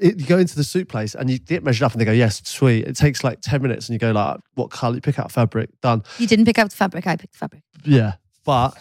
It, 0.00 0.20
you 0.20 0.26
go 0.26 0.38
into 0.38 0.54
the 0.54 0.62
suit 0.62 0.88
place 0.88 1.16
and 1.16 1.28
you 1.28 1.40
get 1.40 1.64
measured 1.64 1.84
up 1.84 1.90
and 1.90 2.00
they 2.00 2.04
go, 2.04 2.12
yes, 2.12 2.40
sweet. 2.48 2.86
It 2.86 2.94
takes 2.94 3.24
like 3.24 3.40
10 3.40 3.60
minutes 3.60 3.88
and 3.88 3.94
you 3.94 3.98
go 3.98 4.12
like, 4.12 4.38
what 4.54 4.70
color? 4.70 4.94
You 4.94 5.00
pick 5.00 5.18
out 5.18 5.32
fabric, 5.32 5.70
done. 5.80 6.04
You 6.18 6.28
didn't 6.28 6.44
pick 6.44 6.56
out 6.56 6.70
the 6.70 6.76
fabric. 6.76 7.04
I 7.08 7.16
picked 7.16 7.32
the 7.32 7.38
fabric. 7.38 7.64
Yeah. 7.82 8.12
But 8.44 8.78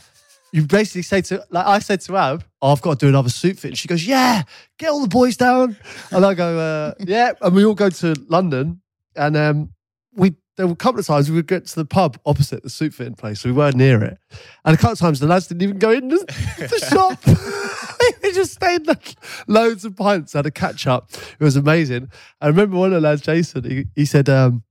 you 0.57 0.65
basically 0.65 1.03
say 1.03 1.21
to, 1.21 1.45
like 1.51 1.67
I 1.67 1.77
said 1.77 2.01
to 2.01 2.17
Ab, 2.17 2.43
oh, 2.63 2.71
I've 2.71 2.81
got 2.81 2.99
to 2.99 3.05
do 3.05 3.09
another 3.09 3.29
suit 3.29 3.59
fit. 3.59 3.69
And 3.69 3.77
she 3.77 3.87
goes, 3.87 4.07
yeah, 4.07 4.41
get 4.79 4.89
all 4.89 5.01
the 5.01 5.07
boys 5.07 5.37
down. 5.37 5.77
And 6.11 6.25
I 6.25 6.33
go, 6.33 6.57
uh, 6.57 6.93
yeah. 6.99 7.33
And 7.41 7.53
we 7.53 7.63
all 7.63 7.75
go 7.75 7.91
to 7.91 8.15
London. 8.27 8.81
And 9.15 9.37
um, 9.37 9.69
we, 10.15 10.35
there 10.55 10.65
were 10.65 10.73
a 10.73 10.75
couple 10.75 10.99
of 10.99 11.05
times 11.05 11.29
we 11.29 11.35
would 11.35 11.47
get 11.47 11.67
to 11.67 11.75
the 11.75 11.85
pub 11.85 12.17
opposite 12.25 12.63
the 12.63 12.71
suit 12.71 12.95
fitting 12.95 13.13
place. 13.13 13.41
So 13.41 13.49
we 13.49 13.53
weren't 13.53 13.75
near 13.75 14.03
it. 14.03 14.17
And 14.65 14.73
a 14.73 14.77
couple 14.77 14.93
of 14.93 14.99
times 14.99 15.19
the 15.19 15.27
lads 15.27 15.45
didn't 15.45 15.61
even 15.61 15.77
go 15.77 15.91
in 15.91 16.07
the, 16.07 16.25
the 16.57 16.87
shop. 16.89 17.21
they 18.21 18.31
just 18.31 18.53
stayed 18.53 18.87
like 18.87 19.13
loads 19.47 19.85
of 19.85 19.95
pints, 19.95 20.33
had 20.33 20.47
a 20.47 20.51
catch 20.51 20.87
up. 20.87 21.11
It 21.39 21.43
was 21.43 21.55
amazing. 21.55 22.09
I 22.41 22.47
remember 22.47 22.77
one 22.77 22.93
of 22.93 22.99
the 22.99 23.07
lads, 23.07 23.21
Jason, 23.21 23.63
he, 23.63 23.85
he 23.93 24.05
said, 24.05 24.27
um, 24.27 24.63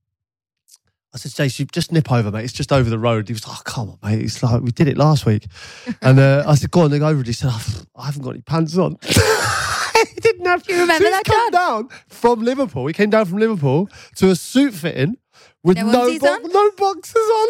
I 1.17 1.19
said, 1.19 1.33
Jason, 1.33 1.67
just 1.71 1.91
nip 1.91 2.11
over, 2.11 2.29
mate. 2.29 2.43
It's 2.43 2.53
just 2.53 2.71
over 2.71 2.91
the 2.91 2.99
road. 2.99 3.27
He 3.27 3.33
was 3.33 3.47
like, 3.47 3.57
oh, 3.57 3.61
come 3.65 3.89
on, 3.89 3.97
mate. 4.07 4.23
It's 4.23 4.43
like, 4.43 4.61
we 4.61 4.69
did 4.69 4.87
it 4.87 4.97
last 4.97 5.25
week. 5.25 5.47
And 6.03 6.19
uh, 6.19 6.43
I 6.45 6.53
said, 6.53 6.69
go 6.69 6.81
on, 6.81 6.91
then 6.91 6.99
go 6.99 7.07
over. 7.07 7.17
And 7.17 7.25
he 7.25 7.33
said, 7.33 7.49
"Oh, 7.51 7.81
I 7.95 8.05
haven't 8.05 8.21
got 8.21 8.31
any 8.31 8.41
pants 8.41 8.77
on. 8.77 8.97
he 9.03 10.21
didn't 10.21 10.45
have 10.45 10.61
Do 10.63 10.73
you 10.73 10.81
remember 10.81 11.05
so 11.05 11.09
that, 11.11 11.23
come 11.25 11.49
down 11.51 11.89
from 12.07 12.41
Liverpool. 12.41 12.85
He 12.85 12.93
came 12.93 13.09
down 13.09 13.25
from 13.25 13.39
Liverpool 13.39 13.89
to 14.17 14.29
a 14.29 14.35
suit 14.35 14.73
fitting 14.75 15.17
with 15.63 15.77
No 15.77 15.85
no, 15.91 16.19
bo- 16.19 16.27
on? 16.27 16.51
no 16.51 16.71
boxes 16.77 17.15
on. 17.15 17.47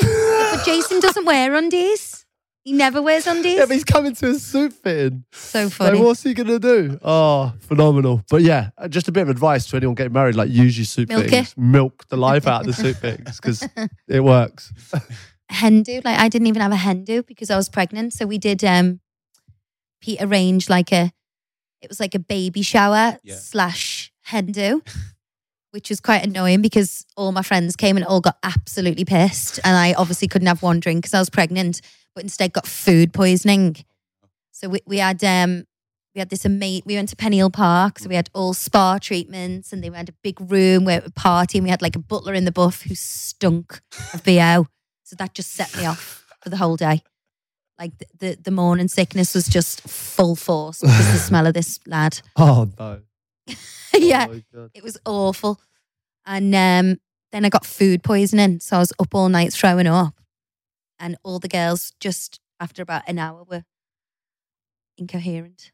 But 0.56 0.66
Jason 0.66 1.02
doesn't 1.02 1.26
wear 1.26 1.54
undies. 1.56 2.17
He 2.68 2.74
never 2.74 3.02
wears 3.02 3.26
undies. 3.28 3.56
yeah, 3.58 3.66
but 3.66 3.76
he's 3.76 3.86
coming 3.86 4.14
to 4.16 4.32
a 4.32 4.36
suit 4.36 4.74
fitting. 4.74 5.24
so 5.32 5.64
So 5.64 5.70
funny. 5.70 6.00
what's 6.02 6.22
he 6.24 6.34
going 6.34 6.48
to 6.50 6.60
do? 6.60 7.00
Oh, 7.02 7.54
phenomenal. 7.62 8.24
But 8.30 8.42
yeah, 8.42 8.72
uh, 8.78 8.90
just 8.90 9.08
a 9.08 9.12
bit 9.14 9.22
of 9.22 9.30
advice 9.30 9.66
to 9.68 9.78
anyone 9.78 9.96
getting 9.96 10.12
married, 10.12 10.36
like 10.36 10.50
use 10.50 10.78
your 10.78 10.84
suit 10.84 11.08
Milk 11.08 11.24
fittings. 11.24 11.52
it. 11.54 11.58
Milk 11.58 12.06
the 12.10 12.18
life 12.18 12.46
out 12.46 12.62
of 12.62 12.68
the 12.68 12.74
suit 12.74 12.98
fittings 12.98 13.38
because 13.40 13.66
it 14.10 14.20
works. 14.22 14.74
hen 15.50 15.82
do. 15.84 16.02
Like 16.04 16.20
I 16.20 16.28
didn't 16.28 16.48
even 16.48 16.62
have 16.62 16.74
a 16.74 16.76
hen 16.76 17.06
do 17.06 17.24
because 17.24 17.50
I 17.50 17.56
was 17.56 17.70
pregnant. 17.70 18.12
So 18.12 18.26
we 18.26 18.38
did 18.38 18.62
um 18.66 19.00
Pete 20.02 20.22
arranged 20.22 20.70
like 20.70 20.92
a 20.92 21.14
it 21.82 21.88
was 21.90 22.02
like 22.02 22.16
a 22.16 22.20
baby 22.20 22.64
shower 22.64 23.18
Yeah. 23.24 23.36
slash 23.38 24.12
hen 24.24 24.48
do. 24.48 24.84
Which 25.72 25.90
was 25.90 26.00
quite 26.00 26.26
annoying 26.26 26.62
because 26.62 27.06
all 27.16 27.32
my 27.32 27.44
friends 27.44 27.76
came 27.76 27.98
and 27.98 28.06
all 28.06 28.20
got 28.20 28.38
absolutely 28.44 29.06
pissed. 29.06 29.60
And 29.64 29.76
I 29.78 29.94
obviously 29.94 30.28
couldn't 30.28 30.48
have 30.48 30.62
one 30.64 30.80
drink 30.80 31.00
because 31.04 31.14
I 31.14 31.20
was 31.20 31.30
pregnant, 31.30 31.82
but 32.18 32.24
instead 32.24 32.52
got 32.52 32.66
food 32.66 33.14
poisoning. 33.14 33.76
So 34.50 34.70
we, 34.70 34.80
we 34.88 34.98
had 34.98 35.24
um 35.24 35.66
we 36.16 36.20
had 36.20 36.30
this 36.30 36.46
amazing 36.46 36.82
we 36.88 36.96
went 36.96 37.10
to 37.10 37.16
Pennyhill 37.16 37.54
Park, 37.54 38.00
so 38.00 38.10
we 38.10 38.16
had 38.16 38.28
all 38.34 38.56
spa 38.56 38.98
treatments 38.98 39.72
and 39.72 39.84
they 39.84 39.90
had 39.92 40.10
a 40.10 40.14
big 40.24 40.42
room 40.42 40.84
where 40.84 41.04
a 41.06 41.12
party 41.12 41.60
and 41.60 41.64
we 41.64 41.70
had 41.70 41.84
like 41.84 41.96
a 41.96 42.00
butler 42.00 42.34
in 42.34 42.44
the 42.46 42.52
buff 42.52 42.82
who 42.82 42.96
stunk 42.96 43.82
of 44.16 44.24
BO. 44.24 44.66
So 45.04 45.16
that 45.18 45.36
just 45.36 45.52
set 45.52 45.78
me 45.78 45.86
off 45.86 46.26
for 46.42 46.50
the 46.50 46.58
whole 46.58 46.76
day. 46.76 47.04
Like 47.78 47.96
the, 48.00 48.06
the, 48.18 48.38
the 48.46 48.52
morning 48.52 48.88
sickness 48.88 49.36
was 49.36 49.48
just 49.48 49.82
full 49.88 50.36
force 50.36 50.82
because 50.82 51.12
the 51.14 51.20
smell 51.20 51.46
of 51.46 51.54
this 51.54 51.80
lad. 51.86 52.20
Oh, 52.36 52.68
no. 52.80 53.02
yeah, 53.94 54.26
Oh, 54.28 54.70
it 54.74 54.82
was 54.84 54.98
awful. 55.06 55.62
And 56.26 56.54
um, 56.56 57.00
then 57.32 57.46
I 57.46 57.50
got 57.50 57.64
food 57.64 58.02
poisoning. 58.02 58.60
So 58.60 58.78
I 58.78 58.80
was 58.80 58.92
up 59.00 59.14
all 59.14 59.30
night 59.30 59.54
throwing 59.54 59.86
up. 59.86 60.16
And 61.00 61.18
all 61.24 61.40
the 61.40 61.48
girls 61.48 61.94
just 62.00 62.40
after 62.60 62.82
about 62.82 63.04
an 63.08 63.20
hour 63.20 63.44
were 63.44 63.64
incoherent. 64.98 65.72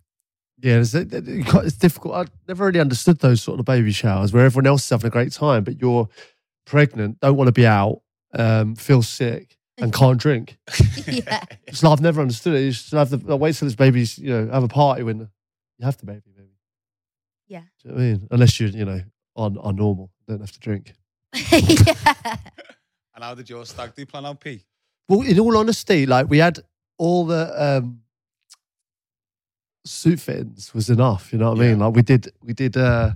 Yeah, 0.61 0.79
it's, 0.79 0.93
it- 0.93 1.13
it- 1.13 1.25
it's 1.27 1.77
difficult. 1.77 2.15
I 2.15 2.25
never 2.47 2.65
really 2.65 2.79
understood 2.79 3.19
those 3.19 3.41
sort 3.41 3.59
of 3.59 3.65
baby 3.65 3.91
showers 3.91 4.33
where 4.33 4.45
everyone 4.45 4.67
else 4.67 4.83
is 4.83 4.89
having 4.89 5.07
a 5.07 5.11
great 5.11 5.31
time, 5.31 5.63
but 5.63 5.79
you're 5.81 6.07
pregnant, 6.65 7.19
don't 7.19 7.35
want 7.37 7.47
to 7.47 7.51
be 7.53 7.65
out, 7.65 8.01
um, 8.33 8.75
feel 8.75 9.01
sick, 9.01 9.57
and 9.77 9.91
can't 10.01 10.19
drink. 10.19 10.57
yeah. 11.07 11.43
It's 11.67 11.83
like 11.83 11.93
I've 11.93 12.01
never 12.01 12.21
understood 12.21 12.53
it. 12.55 12.61
You 12.65 12.71
just 12.71 12.91
have 12.91 13.09
to 13.09 13.35
wait 13.37 13.55
till 13.55 13.67
this 13.67 13.75
baby's, 13.75 14.17
you 14.17 14.29
know, 14.29 14.51
have 14.51 14.63
a 14.63 14.67
party 14.67 15.03
when 15.03 15.19
you 15.19 15.85
have 15.85 15.97
the 15.97 16.05
baby, 16.05 16.31
maybe. 16.35 16.49
Yeah. 17.47 17.61
Do 17.81 17.89
you 17.89 17.91
know 17.91 17.95
what 17.95 18.01
I 18.01 18.05
mean? 18.05 18.27
Unless 18.31 18.59
you're, 18.59 18.69
you 18.69 18.85
know, 18.85 19.01
on, 19.35 19.57
on 19.57 19.75
normal, 19.75 20.11
don't 20.27 20.39
have 20.41 20.51
to 20.51 20.59
drink. 20.59 20.93
yeah. 21.51 22.35
And 23.15 23.23
how 23.23 23.35
did 23.35 23.47
your 23.47 23.63
stag 23.63 23.93
do 23.93 24.07
plan 24.07 24.25
out, 24.25 24.39
P? 24.39 24.63
Well, 25.09 25.21
in 25.21 25.39
all 25.39 25.57
honesty, 25.57 26.05
like 26.05 26.29
we 26.29 26.37
had 26.37 26.59
all 26.97 27.25
the 27.25 27.51
um 27.61 28.01
suit 29.85 30.19
fittings 30.19 30.73
was 30.73 30.89
enough. 30.89 31.33
You 31.33 31.39
know 31.39 31.51
what 31.51 31.59
I 31.59 31.67
mean? 31.67 31.79
Like 31.79 31.95
we 31.95 32.01
did, 32.01 32.31
we 32.41 32.53
did. 32.53 32.77
uh 32.77 33.11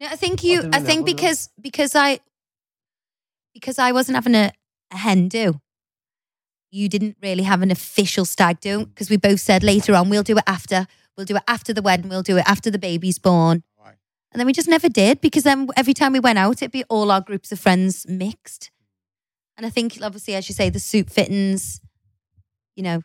No, 0.00 0.08
I 0.08 0.16
think 0.16 0.44
you. 0.44 0.62
don't 0.62 0.74
I, 0.74 0.80
think 0.80 0.90
I 0.90 0.94
don't 0.96 1.04
because 1.04 1.50
because 1.60 1.94
I 1.94 2.20
because 3.54 3.78
I 3.78 3.92
wasn't 3.92 4.16
having 4.16 4.34
a, 4.34 4.52
a 4.92 4.96
hen 4.96 5.28
do. 5.28 5.60
You 6.70 6.88
didn't 6.88 7.16
really 7.22 7.44
have 7.44 7.62
an 7.62 7.70
official 7.70 8.24
stag 8.24 8.60
do 8.60 8.86
because 8.86 9.08
we 9.08 9.16
both 9.16 9.40
said 9.40 9.62
later 9.62 9.94
on 9.94 10.10
we'll 10.10 10.22
do 10.22 10.36
it 10.36 10.44
after. 10.46 10.86
We'll 11.16 11.26
do 11.26 11.36
it 11.36 11.42
after 11.48 11.72
the 11.72 11.80
wedding. 11.82 12.08
We'll 12.10 12.22
do 12.22 12.36
it 12.36 12.44
after 12.46 12.70
the 12.70 12.78
baby's 12.78 13.18
born. 13.18 13.62
Right. 13.82 13.94
And 14.30 14.38
then 14.38 14.46
we 14.46 14.52
just 14.52 14.68
never 14.68 14.88
did 14.88 15.20
because 15.20 15.44
then 15.44 15.68
every 15.76 15.94
time 15.94 16.12
we 16.12 16.20
went 16.20 16.38
out, 16.38 16.56
it'd 16.62 16.70
be 16.70 16.84
all 16.84 17.10
our 17.10 17.22
groups 17.22 17.50
of 17.50 17.58
friends 17.58 18.06
mixed. 18.06 18.70
And 19.56 19.64
I 19.66 19.70
think, 19.70 19.98
obviously, 20.02 20.34
as 20.34 20.48
you 20.48 20.54
say, 20.54 20.68
the 20.70 20.78
suit 20.80 21.10
fittings, 21.10 21.80
you 22.76 22.82
know, 22.82 23.00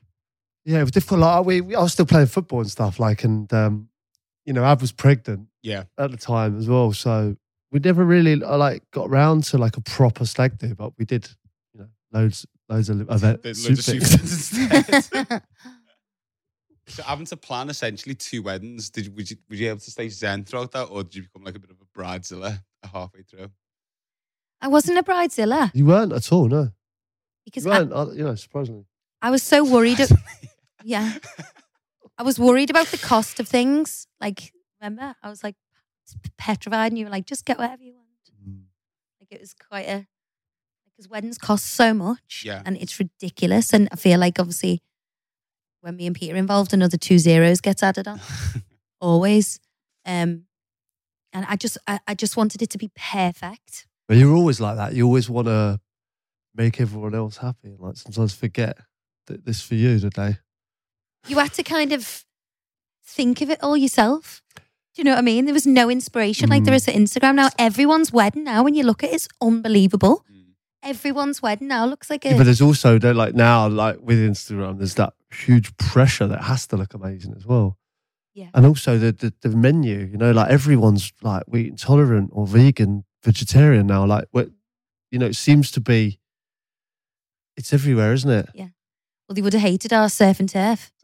Yeah, 0.66 0.80
it 0.80 0.84
was 0.84 0.92
difficult. 0.92 1.22
Like 1.22 1.46
we, 1.46 1.62
we, 1.62 1.76
I 1.76 1.82
was 1.82 1.94
still 1.94 2.06
playing 2.06 2.28
football 2.28 2.60
and 2.60 2.70
stuff. 2.70 3.00
Like, 3.00 3.24
and 3.24 3.52
um, 3.54 3.90
you 4.46 4.54
know, 4.54 4.64
Ab 4.66 4.82
was 4.82 4.92
pregnant 4.92 5.48
Yeah. 5.64 5.84
at 5.98 6.12
the 6.12 6.18
time 6.18 6.58
as 6.58 6.68
well, 6.68 6.92
so 6.94 7.36
we 7.72 7.80
never 7.80 8.04
really 8.04 8.44
uh, 8.44 8.58
like 8.58 8.84
got 8.92 9.08
around 9.10 9.44
to 9.46 9.58
like 9.58 9.78
a 9.78 9.82
proper 9.82 10.26
stag 10.26 10.58
do. 10.58 10.76
But 10.76 10.92
we 10.98 11.06
did, 11.06 11.30
you 11.74 11.80
know, 11.82 11.88
loads, 12.12 12.46
loads 12.68 12.90
of 12.90 13.00
event 13.10 13.44
There's 13.44 13.64
suit 13.64 13.70
loads 13.70 13.88
of 13.88 13.94
fittings. 13.96 14.48
suit 14.50 14.72
instead. 14.74 15.44
So 16.88 17.04
having 17.04 17.26
to 17.28 17.38
plan 17.38 17.70
essentially 17.70 18.16
two 18.16 18.42
weddings, 18.42 18.90
did 18.90 19.06
you, 19.06 19.12
would 19.14 19.32
you 19.32 19.38
were 19.50 19.56
you 19.56 19.70
able 19.70 19.80
to 19.80 19.92
stay 19.92 20.10
zen 20.10 20.44
throughout 20.44 20.72
that, 20.74 20.86
or 20.86 21.04
did 21.04 21.16
you 21.16 21.22
become 21.24 21.44
like 21.46 21.56
a 21.56 21.60
bit 21.60 21.70
of 21.70 21.78
a 21.80 21.98
bridezilla 21.98 22.62
halfway 22.92 23.22
through? 23.22 23.50
I 24.62 24.68
wasn't 24.68 24.98
a 25.00 25.04
bridezilla 25.04 25.72
You 25.74 25.86
weren't 25.86 26.14
at 26.14 26.32
all, 26.32 26.48
no. 26.48 26.70
because 27.46 27.66
You 27.66 27.72
I, 27.72 27.80
weren't, 27.80 27.94
uh, 27.94 28.12
you 28.14 28.24
know, 28.24 28.36
surprisingly. 28.36 28.86
I 29.22 29.32
was 29.32 29.44
so 29.44 29.64
worried. 29.64 30.00
of- 30.00 30.12
yeah. 30.84 31.14
I 32.18 32.24
was 32.24 32.38
worried 32.40 32.70
about 32.70 32.88
the 32.88 32.98
cost 32.98 33.40
of 33.40 33.48
things. 33.48 34.08
Like, 34.20 34.54
remember? 34.80 35.16
I 35.24 35.30
was 35.30 35.44
like 35.44 35.56
petrified, 36.38 36.92
and 36.92 37.00
you 37.00 37.06
were 37.06 37.12
like, 37.12 37.26
just 37.26 37.46
get 37.46 37.58
whatever 37.58 37.82
you 37.84 37.94
want. 37.96 38.08
Mm. 38.48 38.64
Like, 39.20 39.32
it 39.32 39.40
was 39.42 39.54
quite 39.54 39.88
a, 39.88 40.06
because 40.86 41.10
weddings 41.10 41.38
cost 41.38 41.66
so 41.66 41.94
much. 41.94 42.44
Yeah. 42.46 42.62
And 42.66 42.78
it's 42.78 43.00
ridiculous. 43.00 43.74
And 43.74 43.90
I 43.92 43.96
feel 43.96 44.20
like, 44.20 44.40
obviously, 44.40 44.82
when 45.82 45.96
me 45.96 46.06
and 46.06 46.16
Peter 46.16 46.36
are 46.36 46.38
involved, 46.38 46.74
another 46.74 46.98
two 46.98 47.18
zeros 47.18 47.62
gets 47.62 47.82
added 47.82 48.08
on. 48.08 48.20
Always. 49.02 49.60
Um, 50.06 50.44
and 51.34 51.46
I 51.48 51.56
just, 51.56 51.78
I, 51.88 52.00
I 52.08 52.14
just 52.14 52.38
wanted 52.38 52.62
it 52.62 52.70
to 52.72 52.78
be 52.78 52.92
perfect. 52.96 53.88
But 54.12 54.18
you're 54.18 54.36
always 54.36 54.60
like 54.60 54.76
that. 54.76 54.94
You 54.94 55.06
always 55.06 55.30
want 55.30 55.48
to 55.48 55.80
make 56.54 56.82
everyone 56.82 57.16
else 57.16 57.38
happy, 57.38 57.70
and 57.70 57.80
like 57.80 57.96
sometimes 57.96 58.34
forget 58.34 58.78
that 59.28 59.46
this 59.46 59.62
for 59.62 59.76
you 59.76 60.00
today. 60.00 60.36
You 61.30 61.40
had 61.40 61.54
to 61.54 61.64
kind 61.64 61.94
of 61.94 62.26
think 63.06 63.40
of 63.40 63.50
it 63.50 63.64
all 63.64 63.78
yourself. 63.78 64.42
Do 64.58 64.62
you 64.98 65.06
know 65.06 65.12
what 65.12 65.20
I 65.20 65.22
mean? 65.22 65.46
There 65.46 65.54
was 65.54 65.66
no 65.66 65.90
inspiration 65.90 66.50
like 66.50 66.66
there 66.66 66.74
is 66.74 66.88
Mm. 66.88 66.90
is 66.90 67.16
at 67.16 67.22
Instagram 67.22 67.36
now. 67.36 67.50
Everyone's 67.58 68.12
wedding 68.12 68.44
now, 68.44 68.64
when 68.64 68.74
you 68.74 68.84
look 68.84 69.02
at 69.02 69.12
it, 69.12 69.14
it's 69.14 69.30
unbelievable. 69.40 70.26
Mm. 70.30 70.56
Everyone's 70.84 71.42
wedding 71.42 71.70
now 71.70 71.86
looks 71.86 72.10
like 72.10 72.26
a. 72.26 72.32
Yeah, 72.32 72.38
but 72.38 72.44
there's 72.44 72.62
also 72.62 73.00
that 73.00 73.16
like 73.16 73.34
now, 73.34 73.70
like 73.70 74.02
with 74.02 74.18
Instagram, 74.20 74.80
there's 74.80 74.96
that 74.96 75.14
huge 75.34 75.74
pressure 75.78 76.28
that 76.28 76.44
has 76.44 76.68
to 76.68 76.76
look 76.76 76.94
amazing 76.94 77.34
as 77.38 77.46
well. 77.46 77.78
Yeah. 78.34 78.50
And 78.54 78.66
also 78.66 78.98
the, 78.98 79.14
the 79.14 79.34
the 79.42 79.56
menu, 79.56 80.00
you 80.00 80.18
know, 80.18 80.32
like 80.34 80.50
everyone's 80.52 81.14
like 81.22 81.44
wheat 81.48 81.68
intolerant 81.70 82.32
or 82.34 82.46
vegan, 82.46 83.06
vegetarian 83.24 83.88
now. 83.88 84.06
Like 84.06 84.26
what 84.32 84.50
you 85.12 85.20
know, 85.20 85.26
it 85.28 85.36
seems 85.36 85.72
to 85.72 85.82
be 85.82 86.20
it's 87.58 87.74
everywhere, 87.74 88.14
isn't 88.14 88.30
it? 88.30 88.50
Yeah. 88.54 88.68
Well, 89.28 89.36
they 89.36 89.42
would 89.42 89.54
have 89.54 89.62
hated 89.62 89.94
our 89.94 90.10
surf 90.10 90.40
and 90.40 90.50
turf. 90.50 90.92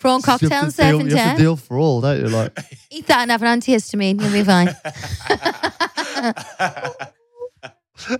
Prawn 0.00 0.20
You 0.20 0.22
have 0.26 0.40
cocktail 0.40 0.62
and 0.64 0.72
surf 0.74 0.86
deal- 0.90 1.00
and 1.00 1.10
You 1.10 1.16
have 1.16 1.28
turf. 1.30 1.36
to 1.38 1.42
deal 1.42 1.56
for 1.56 1.76
all, 1.78 2.00
don't 2.00 2.20
you? 2.20 2.28
Like 2.28 2.56
Eat 2.90 3.06
that 3.08 3.20
and 3.22 3.30
have 3.32 3.42
an 3.42 3.60
antihistamine. 3.60 4.20
You'll 4.20 4.32
be 4.32 4.44
fine. 4.44 4.68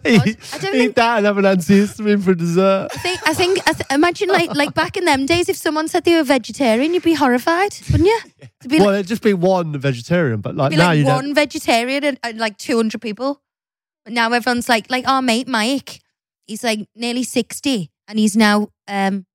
eat, 0.05 0.37
I 0.53 0.59
don't 0.59 0.75
eat 0.75 0.79
think- 0.79 0.95
that 0.97 1.19
and 1.19 1.27
have 1.27 1.39
an 1.39 1.45
antihistamine 1.45 2.23
for 2.23 2.35
dessert. 2.35 2.89
I 2.95 2.99
think. 2.99 3.21
I 3.29 3.35
think. 3.35 3.59
I 3.69 3.73
th- 3.73 3.87
imagine 3.91 4.29
like 4.29 4.55
like 4.55 4.75
back 4.75 4.97
in 4.97 5.05
them 5.05 5.27
days, 5.27 5.49
if 5.49 5.57
someone 5.57 5.89
said 5.89 6.05
they 6.05 6.15
were 6.17 6.23
vegetarian, 6.25 6.95
you'd 6.95 7.03
be 7.03 7.15
horrified, 7.15 7.75
wouldn't 7.91 8.09
you? 8.09 8.21
To 8.63 8.69
be 8.69 8.79
Well, 8.79 8.87
like, 8.89 8.95
it'd 8.97 9.07
just 9.09 9.23
be 9.23 9.35
one 9.35 9.79
vegetarian, 9.79 10.41
but 10.41 10.55
like 10.57 10.71
be 10.71 10.77
now 10.77 10.89
like 10.89 10.99
you 10.99 11.05
one 11.05 11.25
don't. 11.27 11.35
vegetarian 11.35 12.05
and, 12.05 12.19
and 12.23 12.39
like 12.39 12.57
200 12.59 13.01
people. 13.01 13.41
But 14.05 14.15
now 14.15 14.33
everyone's 14.33 14.69
like, 14.69 14.91
like 14.91 15.07
our 15.07 15.23
mate 15.23 15.49
Mike, 15.49 16.01
he's 16.47 16.65
like 16.65 16.89
nearly 16.97 17.23
60 17.23 17.91
and 18.09 18.19
he's 18.19 18.37
now 18.37 18.69
um, 18.89 19.27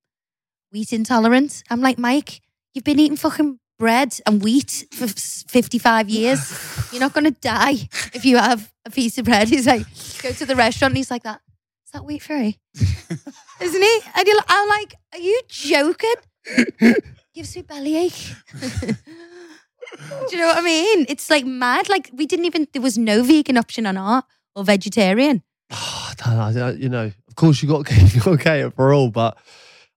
wheat 0.71 0.91
intolerant. 0.93 1.63
I'm 1.69 1.79
like, 1.81 1.99
Mike, 1.99 2.41
you've 2.73 2.83
been 2.83 2.99
eating 2.99 3.17
fucking 3.17 3.59
bread 3.77 4.17
and 4.25 4.41
wheat 4.43 4.85
for 4.91 5.05
f- 5.05 5.43
55 5.47 6.09
years. 6.09 6.39
You're 6.93 6.99
not 6.99 7.13
going 7.13 7.25
to 7.25 7.31
die 7.41 7.89
if 8.13 8.23
you 8.23 8.37
have 8.37 8.71
a 8.85 8.91
piece 8.91 9.17
of 9.17 9.25
bread. 9.25 9.49
He's 9.49 9.65
like, 9.67 9.85
go 10.21 10.31
to 10.31 10.45
the 10.45 10.55
restaurant 10.55 10.91
and 10.91 10.97
he's 10.97 11.09
like 11.11 11.23
that. 11.23 11.41
Is 11.85 11.91
that 11.91 12.05
wheat 12.05 12.21
free? 12.21 12.59
Isn't 13.59 13.81
he? 13.81 13.99
And 14.15 14.27
you're 14.27 14.37
like, 14.37 14.45
I'm 14.47 14.69
like, 14.69 14.95
are 15.13 15.19
you 15.19 15.41
joking? 15.47 16.13
Gives 17.33 17.55
me 17.55 17.63
bellyache. 17.63 18.35
Do 18.79 20.27
you 20.31 20.37
know 20.37 20.47
what 20.47 20.57
I 20.57 20.61
mean? 20.61 21.05
It's 21.09 21.29
like 21.29 21.45
mad. 21.45 21.89
Like 21.89 22.09
we 22.13 22.25
didn't 22.25 22.45
even 22.45 22.67
there 22.73 22.81
was 22.81 22.97
no 22.97 23.23
vegan 23.23 23.57
option 23.57 23.85
on 23.85 23.97
art 23.97 24.25
or 24.55 24.63
vegetarian. 24.63 25.43
I 25.71 26.13
don't 26.17 26.55
know, 26.55 26.69
you 26.69 26.89
know, 26.89 27.11
of 27.27 27.35
course 27.35 27.61
you 27.63 27.69
got 27.69 27.89
you 28.13 28.21
got 28.21 28.39
cater 28.39 28.71
for 28.71 28.93
all, 28.93 29.09
but 29.09 29.37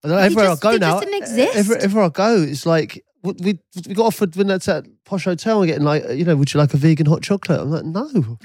I 0.04 0.08
don't 0.08 0.16
know, 0.16 0.22
everywhere 0.22 0.46
just- 0.46 0.64
I 0.64 0.72
go 0.72 0.76
now, 0.78 0.92
just 0.92 1.04
didn't 1.04 1.22
exist. 1.22 1.56
Every, 1.56 1.76
everywhere 1.76 2.04
I 2.06 2.08
go, 2.08 2.42
it's 2.42 2.66
like 2.66 3.04
we 3.32 3.58
we, 3.86 3.94
got 3.94 4.06
offered 4.06 4.36
when 4.36 4.46
that's 4.46 4.68
at 4.68 4.84
posh 5.04 5.24
hotel, 5.24 5.60
we're 5.60 5.66
getting 5.66 5.84
like 5.84 6.04
you 6.10 6.24
know, 6.24 6.36
would 6.36 6.52
you 6.52 6.58
like 6.58 6.74
a 6.74 6.76
vegan 6.76 7.06
hot 7.06 7.22
chocolate? 7.22 7.60
I'm 7.60 7.70
like, 7.70 7.84
no, 7.84 8.38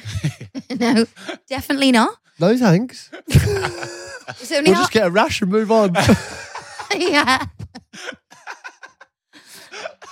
no, 0.79 1.05
definitely 1.47 1.91
not. 1.91 2.15
no 2.39 2.57
thanks. 2.57 3.11
It's 4.39 4.51
only 4.51 4.71
We'll 4.71 4.77
our, 4.77 4.83
just 4.83 4.93
get 4.93 5.07
a 5.07 5.09
rash 5.09 5.41
and 5.41 5.51
move 5.51 5.71
on. 5.71 5.93
yeah. 6.95 7.45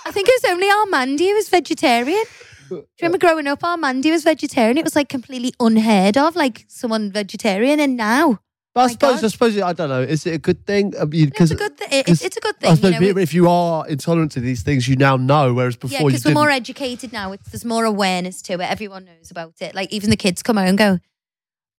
I 0.04 0.12
think 0.12 0.28
it 0.28 0.42
was 0.42 0.50
only 0.50 0.66
Armandi 0.66 1.28
who 1.28 1.34
was 1.34 1.48
vegetarian. 1.48 2.24
Do 2.68 2.76
you 2.76 2.86
remember 3.02 3.18
growing 3.18 3.46
up, 3.46 3.60
Armandi 3.60 4.10
was 4.10 4.24
vegetarian? 4.24 4.78
It 4.78 4.84
was 4.84 4.94
like 4.94 5.08
completely 5.08 5.52
unheard 5.58 6.16
of, 6.16 6.36
like 6.36 6.66
someone 6.68 7.10
vegetarian. 7.10 7.80
And 7.80 7.96
now, 7.96 8.40
But 8.72 8.80
I 8.82 8.84
My 8.84 8.92
suppose, 8.92 9.14
God. 9.20 9.24
I 9.24 9.28
suppose, 9.28 9.58
I 9.60 9.72
don't 9.72 9.88
know. 9.88 10.00
Is 10.02 10.26
it 10.26 10.34
a 10.34 10.38
good 10.38 10.64
thing? 10.64 10.94
I 11.00 11.04
mean, 11.04 11.32
it's 11.36 11.50
a 11.50 11.56
good 11.56 11.76
thing. 11.76 11.88
It's, 12.06 12.22
a 12.22 12.40
good 12.40 12.54
I 12.56 12.58
thing. 12.60 12.76
suppose 12.76 13.00
You 13.00 13.14
know, 13.14 13.20
if 13.20 13.34
you 13.34 13.48
are 13.48 13.86
intolerant 13.88 14.30
to 14.32 14.40
these 14.40 14.62
things, 14.62 14.86
you 14.86 14.94
now 14.94 15.16
know, 15.16 15.52
whereas 15.54 15.74
before 15.76 15.92
Yeah, 15.94 16.00
you 16.02 16.06
because 16.06 16.24
we're 16.24 16.28
didn't. 16.30 16.42
more 16.42 16.50
educated 16.50 17.12
now. 17.12 17.32
It's, 17.32 17.50
there's 17.50 17.64
more 17.64 17.84
awareness 17.84 18.40
to 18.42 18.52
it. 18.54 18.60
Everyone 18.60 19.04
knows 19.06 19.30
about 19.32 19.54
it. 19.60 19.74
Like 19.74 19.92
even 19.92 20.10
the 20.10 20.16
kids 20.16 20.42
come 20.44 20.56
out 20.56 20.68
and 20.68 20.78
go, 20.78 21.00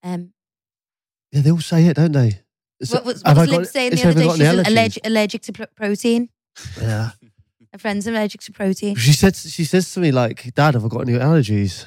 um, 0.03 0.33
yeah, 1.31 1.41
they 1.41 1.51
all 1.51 1.61
say 1.61 1.85
it, 1.85 1.95
don't 1.95 2.11
they? 2.11 2.41
What 2.89 3.05
was, 3.05 3.21
have 3.25 3.37
I 3.37 3.41
was 3.41 3.49
got- 3.51 3.67
saying 3.67 3.91
the 3.95 4.01
other 4.03 4.13
day? 4.13 4.25
got 4.25 4.37
She's 4.37 4.41
any 4.47 4.57
allergies? 4.57 4.67
allergic, 4.67 5.07
allergic 5.07 5.41
to 5.43 5.53
pr- 5.53 5.63
protein. 5.75 6.29
Yeah. 6.81 7.11
Her 7.71 7.77
friends 7.79 8.05
allergic 8.05 8.41
to 8.41 8.51
protein. 8.51 8.95
She 8.97 9.13
said, 9.13 9.37
she 9.37 9.63
says 9.63 9.93
to 9.93 10.01
me 10.01 10.11
like, 10.11 10.53
"Dad, 10.55 10.73
have 10.73 10.83
I 10.83 10.89
got 10.89 11.07
any 11.07 11.17
allergies?" 11.17 11.85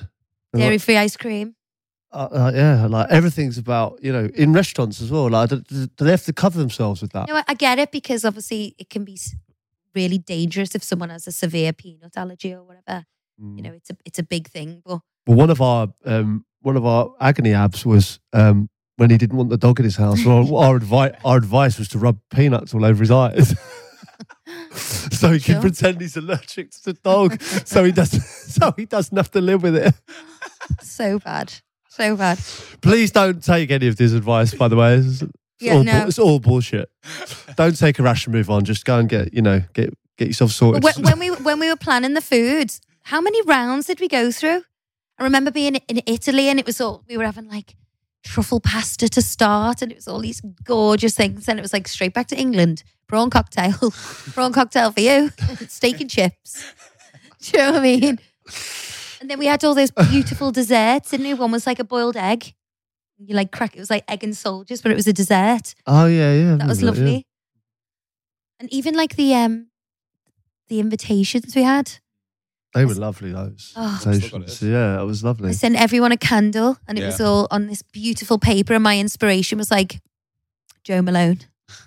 I'm 0.55 0.61
like, 0.61 0.61
Dairy 0.61 0.79
free 0.79 0.97
ice 0.97 1.15
cream. 1.19 1.57
Uh, 2.15 2.29
uh, 2.31 2.53
yeah, 2.55 2.87
like 2.87 3.11
everything's 3.11 3.59
about 3.59 3.99
you 4.03 4.13
know 4.13 4.31
in 4.35 4.53
restaurants 4.53 5.01
as 5.01 5.11
well. 5.11 5.29
Like, 5.29 5.51
do, 5.51 5.61
do 5.61 5.89
they 5.97 6.11
have 6.11 6.25
to 6.25 6.33
cover 6.33 6.59
themselves 6.59 7.03
with 7.03 7.13
that? 7.13 7.29
No, 7.29 7.37
I, 7.37 7.45
I 7.49 7.55
get 7.55 7.79
it 7.79 7.91
because 7.91 8.25
obviously 8.25 8.75
it 8.79 8.89
can 8.89 9.05
be 9.05 9.19
really 9.95 10.19
dangerous 10.19 10.75
if 10.75 10.83
someone 10.83 11.11
has 11.11 11.27
a 11.27 11.33
severe 11.33 11.73
peanut 11.73 12.17
allergy 12.17 12.55
or 12.55 12.63
whatever. 12.63 13.05
Mm. 13.41 13.57
You 13.57 13.63
know, 13.65 13.73
it's 13.73 13.91
a 13.91 13.97
it's 14.05 14.19
a 14.19 14.23
big 14.23 14.49
thing. 14.49 14.83
But 14.85 15.01
Well, 15.27 15.37
one 15.37 15.51
of 15.51 15.61
our 15.61 15.89
um, 16.05 16.45
one 16.61 16.77
of 16.77 16.87
our 16.87 17.13
agony 17.21 17.53
abs 17.53 17.85
was 17.85 18.21
um, 18.33 18.71
when 18.97 19.11
he 19.11 19.19
didn't 19.19 19.37
want 19.37 19.51
the 19.51 19.57
dog 19.57 19.81
in 19.81 19.85
his 19.85 19.97
house. 19.97 20.25
Well, 20.25 20.57
our 20.65 20.77
advice 20.77 21.15
our 21.25 21.37
advice 21.37 21.79
was 21.79 21.89
to 21.89 21.99
rub 21.99 22.19
peanuts 22.31 22.75
all 22.75 22.85
over 22.85 23.01
his 23.03 23.11
eyes. 23.11 23.55
so 24.73 25.31
he 25.33 25.41
can 25.41 25.61
pretend 25.61 26.01
he's 26.01 26.17
allergic 26.17 26.71
to 26.71 26.85
the 26.85 26.93
dog, 26.93 27.41
so 27.43 27.85
he 27.85 27.93
doesn't, 27.93 28.21
so 28.23 28.73
he 28.77 28.87
doesn't 28.87 29.17
have 29.17 29.31
to 29.33 29.41
live 29.41 29.63
with 29.63 29.77
it. 29.77 29.95
so 30.81 31.19
bad, 31.19 31.53
so 31.95 32.17
bad. 32.17 32.39
Please 32.81 33.11
don't 33.11 33.43
take 33.43 33.71
any 33.71 33.87
of 33.89 33.97
this 33.97 34.13
advice. 34.13 34.55
By 34.55 34.69
the 34.69 34.77
way, 34.77 34.97
it's, 34.97 35.23
Yeah, 35.61 35.75
all, 35.75 35.85
no. 35.85 36.01
bu- 36.03 36.09
it's 36.09 36.19
all 36.19 36.39
bullshit. 36.41 36.91
don't 37.57 37.77
take 37.79 37.99
a 37.99 38.03
rash 38.03 38.27
and 38.27 38.35
move 38.35 38.51
on. 38.51 38.65
Just 38.65 38.85
go 38.85 38.99
and 38.99 39.09
get 39.09 39.33
you 39.33 39.43
know 39.43 39.63
get 39.73 39.93
get 40.19 40.29
yourself 40.29 40.51
sorted. 40.53 40.83
When, 40.83 40.95
when 41.03 41.19
we 41.19 41.29
when 41.31 41.59
we 41.61 41.69
were 41.69 41.77
planning 41.77 42.15
the 42.15 42.21
food, 42.21 42.73
how 43.03 43.21
many 43.21 43.41
rounds 43.43 43.87
did 43.87 44.01
we 44.01 44.09
go 44.09 44.31
through? 44.31 44.63
I 45.19 45.23
remember 45.25 45.51
being 45.53 45.77
in 45.77 46.03
Italy 46.07 46.49
and 46.49 46.59
it 46.59 46.67
was 46.67 46.81
all 46.81 47.05
we 47.09 47.17
were 47.17 47.25
having 47.25 47.49
like 47.49 47.77
truffle 48.25 48.59
pasta 48.61 49.09
to 49.09 49.23
start, 49.23 49.83
and 49.83 49.93
it 49.93 49.97
was 49.97 50.09
all 50.09 50.19
these 50.21 50.41
gorgeous 50.65 51.15
things. 51.15 51.49
And 51.49 51.59
it 51.59 51.63
was 51.63 51.73
like 51.73 51.87
straight 51.87 52.15
back 52.15 52.27
to 52.29 52.37
England, 52.37 52.83
prawn 53.07 53.31
cocktail, 53.31 53.91
prawn 54.35 54.53
cocktail 54.53 54.91
for 54.93 55.01
you, 55.01 55.31
steak 55.69 56.01
and 56.01 56.11
chips. 56.11 56.65
Do 57.43 57.59
you 57.59 57.65
know 57.65 57.73
what 57.73 57.81
I 57.81 57.83
mean? 57.83 58.19
And 59.25 59.31
then 59.31 59.39
we 59.39 59.47
had 59.47 59.65
all 59.65 59.75
those 59.75 59.91
beautiful 59.91 60.53
desserts, 60.53 61.15
and 61.15 61.39
one 61.39 61.51
was 61.51 61.67
like 61.67 61.79
a 61.79 61.85
boiled 61.85 62.15
egg. 62.15 62.53
You 63.17 63.35
like 63.35 63.53
crack 63.53 63.75
it 63.75 63.79
was 63.79 63.89
like 63.89 64.05
egg 64.07 64.23
and 64.23 64.37
soldiers, 64.37 64.83
but 64.83 64.93
it 64.93 64.97
was 64.97 65.07
a 65.07 65.15
dessert. 65.15 65.75
oh 65.87 66.05
yeah, 66.05 66.35
yeah, 66.35 66.57
That 66.57 66.69
was 66.69 66.83
remember 66.83 67.01
yeah. 67.01 67.07
lovely. 67.07 67.27
And 68.61 68.71
even 68.71 68.95
like 68.95 69.17
the 69.17 69.35
um 69.35 69.69
the 70.69 70.79
invitations 70.79 71.57
we 71.57 71.63
had. 71.63 71.93
They 72.75 72.85
were 72.85 72.93
lovely, 72.93 73.33
those 73.33 73.73
Oh. 73.75 73.97
Still 73.99 74.13
invitations. 74.13 74.61
Yeah, 74.61 75.01
it 75.01 75.05
was 75.07 75.25
lovely. 75.25 75.49
I 75.49 75.53
sent 75.53 75.77
everyone 75.77 76.13
a 76.13 76.19
candle 76.19 76.77
and 76.87 76.99
it 76.99 77.07
was 77.07 77.19
all 77.19 77.49
on 77.51 77.67
this 77.67 77.81
beautiful 77.81 78.39
paper. 78.39 78.75
And 78.75 78.85
my 78.85 78.99
inspiration 78.99 79.57
was 79.57 79.71
like 79.71 80.03
Jo 80.83 81.01
Malone. 81.01 81.41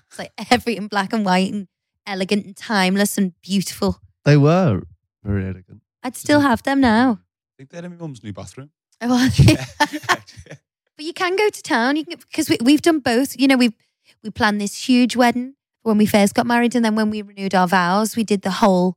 It's 0.07 0.17
like 0.17 0.31
everything 0.39 0.77
in 0.77 0.87
black 0.87 1.13
and 1.13 1.23
white 1.23 1.53
and 1.53 1.67
elegant 2.07 2.47
and 2.47 2.57
timeless 2.57 3.15
and 3.15 3.39
beautiful. 3.43 4.01
They 4.25 4.37
were 4.37 4.81
very 5.23 5.43
elegant. 5.43 5.83
I'd 6.01 6.15
still 6.15 6.39
have 6.39 6.63
them 6.63 6.81
now. 6.81 7.19
I 7.57 7.63
think 7.63 7.71
they're 7.71 7.83
in 7.83 7.91
my 7.91 7.97
mum's 7.97 8.23
new 8.23 8.33
bathroom. 8.33 8.69
Oh, 9.01 9.29
But 9.79 11.05
you 11.05 11.13
can 11.13 11.35
go 11.35 11.49
to 11.49 11.61
town. 11.61 11.95
You 11.95 12.05
can 12.05 12.17
because 12.19 12.49
we, 12.49 12.57
we've 12.61 12.81
done 12.81 12.99
both. 12.99 13.39
You 13.39 13.47
know, 13.47 13.57
we 13.57 13.75
we 14.23 14.31
planned 14.31 14.59
this 14.59 14.87
huge 14.87 15.15
wedding 15.15 15.53
when 15.83 15.97
we 15.99 16.05
first 16.07 16.33
got 16.33 16.47
married, 16.47 16.75
and 16.75 16.83
then 16.83 16.95
when 16.95 17.11
we 17.11 17.21
renewed 17.21 17.53
our 17.53 17.67
vows, 17.67 18.15
we 18.15 18.23
did 18.23 18.41
the 18.41 18.49
whole 18.51 18.95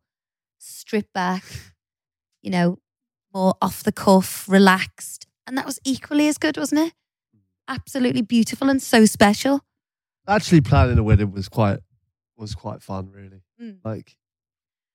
strip 0.59 1.13
back. 1.13 1.45
You 2.43 2.51
know, 2.51 2.79
more 3.35 3.55
off 3.61 3.83
the 3.83 3.93
cuff, 3.93 4.49
relaxed, 4.49 5.27
and 5.47 5.59
that 5.59 5.67
was 5.67 5.79
equally 5.85 6.27
as 6.29 6.39
good, 6.39 6.57
wasn't 6.57 6.81
it? 6.89 6.95
Absolutely 7.69 8.23
beautiful 8.23 8.71
and 8.71 8.81
so 8.83 9.05
special. 9.05 9.61
Actually, 10.27 10.63
planning 10.63 10.99
a 10.99 11.03
wedding 11.03 11.33
was 11.33 11.49
quite 11.51 11.81
was 12.39 12.55
quite 12.55 12.83
fun. 12.83 13.11
Really, 13.13 13.43
Mm. 13.61 13.81
like 13.85 14.17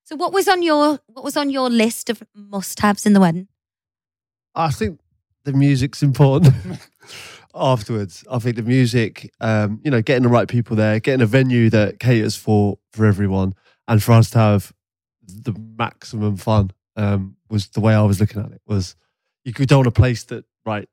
So, 0.06 0.16
what 0.16 0.34
was 0.34 0.48
on 0.48 0.64
your 0.64 1.00
what 1.06 1.24
was 1.24 1.38
on 1.38 1.52
your 1.52 1.70
list 1.70 2.10
of 2.10 2.24
must-haves 2.34 3.06
in 3.06 3.14
the 3.14 3.20
wedding? 3.20 3.48
I 4.56 4.72
think 4.72 5.00
the 5.44 5.54
music's 5.54 6.04
important. 6.04 6.56
Afterwards, 7.58 8.26
I 8.30 8.40
think 8.40 8.58
the 8.58 8.64
music, 8.64 9.32
um, 9.40 9.80
you 9.84 9.90
know, 9.90 10.02
getting 10.02 10.24
the 10.24 10.30
right 10.30 10.48
people 10.48 10.76
there, 10.76 11.00
getting 11.00 11.22
a 11.22 11.26
venue 11.26 11.70
that 11.70 12.00
caters 12.00 12.36
for 12.36 12.78
for 12.92 13.06
everyone, 13.06 13.54
and 13.88 14.04
for 14.04 14.12
us 14.12 14.30
to 14.32 14.40
have 14.40 14.74
the 15.26 15.56
maximum 15.78 16.36
fun 16.36 16.72
um, 16.98 17.38
was 17.50 17.68
the 17.70 17.80
way 17.80 17.94
I 17.94 18.02
was 18.02 18.20
looking 18.20 18.42
at 18.42 18.52
it. 18.52 18.62
Was 18.68 18.98
you 19.46 19.54
could 19.54 19.70
don't 19.70 19.80
want 19.80 19.88
a 19.88 19.92
place 19.92 20.26
that 20.26 20.44
right 20.66 20.90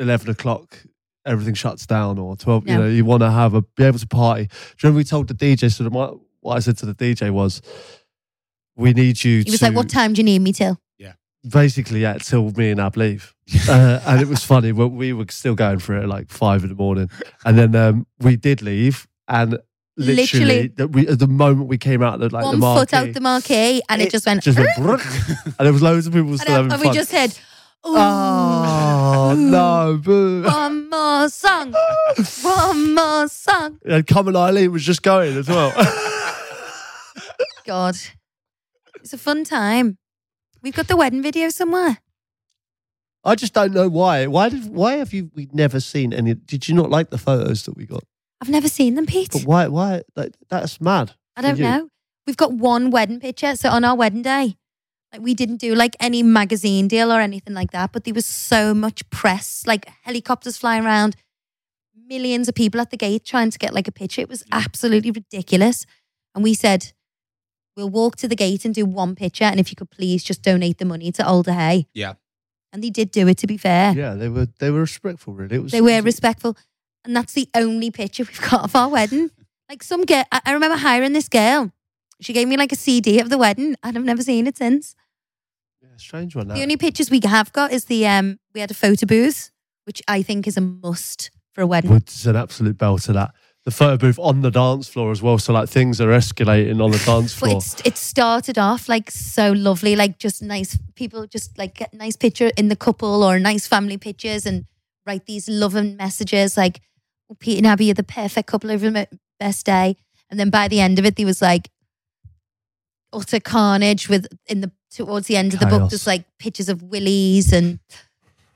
eleven 0.00 0.28
o'clock 0.30 0.76
everything 1.24 1.54
shuts 1.54 1.86
down 1.86 2.18
or 2.18 2.36
twelve. 2.36 2.68
You 2.68 2.76
know, 2.76 2.88
you 2.88 3.04
want 3.04 3.22
to 3.22 3.30
have 3.30 3.54
a 3.54 3.62
be 3.62 3.84
able 3.84 4.00
to 4.00 4.06
party. 4.08 4.44
Do 4.44 4.48
you 4.50 4.76
remember 4.82 4.98
we 4.98 5.04
told 5.04 5.28
the 5.28 5.34
DJ? 5.34 5.72
So 5.72 5.84
the, 5.84 5.90
my, 5.90 6.10
what 6.40 6.56
I 6.56 6.58
said 6.58 6.78
to 6.78 6.86
the 6.86 6.94
DJ 6.94 7.30
was, 7.30 7.62
we 8.74 8.92
need 8.92 9.22
you. 9.22 9.42
He 9.44 9.50
was 9.52 9.60
to, 9.60 9.66
like, 9.66 9.76
"What 9.76 9.88
time 9.88 10.14
do 10.14 10.20
you 10.20 10.24
need 10.24 10.40
me 10.40 10.52
till?" 10.52 10.81
Basically 11.48 12.00
yeah 12.00 12.18
till 12.18 12.50
me 12.52 12.70
and 12.70 12.80
Ab 12.80 12.96
leave 12.96 13.34
uh, 13.68 14.00
and 14.06 14.20
it 14.20 14.28
was 14.28 14.44
funny 14.44 14.72
but 14.72 14.88
we 14.88 15.12
were 15.12 15.26
still 15.30 15.54
going 15.54 15.80
for 15.80 15.96
it 15.96 16.04
at 16.04 16.08
like 16.08 16.30
five 16.30 16.62
in 16.62 16.68
the 16.68 16.74
morning 16.76 17.10
and 17.44 17.58
then 17.58 17.74
um, 17.74 18.06
we 18.20 18.36
did 18.36 18.62
leave 18.62 19.08
and 19.26 19.58
literally, 19.96 20.44
Literally. 20.44 20.68
the, 20.68 20.88
we, 20.88 21.08
at 21.08 21.18
the 21.18 21.26
moment 21.26 21.68
we 21.68 21.78
came 21.78 22.02
out 22.02 22.18
the, 22.20 22.28
like 22.28 22.44
One 22.44 22.54
the 22.54 22.60
marquee, 22.60 22.80
foot 22.80 22.94
out 22.94 23.12
the 23.12 23.20
marquee, 23.20 23.82
and 23.88 24.02
it, 24.02 24.10
just 24.10 24.26
went. 24.26 24.42
just 24.42 24.58
went 24.58 24.76
and 24.78 25.54
there 25.58 25.72
was 25.72 25.82
loads 25.82 26.06
of 26.06 26.12
people 26.12 26.30
and, 26.30 26.40
still 26.40 26.54
having 26.54 26.72
and 26.72 26.80
fun 26.80 26.90
we 26.90 26.94
just 26.94 27.10
said, 27.10 27.30
Ooh, 27.84 27.94
oh 27.96 29.34
no 29.36 30.00
boo 30.02 30.44
One 30.44 30.88
more 30.88 31.28
song. 31.28 31.74
One 32.42 32.94
more 32.94 33.28
song. 33.28 33.80
and 33.84 34.06
Come 34.06 34.28
on 34.28 34.36
Eileen 34.36 34.72
was 34.72 34.84
just 34.84 35.02
going 35.02 35.36
as 35.36 35.48
well 35.48 35.72
God. 37.64 37.96
It's 38.96 39.12
a 39.12 39.18
fun 39.18 39.44
time. 39.44 39.98
We've 40.62 40.74
got 40.74 40.88
the 40.88 40.96
wedding 40.96 41.22
video 41.22 41.48
somewhere. 41.48 41.98
I 43.24 43.34
just 43.34 43.54
don't 43.54 43.72
know 43.72 43.88
why 43.88 44.26
why 44.26 44.48
did 44.48 44.66
why 44.66 44.94
have 44.94 45.12
you 45.12 45.30
we 45.34 45.48
never 45.52 45.78
seen 45.78 46.12
any 46.12 46.34
did 46.34 46.68
you 46.68 46.74
not 46.74 46.90
like 46.90 47.10
the 47.10 47.18
photos 47.18 47.64
that 47.64 47.76
we 47.76 47.86
got 47.86 48.02
I've 48.40 48.48
never 48.48 48.68
seen 48.68 48.96
them, 48.96 49.06
Pete. 49.06 49.30
but 49.32 49.44
why 49.44 49.68
why 49.68 50.02
that, 50.16 50.36
that's 50.48 50.80
mad 50.80 51.14
I 51.36 51.42
don't 51.42 51.58
know. 51.58 51.88
We've 52.26 52.36
got 52.36 52.52
one 52.52 52.90
wedding 52.90 53.20
picture. 53.20 53.56
So 53.56 53.70
on 53.70 53.84
our 53.84 53.96
wedding 53.96 54.22
day, 54.22 54.56
like 55.12 55.22
we 55.22 55.34
didn't 55.34 55.56
do 55.56 55.74
like 55.74 55.96
any 56.00 56.22
magazine 56.22 56.88
deal 56.88 57.12
or 57.12 57.20
anything 57.20 57.54
like 57.54 57.70
that, 57.72 57.92
but 57.92 58.04
there 58.04 58.14
was 58.14 58.26
so 58.26 58.74
much 58.74 59.08
press, 59.10 59.64
like 59.66 59.88
helicopters 60.02 60.56
flying 60.56 60.84
around, 60.84 61.16
millions 61.94 62.48
of 62.48 62.54
people 62.54 62.80
at 62.80 62.90
the 62.90 62.96
gate 62.96 63.24
trying 63.24 63.50
to 63.50 63.58
get 63.58 63.74
like 63.74 63.88
a 63.88 63.92
picture. 63.92 64.20
It 64.20 64.28
was 64.28 64.44
absolutely 64.52 65.10
ridiculous. 65.10 65.86
And 66.34 66.44
we 66.44 66.54
said, 66.54 66.92
we'll 67.76 67.88
walk 67.90 68.16
to 68.16 68.28
the 68.28 68.36
gate 68.36 68.64
and 68.64 68.74
do 68.74 68.84
one 68.84 69.14
picture. 69.14 69.44
And 69.44 69.58
if 69.60 69.70
you 69.70 69.76
could 69.76 69.90
please 69.90 70.22
just 70.24 70.42
donate 70.42 70.78
the 70.78 70.84
money 70.84 71.12
to 71.12 71.26
Alder 71.26 71.52
Hey. 71.52 71.86
Yeah. 71.94 72.14
And 72.72 72.82
they 72.82 72.90
did 72.90 73.10
do 73.10 73.28
it, 73.28 73.36
to 73.38 73.46
be 73.46 73.58
fair. 73.58 73.92
yeah 73.94 74.14
they 74.14 74.28
were 74.28 74.48
they 74.58 74.70
were 74.70 74.80
respectful 74.80 75.34
really 75.34 75.56
it 75.56 75.62
was 75.62 75.72
They 75.72 75.80
were 75.82 76.00
respectful. 76.02 76.56
And 77.04 77.14
that's 77.16 77.32
the 77.32 77.48
only 77.54 77.90
picture 77.90 78.22
we've 78.24 78.50
got 78.50 78.64
of 78.64 78.76
our 78.76 78.88
wedding. 78.88 79.30
Like 79.68 79.82
some 79.82 80.04
girl, 80.04 80.24
I 80.30 80.40
I 80.44 80.52
remember 80.52 80.76
hiring 80.76 81.14
this 81.14 81.28
girl. 81.30 81.72
She 82.20 82.34
gave 82.34 82.46
me 82.46 82.58
like 82.58 82.72
a 82.72 82.76
CD 82.76 83.20
of 83.20 83.30
the 83.30 83.38
wedding 83.38 83.74
and 83.82 83.96
I've 83.96 84.04
never 84.04 84.22
seen 84.22 84.46
it 84.46 84.58
since. 84.58 84.94
Yeah, 85.80 85.88
strange 85.96 86.36
one. 86.36 86.48
That. 86.48 86.54
The 86.56 86.62
only 86.62 86.76
pictures 86.76 87.10
we 87.10 87.20
have 87.24 87.52
got 87.52 87.72
is 87.72 87.86
the, 87.86 88.06
um, 88.06 88.38
we 88.54 88.60
had 88.60 88.70
a 88.70 88.74
photo 88.74 89.06
booth, 89.06 89.50
which 89.84 90.02
I 90.06 90.20
think 90.22 90.46
is 90.46 90.58
a 90.58 90.60
must 90.60 91.30
for 91.52 91.62
a 91.62 91.66
wedding. 91.66 91.90
Woods 91.90 92.26
an 92.26 92.36
absolute 92.36 92.76
belt 92.76 93.02
to 93.02 93.12
that. 93.14 93.30
The 93.64 93.70
photo 93.70 93.96
booth 93.96 94.18
on 94.18 94.40
the 94.40 94.50
dance 94.50 94.88
floor 94.88 95.12
as 95.12 95.22
well. 95.22 95.38
So 95.38 95.52
like 95.52 95.68
things 95.68 96.00
are 96.00 96.08
escalating 96.08 96.82
on 96.82 96.90
the 96.90 96.98
dance 97.06 97.32
floor. 97.32 97.56
it's, 97.56 97.80
it 97.84 97.96
started 97.96 98.58
off 98.58 98.88
like 98.88 99.10
so 99.10 99.52
lovely, 99.52 99.94
like 99.94 100.18
just 100.18 100.42
nice 100.42 100.78
people 100.94 101.26
just 101.26 101.56
like 101.58 101.74
get 101.74 101.94
nice 101.94 102.16
picture 102.16 102.50
in 102.56 102.68
the 102.68 102.76
couple 102.76 103.22
or 103.22 103.38
nice 103.38 103.66
family 103.66 103.96
pictures 103.96 104.46
and 104.46 104.66
write 105.06 105.26
these 105.26 105.48
loving 105.48 105.96
messages 105.96 106.56
like, 106.56 106.80
oh, 107.30 107.36
Pete 107.38 107.58
and 107.58 107.66
Abbey 107.66 107.90
are 107.90 107.94
the 107.94 108.02
perfect 108.02 108.48
couple 108.48 108.70
over 108.70 108.90
the 108.90 109.08
best 109.38 109.66
day. 109.66 109.96
And 110.30 110.40
then 110.40 110.50
by 110.50 110.66
the 110.66 110.80
end 110.80 110.98
of 110.98 111.04
it, 111.04 111.16
there 111.16 111.26
was 111.26 111.42
like 111.42 111.70
utter 113.12 113.40
carnage 113.40 114.08
with 114.08 114.26
in 114.46 114.60
the 114.62 114.72
towards 114.90 115.26
the 115.26 115.36
end 115.36 115.54
of 115.54 115.60
the 115.60 115.66
book, 115.66 115.80
Chaos. 115.80 115.90
just 115.90 116.06
like 116.06 116.24
pictures 116.38 116.68
of 116.68 116.82
willies 116.82 117.52
and 117.52 117.78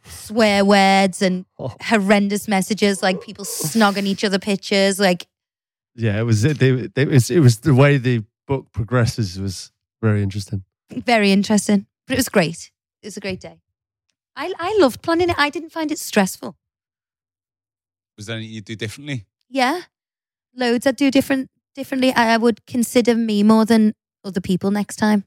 swear 0.08 0.64
words 0.64 1.22
and 1.22 1.44
Oh. 1.58 1.74
horrendous 1.80 2.48
messages, 2.48 3.02
like 3.02 3.20
people 3.20 3.44
snogging 3.44 4.06
each 4.06 4.24
other 4.24 4.38
pictures, 4.38 4.98
like 5.00 5.26
yeah, 5.94 6.18
it 6.20 6.24
was 6.24 6.44
it, 6.44 6.60
it, 6.62 6.92
it 6.96 7.08
was 7.08 7.30
it 7.30 7.40
was 7.40 7.60
the 7.60 7.74
way 7.74 7.96
the 7.98 8.22
book 8.46 8.70
progresses 8.72 9.40
was 9.40 9.72
very 10.02 10.22
interesting. 10.22 10.62
Very 10.90 11.32
interesting. 11.32 11.86
But 12.06 12.14
it 12.14 12.18
was 12.18 12.28
great. 12.28 12.70
It 13.02 13.06
was 13.08 13.16
a 13.16 13.20
great 13.20 13.40
day. 13.40 13.60
I, 14.36 14.52
I 14.58 14.76
loved 14.78 15.02
planning 15.02 15.30
it. 15.30 15.36
I 15.38 15.48
didn't 15.50 15.70
find 15.72 15.90
it 15.90 15.98
stressful. 15.98 16.56
Was 18.16 18.26
there 18.26 18.36
anything 18.36 18.54
you 18.54 18.60
do 18.60 18.76
differently? 18.76 19.24
Yeah. 19.48 19.82
Loads 20.54 20.86
I 20.86 20.90
do 20.92 21.10
different 21.10 21.50
differently. 21.74 22.12
I, 22.12 22.34
I 22.34 22.36
would 22.36 22.64
consider 22.66 23.14
me 23.14 23.42
more 23.42 23.64
than 23.64 23.94
other 24.24 24.40
people 24.40 24.70
next 24.70 24.96
time. 24.96 25.24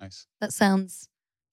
Nice. 0.00 0.26
That 0.40 0.52
sounds 0.52 1.08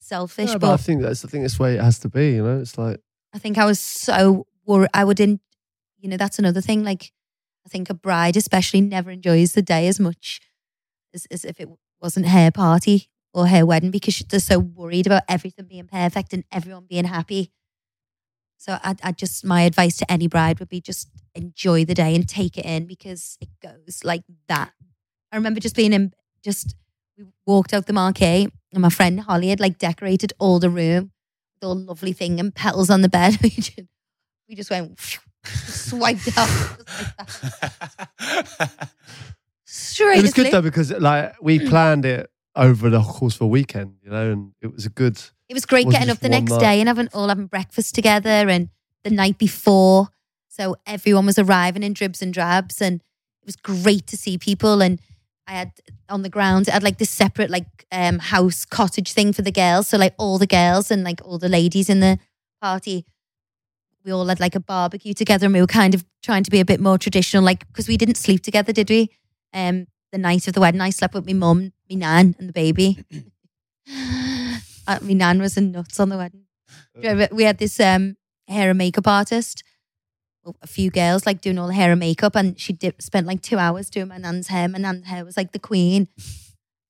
selfish, 0.06 0.52
Yeah, 0.52 0.58
but 0.58 0.74
I 0.74 0.78
think 0.78 1.02
that's 1.02 1.26
I 1.26 1.28
think 1.28 1.44
that's 1.44 1.58
the 1.58 1.64
way 1.64 1.76
it 1.76 1.82
has 1.82 2.00
to 2.00 2.10
be. 2.10 2.34
You 2.34 2.44
know, 2.44 2.60
it's 2.60 2.78
like 2.78 3.00
I 3.34 3.40
think 3.40 3.58
I 3.58 3.66
was 3.66 3.80
so 3.80 4.48
worried. 4.66 4.90
I 4.94 5.04
wouldn't, 5.04 5.42
you 6.00 6.10
know, 6.10 6.18
that's 6.18 6.40
another 6.40 6.62
thing. 6.62 6.84
Like, 6.84 7.12
I 7.66 7.70
think 7.70 7.90
a 7.90 7.94
bride, 7.94 8.38
especially, 8.38 8.82
never 8.82 9.12
enjoys 9.12 9.54
the 9.54 9.62
day 9.62 9.88
as 9.88 10.00
much 10.00 10.40
as, 11.14 11.26
as 11.32 11.44
if 11.44 11.60
it 11.60 11.68
wasn't 12.02 12.28
her 12.28 12.52
party 12.52 13.10
or 13.34 13.48
her 13.48 13.66
wedding 13.66 13.92
because 13.92 14.20
they're 14.20 14.40
so 14.40 14.60
worried 14.60 15.08
about 15.08 15.24
everything 15.28 15.66
being 15.66 15.88
perfect 15.88 16.32
and 16.32 16.46
everyone 16.52 16.86
being 16.88 17.06
happy. 17.06 17.52
So, 18.58 18.78
I, 18.84 18.96
I 19.04 19.12
just, 19.12 19.44
my 19.44 19.64
advice 19.64 19.98
to 19.98 20.12
any 20.12 20.28
bride 20.28 20.60
would 20.60 20.70
be 20.70 20.82
just 20.82 21.10
enjoy 21.34 21.84
the 21.86 21.94
day 21.94 22.16
and 22.16 22.28
take 22.28 22.58
it 22.58 22.66
in 22.66 22.86
because 22.86 23.38
it 23.42 23.50
goes 23.62 24.04
like 24.04 24.24
that. 24.48 24.72
I 25.32 25.36
remember 25.36 25.60
just 25.60 25.76
being 25.76 25.92
in, 25.92 26.14
just, 26.44 26.76
we 27.18 27.26
walked 27.46 27.74
out 27.74 27.86
the 27.86 27.94
marquee 27.94 28.50
and 28.74 28.82
my 28.82 28.90
friend 28.90 29.22
Holly 29.22 29.50
had 29.50 29.60
like 29.60 29.78
decorated 29.78 30.34
all 30.40 30.60
the 30.60 30.70
room 30.70 31.12
the 31.60 31.74
lovely 31.74 32.14
thing 32.14 32.40
and 32.40 32.54
petals 32.54 32.90
on 32.90 33.02
the 33.02 33.10
bed. 33.10 33.38
We 33.44 33.50
just, 33.50 33.80
we 34.48 34.56
just 34.56 34.70
went 34.70 35.00
swiped 35.44 36.38
out 36.38 36.50
like 38.20 38.80
straight 39.66 40.20
it 40.20 40.22
was 40.24 40.34
good 40.34 40.52
though 40.52 40.62
because 40.62 40.92
like 40.92 41.36
we 41.42 41.60
mm. 41.60 41.70
planned 41.70 42.06
it 42.06 42.30
over 42.56 42.90
the 42.90 43.02
course 43.02 43.36
of 43.36 43.42
a 43.42 43.48
weekend, 43.48 43.96
you 44.04 44.10
know, 44.10 44.32
and 44.32 44.54
it 44.62 44.72
was 44.72 44.86
a 44.86 44.90
good. 44.90 45.22
It 45.50 45.54
was 45.54 45.66
great 45.66 45.90
getting 45.90 46.10
up 46.10 46.20
the 46.20 46.30
next 46.30 46.52
night. 46.52 46.60
day 46.60 46.80
and 46.80 46.88
having 46.88 47.10
all 47.14 47.28
having 47.28 47.48
breakfast 47.48 47.94
together 47.96 48.50
and 48.50 48.70
the 49.04 49.10
night 49.10 49.38
before. 49.38 50.10
So 50.48 50.76
everyone 50.86 51.26
was 51.26 51.38
arriving 51.38 51.84
in 51.84 51.94
dribs 51.94 52.22
and 52.22 52.34
drabs 52.34 52.82
and 52.82 53.02
it 53.42 53.46
was 53.46 53.56
great 53.56 54.08
to 54.08 54.18
see 54.18 54.38
people 54.38 54.82
and 54.82 55.00
I 55.48 55.52
had 55.52 55.72
on 56.10 56.22
the 56.22 56.30
ground 56.30 56.68
I 56.70 56.74
had 56.74 56.84
like 56.84 56.98
this 56.98 57.10
separate 57.10 57.50
like 57.50 57.86
um 57.92 58.20
house 58.20 58.66
cottage 58.66 59.14
thing 59.14 59.34
for 59.34 59.42
the 59.42 59.52
girls. 59.52 59.88
So 59.88 59.98
like 59.98 60.16
all 60.18 60.38
the 60.38 60.48
girls 60.48 60.92
and 60.92 61.04
like 61.04 61.22
all 61.24 61.38
the 61.38 61.50
ladies 61.50 61.90
in 61.90 62.00
the 62.00 62.20
party 62.62 63.06
we 64.04 64.12
all 64.12 64.28
had 64.28 64.40
like 64.40 64.56
a 64.56 64.60
barbecue 64.60 65.14
together 65.14 65.46
and 65.46 65.54
we 65.54 65.62
were 65.62 65.68
kind 65.68 65.96
of 65.96 66.06
trying 66.22 66.44
to 66.44 66.52
be 66.52 66.60
a 66.60 66.66
bit 66.66 66.80
more 66.80 66.98
traditional 66.98 67.44
like 67.44 67.68
because 67.68 67.88
we 67.88 67.98
didn't 67.98 68.16
sleep 68.16 68.42
together 68.44 68.72
did 68.72 68.90
we? 68.90 69.10
Um 69.54 69.88
the 70.12 70.18
night 70.18 70.48
of 70.48 70.54
the 70.54 70.62
wedding 70.62 70.82
I 70.82 70.90
slept 70.92 71.14
with 71.14 71.26
my 71.26 71.34
mum 71.34 71.74
my 71.90 71.96
nan 71.96 72.36
and 72.40 72.50
the 72.50 72.54
baby. 72.54 73.04
Uh, 74.88 75.00
my 75.02 75.14
nan 75.14 75.42
was 75.42 75.58
in 75.58 75.72
nuts 75.72 76.00
on 76.00 76.10
the 76.10 76.18
wedding. 76.18 76.44
Do 77.02 77.28
we 77.32 77.44
had 77.44 77.58
this 77.58 77.80
um 77.80 78.18
hair 78.48 78.70
and 78.70 78.78
makeup 78.78 79.08
artist 79.08 79.64
a 80.62 80.68
few 80.68 80.90
girls 80.90 81.26
like 81.26 81.42
doing 81.42 81.58
all 81.58 81.68
the 81.68 81.74
hair 81.74 81.92
and 81.92 82.00
makeup, 82.00 82.36
and 82.36 82.60
she 82.60 82.74
did 82.74 83.02
spent 83.02 83.28
like 83.28 83.42
two 83.42 83.58
hours 83.58 83.90
doing 83.90 84.10
my 84.10 84.18
nan's 84.18 84.48
hair. 84.48 84.68
My 84.68 84.80
nan's 84.80 85.06
hair 85.06 85.26
was 85.26 85.38
like 85.38 85.52
the 85.52 85.60
queen, 85.60 86.08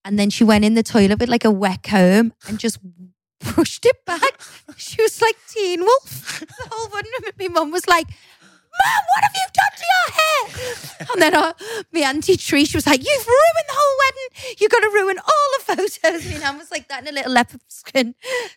and 0.04 0.20
then 0.20 0.30
she 0.30 0.44
went 0.44 0.66
in 0.66 0.74
the 0.76 0.84
toilet 0.84 1.20
with 1.20 1.30
like 1.30 1.46
a 1.46 1.52
wet 1.52 1.84
comb 1.84 2.34
and 2.48 2.60
just 2.60 2.80
pushed 3.40 3.86
it 3.86 4.06
back. 4.06 4.42
She 4.78 5.02
was 5.02 5.22
like 5.22 5.36
Teen 5.50 5.82
Wolf. 5.82 6.40
The 6.40 6.70
whole 6.72 6.90
one 6.90 7.04
my 7.40 7.48
mum 7.48 7.72
was 7.72 7.88
like. 7.88 8.08
Mum, 8.84 9.02
what 9.10 9.24
have 9.24 9.36
you 9.36 9.48
done 9.54 9.74
to 9.78 9.86
your 9.94 10.14
hair? 10.16 11.08
And 11.14 11.22
then 11.22 11.36
uh, 11.36 11.54
my 11.94 12.02
auntie 12.02 12.36
Tree, 12.36 12.66
she 12.66 12.76
was 12.76 12.86
like, 12.88 13.00
You've 13.00 13.28
ruined 13.28 13.68
the 13.68 13.74
whole 13.74 13.98
wedding. 14.04 14.56
You're 14.60 14.70
going 14.70 14.84
to 14.84 14.90
ruin 14.94 15.18
all 15.20 15.48
the 15.58 15.64
photos. 15.64 16.26
My 16.34 16.38
nan 16.40 16.58
was 16.58 16.72
like 16.72 16.88
that 16.90 17.02
in 17.04 17.08
a 17.08 17.12
little 17.12 17.32
leopard 17.32 17.62
skin, 17.70 18.16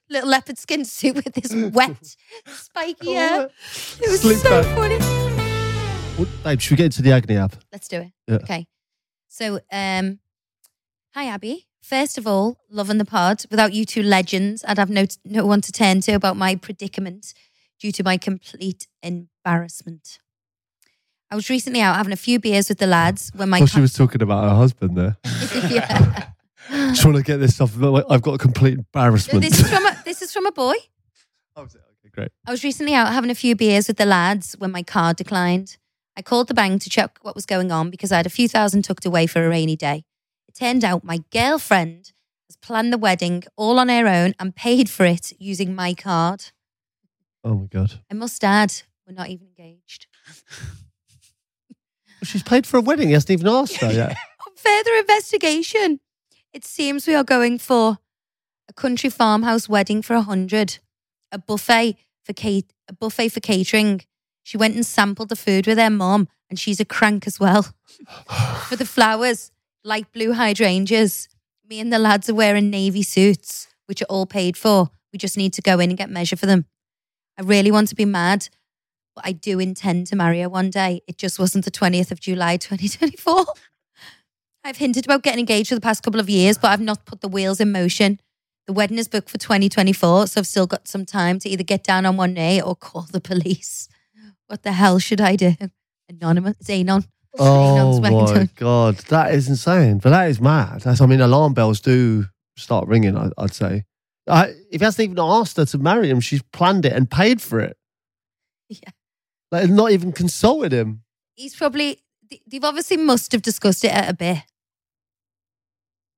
little 0.09 0.29
leopard 0.29 0.59
skin 0.59 0.85
suit 0.85 1.15
with 1.17 1.33
this 1.35 1.53
wet, 1.75 2.17
spiky 2.47 3.13
hair. 3.15 3.51
It 4.01 4.11
was 4.11 4.21
Sleep 4.23 4.39
so 4.39 4.63
back. 4.63 4.77
funny. 4.77 4.99
Well, 6.19 6.27
babe, 6.43 6.61
should 6.61 6.73
we 6.73 6.77
get 6.79 6.87
into 6.87 7.03
the 7.03 7.13
agony 7.13 7.37
Ab? 7.39 7.55
Let's 7.71 7.87
do 7.87 8.01
it. 8.01 8.13
Yeah. 8.27 8.37
Okay. 8.37 8.67
So, 9.29 9.61
um, 9.71 10.19
hi 11.15 11.27
Abbey. 11.27 11.67
First 11.81 12.19
of 12.19 12.27
all, 12.27 12.59
loving 12.71 12.99
the 12.99 13.05
pod. 13.05 13.45
Without 13.51 13.73
you 13.73 13.85
two 13.85 14.03
legends, 14.03 14.65
I'd 14.67 14.79
have 14.79 14.91
no 14.91 15.07
no 15.25 15.47
one 15.47 15.61
to 15.61 15.71
turn 15.73 16.01
to 16.03 16.13
about 16.13 16.37
my 16.37 16.57
predicament 16.57 17.35
due 17.79 17.93
to 17.93 18.03
my 18.03 18.17
complete 18.17 18.87
embarrassment. 19.03 20.19
I 21.31 21.37
was 21.37 21.51
recently 21.51 21.81
out 21.81 21.97
having 21.97 22.13
a 22.13 22.17
few 22.17 22.39
beers 22.39 22.69
with 22.69 22.79
the 22.79 22.87
lads 22.87 23.31
when 23.35 23.51
my 23.51 23.61
Oh, 23.61 23.67
she 23.67 23.81
was 23.81 23.93
talking 23.93 24.23
about 24.23 24.45
her 24.45 24.57
husband 24.57 24.97
there. 24.97 25.17
yeah. 25.69 26.31
Just 26.71 27.05
want 27.05 27.17
to 27.17 27.23
get 27.23 27.39
this 27.39 27.55
stuff. 27.55 27.75
I've 27.83 28.23
got 28.23 28.35
a 28.35 28.39
complete 28.39 28.79
embarrassment. 28.79 29.43
this 29.43 29.59
is 29.61 29.71
from 29.71 29.87
a, 29.87 30.03
this 30.05 30.23
is 30.23 30.33
from 30.33 30.47
a 30.47 30.53
boy. 30.53 30.75
Oh, 31.57 31.63
okay, 31.63 31.79
great. 32.13 32.31
I 32.47 32.51
was 32.51 32.65
recently 32.65 32.95
out 32.95 33.13
having 33.13 33.31
a 33.31 33.35
few 33.35 33.55
beers 33.57 33.89
with 33.89 33.97
the 33.97 34.07
lads 34.07 34.55
when 34.59 34.71
my 34.71 34.83
card 34.83 35.17
declined. 35.17 35.77
I 36.17 36.23
called 36.23 36.49
the 36.49 36.55
bank 36.55 36.83
to 36.83 36.91
check 36.91 37.19
what 37.23 37.35
was 37.35 37.47
going 37.47 37.71
on 37.71 37.91
because 37.91 38.11
I 38.11 38.17
had 38.17 38.27
a 38.27 38.31
few 38.31 38.49
thousand 38.49 38.83
tucked 38.83 39.07
away 39.07 39.27
for 39.27 39.45
a 39.45 39.49
rainy 39.49 39.77
day. 39.77 40.05
It 40.49 40.55
turned 40.55 40.85
out 40.85 41.05
my 41.05 41.21
girlfriend 41.31 42.13
has 42.49 42.57
planned 42.57 42.93
the 42.93 42.99
wedding 42.99 43.45
all 43.57 43.79
on 43.79 43.89
her 43.89 44.07
own 44.07 44.35
and 44.41 44.57
paid 44.57 44.89
for 44.91 45.05
it 45.05 45.33
using 45.39 45.75
my 45.75 45.95
card. 45.95 46.47
Oh 47.45 47.55
my 47.55 47.67
god. 47.67 48.01
I 48.11 48.15
must 48.15 48.43
add, 48.45 48.73
we're 49.07 49.15
not 49.15 49.29
even 49.29 49.49
engaged. 49.49 50.07
She's 52.23 52.43
paid 52.43 52.67
for 52.67 52.79
a 52.79 52.81
wedding. 52.81 53.09
He 53.09 53.15
hasn't 53.15 53.31
even 53.31 53.49
asked 53.49 53.77
her 53.77 53.93
yet. 53.93 54.17
On 54.47 54.53
further 54.57 54.95
investigation, 54.99 56.01
it 56.53 56.65
seems 56.65 57.07
we 57.07 57.15
are 57.15 57.25
going 57.25 57.59
for 57.59 57.99
a 58.69 58.73
country 58.73 59.09
farmhouse 59.09 59.69
wedding 59.69 60.03
for 60.03 60.15
a 60.15 60.23
hundred, 60.23 60.79
a 61.31 61.39
buffet 61.39 61.97
for 62.25 62.33
Kate, 62.33 62.73
a 62.89 62.93
buffet 62.93 63.29
for 63.29 63.41
catering. 63.41 64.03
She 64.43 64.57
went 64.57 64.75
and 64.75 64.85
sampled 64.85 65.29
the 65.29 65.37
food 65.37 65.67
with 65.67 65.79
her 65.79 65.91
mum, 65.91 66.29
and 66.51 66.59
she's 66.59 66.81
a 66.81 66.85
crank 66.85 67.27
as 67.27 67.39
well. 67.39 67.63
for 68.69 68.77
the 68.77 68.87
flowers, 68.87 69.53
light 69.85 70.13
blue 70.13 70.33
hydrangeas. 70.33 71.29
Me 71.69 71.81
and 71.81 71.93
the 71.93 71.99
lads 71.99 72.29
are 72.29 72.35
wearing 72.35 72.71
navy 72.71 73.03
suits, 73.03 73.69
which 73.87 74.03
are 74.03 74.07
all 74.07 74.27
paid 74.27 74.57
for. 74.57 74.91
We 75.13 75.19
just 75.19 75.37
need 75.37 75.53
to 75.55 75.63
go 75.63 75.79
in 75.79 75.91
and 75.91 75.99
get 75.99 76.11
measure 76.11 76.37
for 76.37 76.47
them. 76.47 76.67
I 77.39 77.43
really 77.43 77.71
want 77.71 77.89
to 77.89 77.95
be 77.95 78.05
mad, 78.05 78.49
but 79.15 79.25
I 79.25 79.33
do 79.33 79.61
intend 79.61 80.09
to 80.09 80.17
marry 80.17 80.41
her 80.41 80.49
one 80.49 80.71
day. 80.71 81.03
It 81.07 81.19
just 81.19 81.39
wasn't 81.39 81.65
the 81.65 81.71
20th 81.71 82.11
of 82.11 82.21
July 82.21 82.57
2024. 82.59 83.47
I've 84.65 84.77
hinted 84.77 85.07
about 85.07 85.23
getting 85.23 85.39
engaged 85.41 85.69
for 85.69 85.77
the 85.77 85.81
past 85.81 86.03
couple 86.03 86.21
of 86.21 86.29
years, 86.29 86.59
but 86.59 86.69
I've 86.73 86.81
not 86.81 87.07
put 87.07 87.21
the 87.21 87.29
wheels 87.29 87.61
in 87.61 87.71
motion. 87.71 88.19
The 88.67 88.73
wedding 88.73 88.99
is 88.99 89.09
booked 89.09 89.31
for 89.31 89.39
2024, 89.39 90.27
so 90.27 90.41
I've 90.41 90.47
still 90.47 90.67
got 90.67 90.89
some 90.89 91.07
time 91.07 91.39
to 91.39 91.49
either 91.49 91.63
get 91.63 91.85
down 91.85 92.05
on 92.05 92.17
one 92.17 92.35
knee 92.35 92.61
or 92.61 92.75
call 92.75 93.03
the 93.03 93.21
police. 93.21 93.89
What 94.49 94.63
the 94.63 94.73
hell 94.73 94.99
should 94.99 95.21
I 95.21 95.37
do? 95.37 95.55
Anonymous, 96.09 96.57
Zanon. 96.65 97.07
Oh 97.39 98.01
my 98.01 98.49
god, 98.57 98.97
that 99.09 99.33
is 99.33 99.49
insane. 99.49 99.99
But 99.99 100.11
that 100.11 100.29
is 100.29 100.41
mad. 100.41 100.81
That's, 100.81 101.01
I 101.01 101.07
mean, 101.07 101.21
alarm 101.21 101.55
bells 101.55 101.81
do 101.81 102.27
start 102.57 102.89
ringing. 102.89 103.17
I, 103.17 103.31
I'd 103.39 103.55
say. 103.55 103.85
I, 104.29 104.49
if 104.71 104.81
he 104.81 104.85
hasn't 104.85 105.05
even 105.05 105.19
asked 105.19 105.57
her 105.57 105.65
to 105.67 105.79
marry 105.79 106.09
him, 106.11 106.21
she's 106.21 106.43
planned 106.53 106.85
it 106.85 106.93
and 106.93 107.11
paid 107.11 107.41
for 107.43 107.61
it. 107.61 107.77
Yeah. 108.69 108.91
Like, 109.51 109.71
not 109.71 109.93
even 109.93 110.13
consulted 110.13 110.73
him. 110.73 111.03
He's 111.35 111.57
probably, 111.57 112.03
they- 112.31 112.43
they've 112.47 112.63
obviously 112.65 112.99
must 112.99 113.33
have 113.33 113.41
discussed 113.41 113.83
it 113.85 113.91
at 113.93 114.11
a 114.11 114.13
bit. 114.15 114.39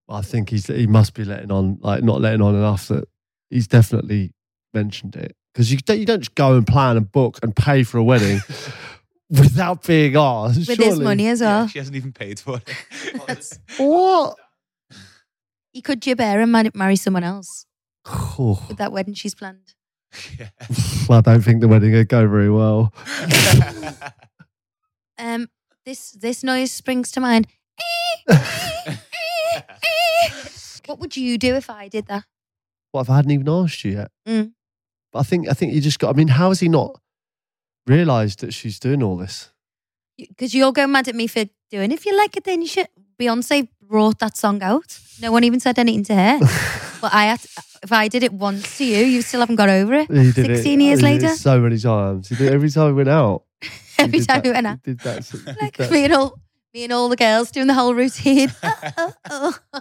I 0.08 0.22
think 0.22 0.50
he's 0.50 0.66
he 0.66 0.88
must 0.88 1.14
be 1.14 1.22
letting 1.24 1.52
on, 1.52 1.78
like 1.82 2.02
not 2.02 2.20
letting 2.20 2.42
on 2.42 2.56
enough 2.56 2.88
that 2.88 3.04
he's 3.50 3.68
definitely 3.68 4.32
mentioned 4.74 5.14
it 5.14 5.36
because 5.54 5.70
you 5.70 5.78
don't 5.78 6.00
you 6.00 6.06
don't 6.06 6.18
just 6.20 6.34
go 6.34 6.56
and 6.56 6.66
plan 6.66 6.96
and 6.96 7.12
book 7.12 7.38
and 7.44 7.54
pay 7.54 7.84
for 7.84 7.98
a 7.98 8.02
wedding 8.02 8.40
without 9.30 9.84
being 9.84 10.16
asked. 10.16 10.66
With 10.66 10.78
his 10.80 10.98
money 10.98 11.28
as 11.28 11.40
Yeah, 11.40 11.58
well. 11.58 11.68
she 11.68 11.78
hasn't 11.78 11.96
even 11.96 12.12
paid 12.12 12.40
for 12.40 12.60
it. 12.66 13.58
What? 13.76 14.36
He 15.72 15.80
could 15.82 16.02
jib 16.02 16.18
her 16.18 16.40
and 16.40 16.50
marry 16.74 16.96
someone 16.96 17.22
else 17.22 17.66
with 18.06 18.78
that 18.78 18.92
wedding 18.92 19.14
she's 19.14 19.34
planned. 19.34 19.74
yeah. 20.38 20.50
well, 21.08 21.18
I 21.18 21.22
don't 21.22 21.42
think 21.42 21.60
the 21.60 21.68
wedding 21.68 21.92
would 21.92 22.08
go 22.08 22.26
very 22.28 22.50
well. 22.50 22.92
Um, 25.20 25.48
this 25.84 26.12
this 26.12 26.42
noise 26.42 26.72
springs 26.72 27.10
to 27.12 27.20
mind. 27.20 27.46
what 30.86 30.98
would 30.98 31.16
you 31.16 31.36
do 31.36 31.54
if 31.54 31.68
I 31.68 31.88
did 31.88 32.06
that? 32.06 32.24
What 32.92 33.02
if 33.02 33.10
I 33.10 33.16
hadn't 33.16 33.32
even 33.32 33.48
asked 33.48 33.84
you 33.84 33.92
yet? 33.92 34.10
Mm. 34.26 34.52
But 35.12 35.18
I 35.18 35.22
think 35.24 35.48
I 35.48 35.52
think 35.52 35.74
you 35.74 35.80
just 35.82 35.98
got. 35.98 36.14
I 36.14 36.16
mean, 36.16 36.28
how 36.28 36.48
has 36.48 36.60
he 36.60 36.68
not 36.68 36.98
realised 37.86 38.40
that 38.40 38.54
she's 38.54 38.78
doing 38.78 39.02
all 39.02 39.18
this? 39.18 39.50
Because 40.16 40.54
you're 40.54 40.72
going 40.72 40.92
mad 40.92 41.08
at 41.08 41.14
me 41.14 41.26
for 41.26 41.44
doing. 41.70 41.92
If 41.92 42.06
you 42.06 42.16
like 42.16 42.36
it, 42.36 42.44
then 42.44 42.62
you 42.62 42.68
should. 42.68 42.88
Beyonce 43.18 43.68
wrote 43.90 44.18
that 44.20 44.36
song 44.36 44.62
out. 44.62 44.98
No 45.20 45.32
one 45.32 45.44
even 45.44 45.60
said 45.60 45.78
anything 45.78 46.04
to 46.04 46.14
her. 46.14 46.38
but 47.00 47.12
I 47.12 47.24
had. 47.26 47.40
If 47.82 47.92
I 47.92 48.08
did 48.08 48.22
it 48.22 48.32
once 48.32 48.76
to 48.78 48.84
you, 48.84 49.04
you 49.06 49.22
still 49.22 49.40
haven't 49.40 49.56
got 49.56 49.70
over 49.70 49.94
it. 49.94 50.10
He 50.10 50.32
did 50.32 50.38
it- 50.50 50.56
Sixteen 50.56 50.80
years 50.80 51.00
it 51.00 51.02
later, 51.04 51.28
so 51.30 51.60
many 51.60 51.78
times. 51.78 52.28
He 52.28 52.34
did 52.36 52.48
it 52.48 52.52
every 52.52 52.68
time 52.70 52.86
we 52.88 52.92
went 52.92 53.08
out. 53.08 53.44
Every 53.98 54.20
time 54.20 54.40
that- 54.40 54.44
we 54.44 54.50
went 54.52 54.66
out, 54.66 54.82
did 54.82 54.98
that. 55.00 55.28
did 55.30 55.56
like 55.60 55.76
that. 55.76 55.90
me 55.90 56.04
and 56.04 56.12
all 56.14 56.38
me 56.74 56.84
and 56.84 56.92
all 56.92 57.08
the 57.10 57.16
girls 57.16 57.50
doing 57.50 57.66
the 57.66 57.74
whole 57.74 57.94
routine. 57.94 58.50
Oh, 58.62 59.12
oh, 59.30 59.58
oh. 59.74 59.80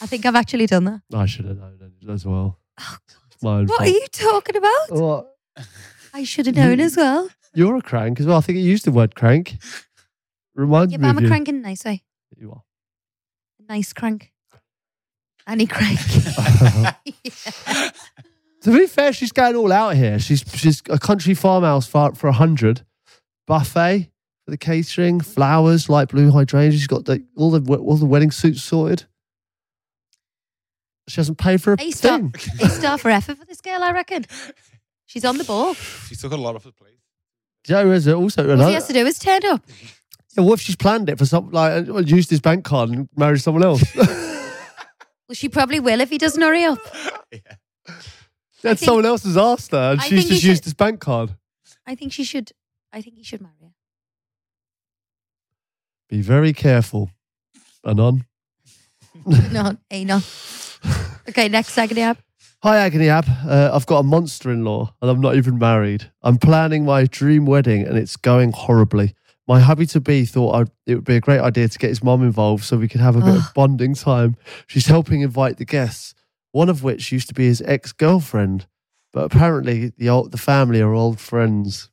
I 0.00 0.06
think 0.06 0.24
I've 0.26 0.34
actually 0.36 0.66
done 0.66 0.84
that. 0.84 1.00
I 1.12 1.26
should 1.26 1.44
have 1.46 1.56
known 1.58 1.78
as 2.08 2.24
well. 2.26 2.58
Oh, 2.80 2.96
own 3.44 3.66
What 3.66 3.80
are 3.82 3.86
you 3.88 4.06
talking 4.12 4.56
about? 4.56 4.90
What? 4.90 5.36
I 6.12 6.24
should 6.24 6.46
have 6.46 6.54
known 6.56 6.80
as 6.80 6.96
well. 6.96 7.28
You're 7.54 7.76
a 7.76 7.82
crank 7.82 8.20
as 8.20 8.26
well. 8.26 8.38
I 8.38 8.40
think 8.40 8.58
you 8.58 8.64
used 8.64 8.84
the 8.84 8.92
word 8.92 9.14
crank. 9.14 9.56
Reminds 10.54 10.92
Yeah, 10.92 10.98
me 10.98 11.02
but 11.02 11.08
I'm 11.08 11.18
a 11.18 11.22
you. 11.22 11.28
crank 11.28 11.48
in 11.48 11.56
a 11.56 11.60
nice 11.60 11.84
way. 11.84 12.02
You 12.38 12.52
are. 12.52 12.62
Nice 13.68 13.92
crank. 13.92 14.32
Annie 15.46 15.66
crank. 15.66 15.98
Yeah. 17.24 17.90
To 18.62 18.72
be 18.78 18.86
fair, 18.86 19.12
she's 19.12 19.30
going 19.32 19.56
all 19.56 19.70
out 19.70 19.94
here. 19.94 20.18
She's 20.18 20.42
she's 20.54 20.82
a 20.88 20.98
country 20.98 21.34
farmhouse 21.34 21.86
for 21.86 22.14
for 22.14 22.28
a 22.28 22.32
hundred, 22.32 22.80
buffet 23.46 24.10
for 24.44 24.50
the 24.50 24.56
catering, 24.56 25.18
mm-hmm. 25.18 25.30
flowers, 25.30 25.90
light 25.90 26.08
blue 26.08 26.30
hydrangeas. 26.30 26.80
She's 26.80 26.86
got 26.86 27.04
the, 27.04 27.22
all 27.36 27.50
the 27.50 27.60
all 27.76 27.96
the 27.96 28.06
wedding 28.06 28.30
suits 28.30 28.62
sorted. 28.62 29.04
She 31.08 31.16
hasn't 31.16 31.36
paid 31.36 31.62
for 31.62 31.74
a 31.74 31.76
A 31.78 31.90
star, 31.90 32.18
thing. 32.18 32.34
a 32.62 32.68
star 32.70 32.96
for 32.96 33.10
effort 33.10 33.36
for 33.36 33.44
this 33.44 33.60
girl, 33.60 33.82
I 33.82 33.92
reckon. 33.92 34.24
She's 35.04 35.26
on 35.26 35.36
the 35.36 35.44
ball. 35.44 35.74
She's 35.74 36.22
took 36.22 36.32
a 36.32 36.36
lot 36.36 36.54
off 36.56 36.64
the 36.64 36.72
plate. 36.72 36.98
Joe 37.64 37.90
is 37.90 38.08
also 38.08 38.44
All 38.44 38.50
another. 38.52 38.68
he 38.68 38.74
has 38.74 38.86
to 38.86 38.94
do 38.94 39.04
is 39.04 39.18
turn 39.18 39.44
up. 39.44 39.62
Yeah, 40.36 40.44
what 40.44 40.54
if 40.54 40.60
she's 40.60 40.76
planned 40.76 41.08
it 41.08 41.18
for 41.18 41.26
some 41.26 41.50
like 41.50 41.88
uh, 41.88 41.98
used 42.00 42.30
his 42.30 42.40
bank 42.40 42.64
card 42.64 42.90
and 42.90 43.08
married 43.16 43.40
someone 43.40 43.62
else? 43.64 43.82
Well, 45.26 45.34
she 45.34 45.48
probably 45.48 45.80
will 45.80 46.02
if 46.02 46.10
he 46.10 46.18
doesn't 46.18 46.42
hurry 46.42 46.64
up. 46.64 46.78
yeah. 47.32 47.38
Then 48.62 48.76
think- 48.76 48.78
someone 48.80 49.06
else 49.06 49.24
has 49.24 49.38
asked 49.38 49.70
her 49.72 49.92
and 49.92 50.00
I 50.00 50.04
she's 50.04 50.10
think 50.10 50.24
he 50.24 50.28
just 50.34 50.44
used 50.44 50.58
should- 50.58 50.64
his 50.64 50.74
bank 50.74 51.00
card. 51.00 51.34
I 51.86 51.94
think 51.94 52.12
she 52.12 52.24
should. 52.24 52.52
I 52.92 53.00
think 53.00 53.16
he 53.16 53.24
should 53.24 53.40
marry 53.40 53.54
her. 53.62 53.70
Be 56.08 56.20
very 56.20 56.52
careful, 56.52 57.10
Anon. 57.86 58.26
No, 59.26 59.76
a 59.90 60.04
no. 60.04 60.20
Okay, 61.28 61.48
next 61.48 61.76
agony 61.78 62.02
Ab. 62.02 62.18
Hi, 62.62 62.78
Agony 62.78 63.08
Ab. 63.08 63.26
Uh, 63.46 63.70
I've 63.72 63.86
got 63.86 63.98
a 64.00 64.02
monster 64.02 64.50
in 64.50 64.64
law 64.64 64.94
and 65.00 65.10
I'm 65.10 65.20
not 65.20 65.36
even 65.36 65.58
married. 65.58 66.10
I'm 66.22 66.36
planning 66.38 66.84
my 66.84 67.04
dream 67.04 67.46
wedding 67.46 67.86
and 67.86 67.96
it's 67.96 68.16
going 68.16 68.52
horribly. 68.52 69.14
My 69.46 69.60
hubby 69.60 69.84
to 69.86 70.00
be 70.00 70.24
thought 70.24 70.54
I'd, 70.54 70.70
it 70.86 70.94
would 70.94 71.04
be 71.04 71.16
a 71.16 71.20
great 71.20 71.40
idea 71.40 71.68
to 71.68 71.78
get 71.78 71.88
his 71.90 72.02
mum 72.02 72.22
involved 72.22 72.64
so 72.64 72.76
we 72.78 72.88
could 72.88 73.02
have 73.02 73.16
a 73.16 73.20
bit 73.20 73.36
of 73.36 73.54
bonding 73.54 73.94
time. 73.94 74.36
She's 74.66 74.86
helping 74.86 75.20
invite 75.20 75.58
the 75.58 75.66
guests, 75.66 76.14
one 76.52 76.68
of 76.70 76.82
which 76.82 77.12
used 77.12 77.28
to 77.28 77.34
be 77.34 77.44
his 77.44 77.62
ex 77.66 77.92
girlfriend. 77.92 78.66
But 79.12 79.24
apparently, 79.24 79.92
the, 79.98 80.08
old, 80.08 80.32
the 80.32 80.38
family 80.38 80.80
are 80.80 80.92
old 80.94 81.20
friends. 81.20 81.90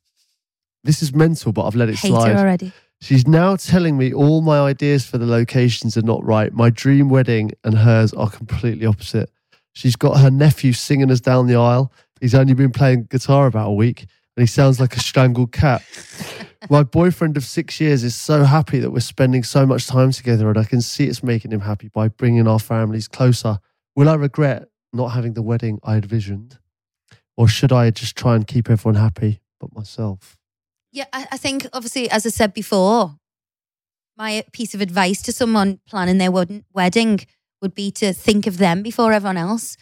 This 0.82 1.02
is 1.02 1.14
mental, 1.14 1.52
but 1.52 1.66
I've 1.66 1.76
let 1.76 1.88
it 1.90 1.96
Hate 1.96 2.08
slide. 2.08 2.32
her 2.32 2.38
already. 2.38 2.72
She's 3.00 3.26
now 3.26 3.56
telling 3.56 3.98
me 3.98 4.14
all 4.14 4.40
my 4.40 4.60
ideas 4.60 5.04
for 5.04 5.18
the 5.18 5.26
locations 5.26 5.96
are 5.96 6.02
not 6.02 6.24
right. 6.24 6.52
My 6.52 6.70
dream 6.70 7.08
wedding 7.08 7.50
and 7.64 7.74
hers 7.76 8.12
are 8.14 8.30
completely 8.30 8.86
opposite. 8.86 9.30
She's 9.72 9.96
got 9.96 10.18
her 10.20 10.30
nephew 10.30 10.72
singing 10.72 11.10
us 11.10 11.20
down 11.20 11.48
the 11.48 11.56
aisle. 11.56 11.92
He's 12.20 12.34
only 12.34 12.54
been 12.54 12.70
playing 12.72 13.04
guitar 13.10 13.46
about 13.46 13.68
a 13.68 13.72
week. 13.72 14.06
and 14.36 14.42
he 14.42 14.46
sounds 14.46 14.80
like 14.80 14.96
a 14.96 15.00
strangled 15.00 15.52
cat. 15.52 15.82
My 16.70 16.82
boyfriend 16.82 17.36
of 17.36 17.44
six 17.44 17.80
years 17.80 18.04
is 18.04 18.14
so 18.14 18.44
happy 18.44 18.78
that 18.78 18.90
we're 18.90 19.00
spending 19.00 19.42
so 19.42 19.66
much 19.66 19.86
time 19.86 20.12
together, 20.12 20.48
and 20.48 20.58
I 20.58 20.64
can 20.64 20.80
see 20.80 21.06
it's 21.06 21.22
making 21.22 21.52
him 21.52 21.60
happy 21.60 21.88
by 21.88 22.08
bringing 22.08 22.46
our 22.46 22.58
families 22.58 23.08
closer. 23.08 23.58
Will 23.96 24.08
I 24.08 24.14
regret 24.14 24.68
not 24.92 25.08
having 25.08 25.34
the 25.34 25.42
wedding 25.42 25.80
I 25.82 25.94
had 25.94 26.06
visioned? 26.06 26.58
Or 27.36 27.48
should 27.48 27.72
I 27.72 27.90
just 27.90 28.16
try 28.16 28.36
and 28.36 28.46
keep 28.46 28.70
everyone 28.70 29.00
happy 29.00 29.40
but 29.58 29.74
myself? 29.74 30.38
Yeah, 30.92 31.06
I, 31.12 31.26
I 31.32 31.36
think 31.36 31.66
obviously, 31.72 32.10
as 32.10 32.26
I 32.26 32.28
said 32.28 32.52
before, 32.52 33.16
my 34.16 34.44
piece 34.52 34.74
of 34.74 34.80
advice 34.80 35.22
to 35.22 35.32
someone 35.32 35.80
planning 35.88 36.18
their 36.18 36.30
wedding 36.30 37.20
would 37.62 37.74
be 37.74 37.90
to 37.92 38.12
think 38.12 38.46
of 38.46 38.58
them 38.58 38.82
before 38.82 39.12
everyone 39.12 39.38
else, 39.38 39.76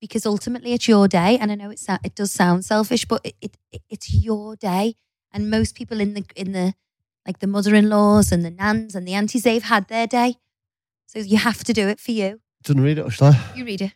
because 0.00 0.24
ultimately 0.24 0.72
it's 0.72 0.88
your 0.88 1.06
day. 1.06 1.36
And 1.38 1.52
I 1.52 1.54
know 1.54 1.70
it 1.70 1.80
it 2.02 2.14
does 2.14 2.32
sound 2.32 2.64
selfish, 2.64 3.04
but 3.04 3.20
it, 3.24 3.34
it 3.70 3.82
it's 3.90 4.14
your 4.14 4.56
day. 4.56 4.94
And 5.32 5.50
most 5.50 5.74
people 5.74 6.00
in 6.00 6.14
the 6.14 6.24
in 6.34 6.52
the 6.52 6.74
like 7.26 7.38
the 7.38 7.46
mother-in-laws 7.46 8.32
and 8.32 8.44
the 8.44 8.50
nans 8.50 8.94
and 8.94 9.06
the 9.06 9.14
aunties, 9.14 9.42
they've 9.42 9.62
had 9.62 9.88
their 9.88 10.06
day, 10.06 10.36
so 11.06 11.18
you 11.20 11.38
have 11.38 11.62
to 11.64 11.72
do 11.72 11.88
it 11.88 12.00
for 12.00 12.12
you. 12.12 12.40
Didn't 12.64 12.82
read 12.82 12.98
it, 12.98 13.02
or 13.02 13.10
should 13.10 13.34
I? 13.34 13.52
You 13.54 13.64
read 13.64 13.82
it. 13.82 13.92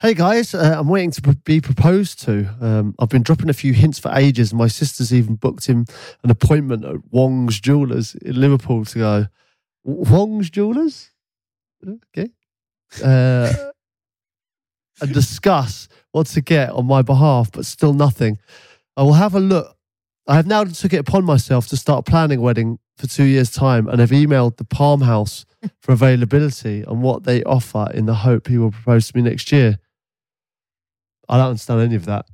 Hey 0.00 0.12
guys, 0.12 0.54
uh, 0.54 0.74
I'm 0.78 0.88
waiting 0.88 1.12
to 1.12 1.22
pr- 1.22 1.30
be 1.44 1.60
proposed 1.60 2.20
to. 2.24 2.54
Um, 2.60 2.94
I've 2.98 3.08
been 3.08 3.22
dropping 3.22 3.48
a 3.48 3.54
few 3.54 3.72
hints 3.72 3.98
for 3.98 4.12
ages. 4.12 4.52
My 4.52 4.66
sister's 4.66 5.14
even 5.14 5.36
booked 5.36 5.66
him 5.66 5.86
an 6.22 6.30
appointment 6.30 6.84
at 6.84 6.96
Wong's 7.10 7.60
Jewelers 7.60 8.14
in 8.16 8.38
Liverpool 8.38 8.84
to 8.86 8.98
go. 8.98 9.26
Wong's 9.84 10.50
Jewelers? 10.50 11.10
Okay. 11.86 12.30
Uh, 13.02 13.52
and 15.00 15.14
discuss 15.14 15.88
what 16.12 16.26
to 16.28 16.40
get 16.40 16.70
on 16.70 16.86
my 16.86 17.02
behalf, 17.02 17.50
but 17.52 17.64
still 17.64 17.94
nothing. 17.94 18.38
I 18.96 19.02
will 19.02 19.14
have 19.14 19.34
a 19.34 19.40
look. 19.40 19.76
I 20.26 20.36
have 20.36 20.46
now 20.46 20.64
took 20.64 20.92
it 20.92 20.98
upon 20.98 21.24
myself 21.24 21.68
to 21.68 21.76
start 21.76 22.06
planning 22.06 22.38
a 22.38 22.42
wedding 22.42 22.78
for 22.96 23.06
two 23.06 23.24
years' 23.24 23.50
time 23.50 23.88
and 23.88 24.00
have 24.00 24.10
emailed 24.10 24.56
the 24.56 24.64
Palm 24.64 25.02
House 25.02 25.44
for 25.80 25.92
availability 25.92 26.82
and 26.86 27.02
what 27.02 27.24
they 27.24 27.42
offer 27.44 27.88
in 27.92 28.06
the 28.06 28.14
hope 28.14 28.48
he 28.48 28.56
will 28.56 28.70
propose 28.70 29.08
to 29.08 29.16
me 29.16 29.22
next 29.22 29.52
year. 29.52 29.78
I 31.28 31.36
don't 31.36 31.48
understand 31.48 31.80
any 31.80 31.94
of 31.94 32.06
that. 32.06 32.26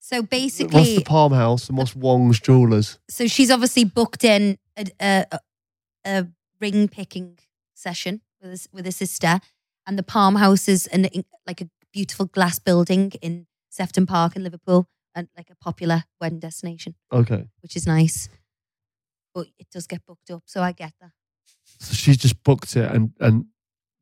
So 0.00 0.20
What's 0.20 0.30
basically, 0.30 0.96
the 0.96 1.04
Palm 1.04 1.32
House 1.32 1.68
and 1.68 1.76
what's 1.76 1.94
Wong's 1.94 2.40
Jewelers? 2.40 2.98
so 3.10 3.26
she's 3.26 3.50
obviously 3.50 3.84
booked 3.84 4.24
in 4.24 4.58
a, 4.76 4.86
a, 5.00 5.40
a 6.06 6.26
ring 6.60 6.88
picking 6.88 7.38
session 7.74 8.22
with 8.40 8.52
his, 8.52 8.68
with 8.72 8.86
her 8.86 8.90
sister, 8.90 9.40
and 9.86 9.98
the 9.98 10.02
Palm 10.02 10.36
House 10.36 10.66
is 10.66 10.86
an 10.86 11.08
like 11.46 11.60
a 11.60 11.68
beautiful 11.92 12.24
glass 12.24 12.58
building 12.58 13.12
in 13.20 13.46
Sefton 13.68 14.06
Park 14.06 14.34
in 14.34 14.44
Liverpool, 14.44 14.88
and 15.18 15.28
like 15.36 15.50
a 15.50 15.56
popular 15.56 16.04
wedding 16.20 16.38
destination, 16.40 16.94
Okay. 17.12 17.48
which 17.62 17.74
is 17.76 17.86
nice. 17.86 18.28
But 19.34 19.46
it 19.58 19.66
does 19.72 19.86
get 19.86 20.04
booked 20.06 20.30
up, 20.30 20.42
so 20.46 20.62
I 20.62 20.72
get 20.72 20.92
that. 21.00 21.10
So 21.80 21.94
she's 21.94 22.16
just 22.16 22.42
booked 22.44 22.76
it 22.76 22.90
and, 22.90 23.10
and 23.20 23.46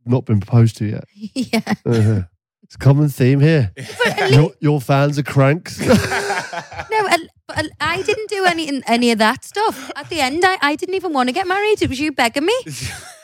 not 0.05 0.25
been 0.27 0.41
proposed 0.41 0.77
to 0.79 0.85
yet. 0.87 1.05
yeah, 1.15 1.75
Uh-huh. 1.85 2.23
It's 2.63 2.75
a 2.75 2.79
common 2.79 3.09
theme 3.11 3.39
here. 3.39 3.73
your, 4.31 4.51
your 4.61 4.81
fans 4.81 5.19
are 5.21 5.23
cranks. 5.23 5.79
no, 5.81 5.87
I, 5.93 7.19
but 7.47 7.57
I- 7.59 7.71
I 7.99 8.03
didn't 8.03 8.29
do 8.29 8.45
any 8.45 8.83
any 8.89 9.13
of 9.13 9.19
that 9.19 9.45
stuff. 9.45 9.91
At 9.95 10.09
the 10.09 10.21
end, 10.21 10.45
I, 10.45 10.59
I 10.61 10.75
didn't 10.77 10.97
even 10.97 11.13
want 11.13 11.29
to 11.29 11.33
get 11.33 11.47
married. 11.47 11.81
It 11.83 11.89
was 11.89 12.01
you 12.01 12.11
begging 12.11 12.45
me. 12.45 12.57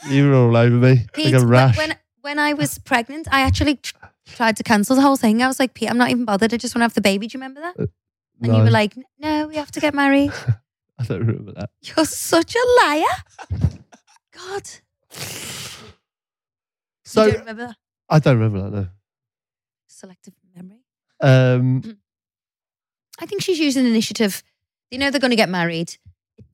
you 0.08 0.28
were 0.28 0.34
all 0.36 0.56
over 0.56 0.76
me. 0.76 1.06
Pete, 1.12 1.32
like 1.32 1.34
a 1.34 1.38
when- 1.38 1.48
rash. 1.48 1.76
When 1.76 1.94
when 2.20 2.38
I 2.38 2.52
was 2.54 2.78
pregnant, 2.78 3.26
I 3.32 3.40
actually 3.40 3.76
tr- 3.76 3.96
tried 4.26 4.56
to 4.56 4.62
cancel 4.62 4.96
the 4.96 5.02
whole 5.02 5.16
thing. 5.16 5.42
I 5.42 5.46
was 5.48 5.58
like, 5.58 5.74
Pete, 5.74 5.90
I'm 5.90 5.98
not 5.98 6.10
even 6.10 6.24
bothered. 6.24 6.52
I 6.54 6.56
just 6.56 6.74
want 6.74 6.80
to 6.80 6.84
have 6.84 6.94
the 6.94 7.00
baby. 7.00 7.26
Do 7.26 7.36
you 7.36 7.40
remember 7.42 7.60
that? 7.60 7.76
And 7.78 8.54
you 8.56 8.62
were 8.62 8.70
like, 8.70 8.96
No, 9.18 9.46
we 9.48 9.56
have 9.56 9.70
to 9.72 9.80
get 9.80 9.94
married. 9.94 10.32
I 10.98 11.04
don't 11.04 11.20
remember 11.20 11.52
that. 11.52 11.70
You're 11.82 12.04
such 12.04 12.54
a 12.54 12.84
liar. 12.86 13.04
God, 14.32 14.62
So 17.04 17.24
you 17.26 17.30
don't 17.32 17.40
remember 17.40 17.66
that? 17.66 17.76
I 18.08 18.18
don't 18.18 18.38
remember 18.38 18.70
that. 18.70 18.76
Though. 18.76 18.88
Selective 19.88 20.34
memory. 20.54 20.84
Um, 21.20 21.98
I 23.20 23.26
think 23.26 23.42
she's 23.42 23.58
using 23.58 23.86
initiative. 23.86 24.42
They 24.90 24.96
know 24.98 25.10
they're 25.10 25.20
going 25.20 25.30
to 25.30 25.36
get 25.36 25.48
married. 25.48 25.96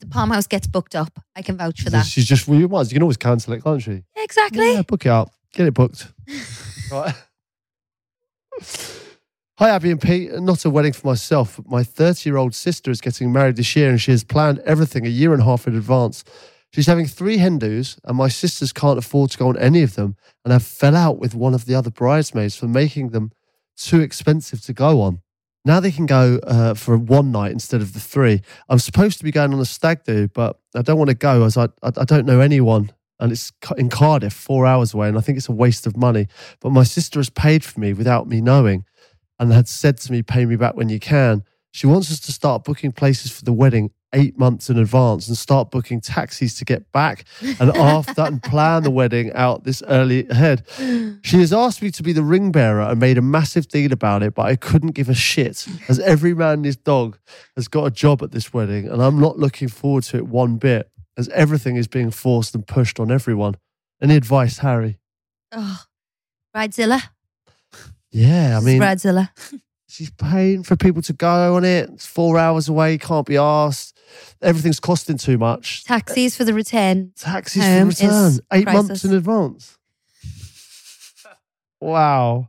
The 0.00 0.06
Palm 0.06 0.30
House 0.30 0.46
gets 0.46 0.66
booked 0.66 0.94
up. 0.94 1.18
I 1.34 1.42
can 1.42 1.56
vouch 1.56 1.82
for 1.82 1.90
that. 1.90 2.06
she's 2.06 2.26
just 2.26 2.46
well, 2.46 2.58
you 2.58 2.68
might. 2.68 2.86
You 2.88 2.94
can 2.94 3.02
always 3.02 3.16
cancel 3.16 3.52
it, 3.54 3.62
can't 3.64 3.80
she? 3.82 4.02
Exactly. 4.16 4.74
Yeah, 4.74 4.82
book 4.82 5.06
it 5.06 5.08
out. 5.10 5.30
Get 5.52 5.66
it 5.66 5.74
booked. 5.74 6.06
right. 6.92 7.14
Hi, 9.58 9.70
Abbey 9.70 9.90
and 9.90 10.00
Pete. 10.00 10.32
Not 10.34 10.64
a 10.64 10.70
wedding 10.70 10.92
for 10.92 11.06
myself, 11.08 11.56
but 11.56 11.68
my 11.68 11.82
30 11.82 12.28
year 12.28 12.36
old 12.36 12.54
sister 12.54 12.90
is 12.90 13.00
getting 13.00 13.32
married 13.32 13.56
this 13.56 13.74
year 13.74 13.90
and 13.90 14.00
she 14.00 14.12
has 14.12 14.22
planned 14.22 14.60
everything 14.60 15.04
a 15.04 15.10
year 15.10 15.32
and 15.32 15.42
a 15.42 15.44
half 15.44 15.66
in 15.66 15.76
advance. 15.76 16.22
She's 16.72 16.86
having 16.86 17.06
three 17.06 17.38
hen 17.38 17.58
dos, 17.58 17.98
and 18.04 18.16
my 18.16 18.28
sisters 18.28 18.72
can't 18.72 18.98
afford 18.98 19.30
to 19.30 19.38
go 19.38 19.48
on 19.48 19.58
any 19.58 19.82
of 19.82 19.94
them 19.94 20.16
and 20.44 20.52
have 20.52 20.62
fell 20.62 20.94
out 20.94 21.18
with 21.18 21.34
one 21.34 21.54
of 21.54 21.64
the 21.64 21.74
other 21.74 21.90
bridesmaids 21.90 22.56
for 22.56 22.68
making 22.68 23.08
them 23.08 23.32
too 23.76 24.00
expensive 24.00 24.60
to 24.62 24.72
go 24.72 25.00
on. 25.00 25.22
Now 25.64 25.80
they 25.80 25.90
can 25.90 26.06
go 26.06 26.38
uh, 26.44 26.74
for 26.74 26.96
one 26.96 27.32
night 27.32 27.52
instead 27.52 27.80
of 27.80 27.94
the 27.94 28.00
three. 28.00 28.42
I'm 28.68 28.78
supposed 28.78 29.18
to 29.18 29.24
be 29.24 29.30
going 29.30 29.52
on 29.52 29.60
a 29.60 29.64
stag 29.64 30.04
do, 30.04 30.28
but 30.28 30.60
I 30.74 30.82
don't 30.82 30.98
want 30.98 31.10
to 31.10 31.16
go 31.16 31.44
as 31.44 31.56
I, 31.56 31.64
I, 31.82 31.92
I 31.96 32.04
don't 32.04 32.26
know 32.26 32.40
anyone. 32.40 32.92
And 33.20 33.32
it's 33.32 33.52
in 33.76 33.88
Cardiff, 33.88 34.32
four 34.32 34.66
hours 34.66 34.94
away, 34.94 35.08
and 35.08 35.18
I 35.18 35.20
think 35.20 35.38
it's 35.38 35.48
a 35.48 35.52
waste 35.52 35.86
of 35.86 35.96
money. 35.96 36.28
But 36.60 36.70
my 36.70 36.84
sister 36.84 37.18
has 37.18 37.30
paid 37.30 37.64
for 37.64 37.80
me 37.80 37.92
without 37.92 38.28
me 38.28 38.40
knowing 38.40 38.84
and 39.38 39.52
had 39.52 39.68
said 39.68 39.98
to 39.98 40.12
me, 40.12 40.22
pay 40.22 40.44
me 40.46 40.56
back 40.56 40.74
when 40.74 40.88
you 40.88 41.00
can. 41.00 41.42
She 41.70 41.86
wants 41.86 42.10
us 42.10 42.20
to 42.20 42.32
start 42.32 42.64
booking 42.64 42.92
places 42.92 43.30
for 43.30 43.44
the 43.44 43.52
wedding 43.52 43.90
eight 44.14 44.38
months 44.38 44.70
in 44.70 44.78
advance 44.78 45.28
and 45.28 45.36
start 45.36 45.70
booking 45.70 46.00
taxis 46.00 46.54
to 46.58 46.64
get 46.64 46.90
back 46.92 47.24
and 47.60 47.70
after 47.76 48.22
and 48.22 48.42
plan 48.42 48.82
the 48.82 48.90
wedding 48.90 49.32
out 49.34 49.64
this 49.64 49.82
early 49.86 50.26
ahead. 50.28 50.66
She 51.22 51.38
has 51.40 51.52
asked 51.52 51.82
me 51.82 51.90
to 51.90 52.02
be 52.02 52.12
the 52.12 52.22
ring 52.22 52.50
bearer 52.50 52.80
and 52.80 52.98
made 52.98 53.18
a 53.18 53.22
massive 53.22 53.68
deal 53.68 53.92
about 53.92 54.22
it, 54.22 54.34
but 54.34 54.46
I 54.46 54.56
couldn't 54.56 54.92
give 54.92 55.08
a 55.10 55.14
shit 55.14 55.66
as 55.88 55.98
every 56.00 56.34
man 56.34 56.54
and 56.54 56.64
his 56.64 56.76
dog 56.76 57.18
has 57.54 57.68
got 57.68 57.84
a 57.84 57.90
job 57.90 58.22
at 58.22 58.32
this 58.32 58.52
wedding 58.52 58.88
and 58.88 59.02
I'm 59.02 59.20
not 59.20 59.38
looking 59.38 59.68
forward 59.68 60.04
to 60.04 60.16
it 60.16 60.26
one 60.26 60.56
bit 60.56 60.90
as 61.18 61.28
everything 61.30 61.76
is 61.76 61.88
being 61.88 62.10
forced 62.10 62.54
and 62.54 62.66
pushed 62.66 62.98
on 63.00 63.10
everyone. 63.10 63.56
Any 64.00 64.14
advice, 64.16 64.58
Harry? 64.58 64.98
Oh, 65.52 65.82
Bridezilla. 66.54 67.02
Yeah, 68.10 68.56
I 68.56 68.60
mean, 68.60 68.80
Bridezilla. 68.80 69.30
she's 69.88 70.10
paying 70.10 70.62
for 70.62 70.76
people 70.76 71.02
to 71.02 71.12
go 71.12 71.56
on 71.56 71.64
it. 71.64 71.90
It's 71.90 72.06
four 72.06 72.38
hours 72.38 72.68
away, 72.68 72.96
can't 72.96 73.26
be 73.26 73.36
asked. 73.36 73.98
Everything's 74.40 74.80
costing 74.80 75.18
too 75.18 75.36
much. 75.36 75.84
Taxis 75.84 76.36
for 76.36 76.44
the 76.44 76.54
return. 76.54 77.12
Taxis 77.16 77.62
for 77.62 77.84
return, 77.84 78.26
is 78.26 78.40
eight 78.52 78.66
months 78.66 79.04
in 79.04 79.12
advance. 79.12 79.76
Wow. 81.80 82.48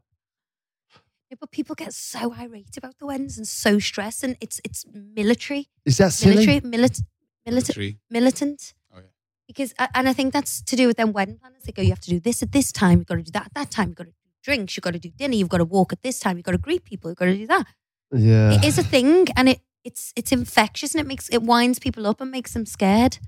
Yeah, 1.29 1.37
but 1.39 1.51
people 1.51 1.75
get 1.75 1.93
so 1.93 2.33
irate 2.33 2.77
about 2.77 2.97
the 2.97 3.05
weddings 3.05 3.37
and 3.37 3.47
so 3.47 3.77
stressed, 3.79 4.23
and 4.23 4.35
it's 4.41 4.59
it's 4.63 4.85
military, 4.91 5.69
Is 5.85 5.97
that 5.97 6.13
silly? 6.13 6.45
military, 6.45 6.61
milit, 6.61 7.03
militant, 7.49 7.97
militant. 8.09 8.73
Oh, 8.93 8.97
yeah. 8.97 9.03
Because 9.47 9.73
and 9.95 10.09
I 10.09 10.13
think 10.13 10.33
that's 10.33 10.61
to 10.61 10.75
do 10.75 10.87
with 10.87 10.97
them 10.97 11.11
wedding 11.13 11.37
planners. 11.37 11.63
They 11.63 11.71
go, 11.71 11.81
you 11.81 11.89
have 11.89 11.99
to 12.01 12.09
do 12.09 12.19
this 12.19 12.43
at 12.43 12.51
this 12.51 12.71
time. 12.71 12.99
You've 12.99 13.07
got 13.07 13.15
to 13.15 13.23
do 13.23 13.31
that 13.31 13.45
at 13.47 13.53
that 13.53 13.71
time. 13.71 13.89
You've 13.89 13.97
got 13.97 14.05
to 14.05 14.11
do 14.11 14.15
drinks. 14.43 14.75
You've 14.75 14.83
got 14.83 14.93
to 14.93 14.99
do 14.99 15.09
dinner. 15.09 15.35
You've 15.35 15.49
got 15.49 15.57
to 15.57 15.65
walk 15.65 15.93
at 15.93 16.01
this 16.01 16.19
time. 16.19 16.37
You've 16.37 16.45
got 16.45 16.53
to 16.53 16.57
greet 16.57 16.83
people. 16.85 17.09
You've 17.09 17.17
got 17.17 17.25
to 17.25 17.35
do 17.35 17.47
that. 17.47 17.65
Yeah. 18.11 18.53
It 18.53 18.63
is 18.63 18.77
a 18.77 18.83
thing, 18.83 19.27
and 19.35 19.49
it 19.49 19.61
it's 19.83 20.13
it's 20.15 20.31
infectious, 20.31 20.93
and 20.93 21.01
it 21.01 21.07
makes 21.07 21.29
it 21.29 21.43
winds 21.43 21.79
people 21.79 22.07
up 22.07 22.21
and 22.21 22.31
makes 22.31 22.53
them 22.53 22.65
scared. 22.65 23.19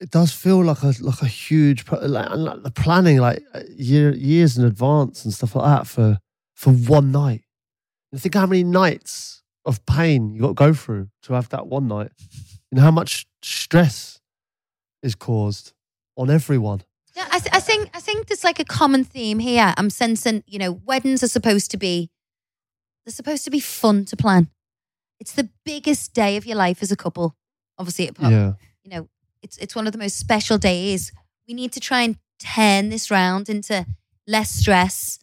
it 0.00 0.10
does 0.10 0.32
feel 0.32 0.62
like 0.62 0.82
a 0.82 0.92
like 1.00 1.22
a 1.22 1.26
huge 1.26 1.84
like, 1.90 2.30
and, 2.30 2.44
like 2.44 2.62
the 2.62 2.70
planning 2.70 3.18
like 3.18 3.42
uh, 3.54 3.62
year, 3.76 4.14
years 4.14 4.58
in 4.58 4.64
advance 4.64 5.24
and 5.24 5.32
stuff 5.32 5.54
like 5.56 5.64
that 5.64 5.86
for 5.86 6.18
for 6.54 6.72
one 6.72 7.10
night. 7.12 7.42
And 8.12 8.20
think 8.20 8.34
how 8.34 8.46
many 8.46 8.64
nights 8.64 9.42
of 9.66 9.84
pain 9.86 10.30
you 10.34 10.40
got 10.40 10.48
to 10.48 10.54
go 10.54 10.72
through 10.72 11.08
to 11.22 11.34
have 11.34 11.48
that 11.50 11.66
one 11.66 11.88
night. 11.88 12.12
and 12.70 12.80
how 12.80 12.90
much 12.90 13.26
stress 13.42 14.20
is 15.02 15.14
caused 15.14 15.72
on 16.16 16.30
everyone. 16.30 16.82
Yeah, 17.14 17.26
I, 17.30 17.38
th- 17.38 17.54
I 17.54 17.60
think 17.60 17.90
I 17.94 18.00
think 18.00 18.26
there's 18.26 18.44
like 18.44 18.58
a 18.60 18.64
common 18.64 19.04
theme 19.04 19.38
here. 19.38 19.72
I'm 19.76 19.90
sensing, 19.90 20.42
you 20.46 20.58
know, 20.58 20.72
weddings 20.72 21.22
are 21.22 21.28
supposed 21.28 21.70
to 21.72 21.76
be 21.76 22.10
they're 23.04 23.12
supposed 23.12 23.44
to 23.44 23.50
be 23.50 23.60
fun 23.60 24.04
to 24.06 24.16
plan. 24.16 24.48
It's 25.20 25.32
the 25.32 25.48
biggest 25.64 26.12
day 26.12 26.36
of 26.36 26.44
your 26.44 26.56
life 26.56 26.82
as 26.82 26.90
a 26.92 26.96
couple. 26.96 27.34
Obviously, 27.78 28.06
it, 28.06 28.16
Yeah. 28.20 28.52
you 28.84 28.90
know, 28.90 29.08
it's 29.42 29.56
it's 29.58 29.74
one 29.74 29.86
of 29.86 29.92
the 29.92 29.98
most 29.98 30.18
special 30.18 30.58
days. 30.58 31.12
We 31.48 31.54
need 31.54 31.72
to 31.72 31.80
try 31.80 32.02
and 32.02 32.18
turn 32.38 32.88
this 32.90 33.10
round 33.10 33.48
into 33.48 33.86
less 34.26 34.50
stress, 34.50 35.18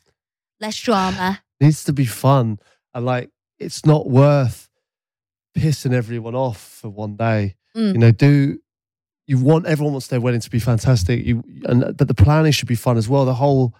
less 0.59 0.79
drama. 0.79 1.41
It 1.59 1.65
needs 1.65 1.83
to 1.83 1.93
be 1.93 2.05
fun 2.05 2.59
and 2.93 3.05
like 3.05 3.29
it's 3.63 3.85
not 3.85 4.09
worth 4.09 4.69
pissing 5.57 5.93
everyone 5.93 6.35
off 6.35 6.59
for 6.81 6.89
one 6.89 7.15
day 7.15 7.55
Mm. 7.75 7.93
you 7.93 7.99
know 7.99 8.11
do 8.11 8.59
you 9.25 9.37
want 9.39 9.65
everyone 9.65 9.93
wants 9.93 10.07
their 10.07 10.21
wedding 10.21 10.41
to 10.41 10.49
be 10.51 10.59
fantastic 10.59 11.25
you 11.25 11.43
and 11.65 11.97
but 11.97 12.07
the 12.07 12.13
planning 12.13 12.51
should 12.51 12.67
be 12.67 12.75
fun 12.75 12.97
as 12.97 13.09
well 13.09 13.25
the 13.25 13.33
whole 13.33 13.73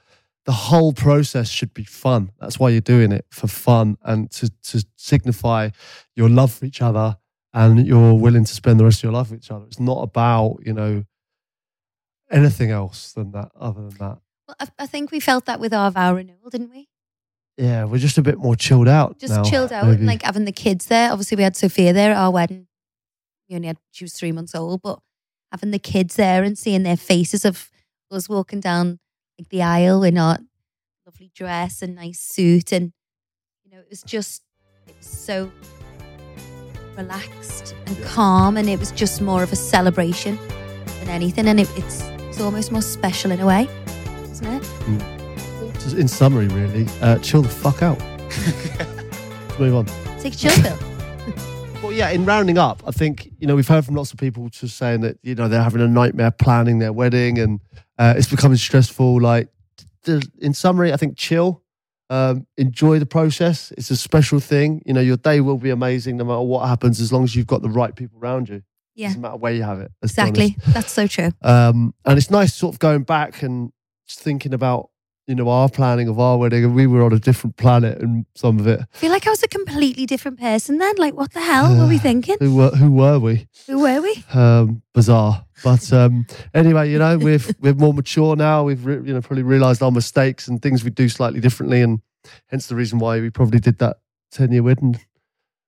the 0.45 0.51
whole 0.51 0.91
process 0.91 1.47
should 1.47 1.73
be 1.73 1.85
fun. 1.85 2.29
That's 2.37 2.59
why 2.59 2.67
you're 2.71 2.81
doing 2.81 3.13
it 3.13 3.25
for 3.31 3.47
fun 3.47 3.97
and 4.03 4.29
to 4.31 4.49
to 4.71 4.83
signify 4.97 5.69
your 6.17 6.27
love 6.27 6.51
for 6.51 6.65
each 6.65 6.81
other 6.81 7.17
and 7.53 7.87
you're 7.87 8.13
willing 8.15 8.43
to 8.43 8.53
spend 8.53 8.77
the 8.79 8.83
rest 8.83 8.99
of 8.99 9.03
your 9.03 9.13
life 9.13 9.29
with 9.31 9.39
each 9.41 9.51
other. 9.51 9.63
It's 9.67 9.79
not 9.79 10.01
about 10.01 10.57
you 10.65 10.73
know 10.73 11.05
anything 12.29 12.71
else 12.71 13.13
than 13.13 13.31
that. 13.31 13.51
Other 13.59 13.81
than 13.87 13.97
that, 13.99 14.17
Well, 14.47 14.55
I, 14.59 14.67
I 14.79 14.85
think 14.87 15.11
we 15.11 15.19
felt 15.19 15.45
that 15.45 15.59
with 15.59 15.73
our 15.73 15.91
vow 15.91 16.15
renewal, 16.15 16.49
didn't 16.49 16.71
we? 16.71 16.89
Yeah, 17.57 17.85
we're 17.85 17.99
just 17.99 18.17
a 18.17 18.21
bit 18.21 18.37
more 18.37 18.55
chilled 18.55 18.87
out. 18.87 19.19
Just 19.19 19.33
now, 19.33 19.43
chilled 19.43 19.71
out 19.71 19.85
maybe. 19.85 19.97
and 19.97 20.07
like 20.07 20.23
having 20.23 20.45
the 20.45 20.51
kids 20.51 20.87
there. 20.87 21.11
Obviously, 21.11 21.37
we 21.37 21.43
had 21.43 21.55
Sophia 21.55 21.93
there 21.93 22.11
at 22.11 22.17
our 22.17 22.31
wedding. 22.31 22.67
We 23.49 23.55
only 23.55 23.67
had 23.67 23.77
she 23.91 24.03
was 24.03 24.13
three 24.13 24.31
months 24.31 24.55
old, 24.55 24.81
but 24.81 24.99
having 25.51 25.71
the 25.71 25.79
kids 25.79 26.15
there 26.15 26.43
and 26.43 26.57
seeing 26.57 26.83
their 26.83 26.97
faces 26.97 27.45
of 27.45 27.69
us 28.09 28.27
walking 28.27 28.59
down 28.59 28.99
like 29.37 29.49
the 29.49 29.61
aisle 29.61 30.03
in 30.03 30.17
our 30.17 30.37
lovely 31.05 31.31
dress 31.35 31.81
and 31.81 31.95
nice 31.95 32.19
suit, 32.19 32.71
and 32.71 32.91
you 33.63 33.71
know, 33.71 33.79
it 33.79 33.87
was 33.89 34.01
just 34.01 34.41
it 34.87 34.95
was 34.97 35.05
so 35.05 35.51
relaxed 36.97 37.75
and 37.85 38.03
calm, 38.03 38.57
and 38.57 38.67
it 38.67 38.79
was 38.79 38.91
just 38.91 39.21
more 39.21 39.43
of 39.43 39.51
a 39.51 39.55
celebration 39.55 40.39
than 40.99 41.09
anything, 41.09 41.47
and 41.47 41.59
it, 41.59 41.69
it's 41.77 42.01
it's 42.01 42.41
almost 42.41 42.71
more 42.71 42.81
special 42.81 43.29
in 43.29 43.39
a 43.39 43.45
way, 43.45 43.67
isn't 44.31 44.47
it? 44.47 44.63
Just 44.63 45.22
in 45.91 46.07
summary, 46.07 46.47
really, 46.47 46.87
uh, 47.01 47.17
chill 47.19 47.41
the 47.41 47.49
fuck 47.49 47.81
out. 47.83 47.99
Let's 47.99 49.59
move 49.59 49.75
on. 49.75 49.85
Take 50.19 50.33
a 50.33 50.37
chill 50.37 50.51
pill. 50.63 50.77
Well, 51.83 51.91
yeah, 51.91 52.11
in 52.11 52.23
rounding 52.23 52.57
up, 52.57 52.81
I 52.87 52.91
think, 52.91 53.29
you 53.39 53.45
know, 53.45 53.57
we've 53.57 53.67
heard 53.67 53.83
from 53.83 53.95
lots 53.95 54.13
of 54.13 54.17
people 54.17 54.47
just 54.47 54.77
saying 54.77 55.01
that, 55.01 55.17
you 55.21 55.35
know, 55.35 55.49
they're 55.49 55.61
having 55.61 55.81
a 55.81 55.87
nightmare 55.87 56.31
planning 56.31 56.79
their 56.79 56.93
wedding 56.93 57.37
and 57.39 57.59
uh, 57.99 58.13
it's 58.15 58.29
becoming 58.29 58.55
stressful. 58.55 59.19
Like, 59.19 59.49
th- 60.05 60.23
in 60.39 60.53
summary, 60.53 60.93
I 60.93 60.95
think 60.95 61.17
chill, 61.17 61.61
um, 62.09 62.47
enjoy 62.55 62.99
the 62.99 63.05
process. 63.05 63.73
It's 63.77 63.91
a 63.91 63.97
special 63.97 64.39
thing. 64.39 64.81
You 64.85 64.93
know, 64.93 65.01
your 65.01 65.17
day 65.17 65.41
will 65.41 65.57
be 65.57 65.71
amazing 65.71 66.15
no 66.15 66.23
matter 66.23 66.39
what 66.41 66.69
happens 66.69 67.01
as 67.01 67.11
long 67.11 67.25
as 67.25 67.35
you've 67.35 67.47
got 67.47 67.61
the 67.61 67.69
right 67.69 67.93
people 67.93 68.17
around 68.17 68.47
you. 68.47 68.63
Yeah, 68.95 69.07
Doesn't 69.09 69.21
matter 69.21 69.35
where 69.35 69.51
you 69.53 69.63
have 69.63 69.81
it. 69.81 69.91
let's 70.01 70.15
be 70.15 70.21
honest. 70.21 70.39
exactly. 70.39 70.71
That's 70.73 70.91
so 70.91 71.05
true. 71.07 71.31
Um, 71.41 71.93
and 72.05 72.17
it's 72.17 72.31
nice 72.31 72.53
sort 72.55 72.73
of 72.75 72.79
going 72.79 73.03
back 73.03 73.43
and 73.43 73.73
just 74.07 74.21
thinking 74.21 74.53
about, 74.53 74.89
you 75.27 75.35
know, 75.35 75.47
our 75.49 75.69
planning 75.69 76.07
of 76.09 76.19
our 76.19 76.37
wedding 76.37 76.65
and 76.65 76.75
we 76.75 76.85
were 76.85 77.03
on 77.03 77.13
a 77.13 77.19
different 77.19 77.55
planet 77.55 77.99
and 77.99 78.25
some 78.35 78.59
of 78.59 78.67
it. 78.67 78.81
I 78.81 78.97
feel 78.97 79.11
like 79.11 79.25
I 79.25 79.29
was 79.29 79.41
a 79.43 79.47
completely 79.47 80.05
different 80.05 80.39
person 80.39 80.79
then. 80.79 80.95
Like, 80.97 81.13
what 81.13 81.31
the 81.31 81.41
hell 81.41 81.75
were 81.77 81.87
we 81.87 81.97
thinking? 82.09 82.37
Who 82.39 82.55
were, 82.55 82.71
who 82.71 82.91
were 82.91 83.19
we? 83.19 83.47
Who 83.67 83.79
were 83.79 84.01
we? 84.01 84.23
um, 84.33 84.81
bizarre. 84.93 85.45
But 85.63 85.91
um, 85.93 86.25
anyway, 86.53 86.91
you 86.91 86.99
know, 86.99 87.17
we're 87.17 87.39
we're 87.61 87.73
more 87.73 87.93
mature 87.93 88.35
now. 88.35 88.63
We've 88.63 88.85
re- 88.85 88.95
you 88.95 89.13
know 89.13 89.21
probably 89.21 89.43
realised 89.43 89.81
our 89.81 89.91
mistakes 89.91 90.47
and 90.47 90.61
things 90.61 90.83
we 90.83 90.89
do 90.89 91.07
slightly 91.07 91.39
differently, 91.39 91.81
and 91.81 92.01
hence 92.47 92.67
the 92.67 92.75
reason 92.75 92.99
why 92.99 93.19
we 93.21 93.29
probably 93.29 93.59
did 93.59 93.77
that 93.79 93.97
ten 94.31 94.51
year 94.51 94.63
wedding 94.63 94.99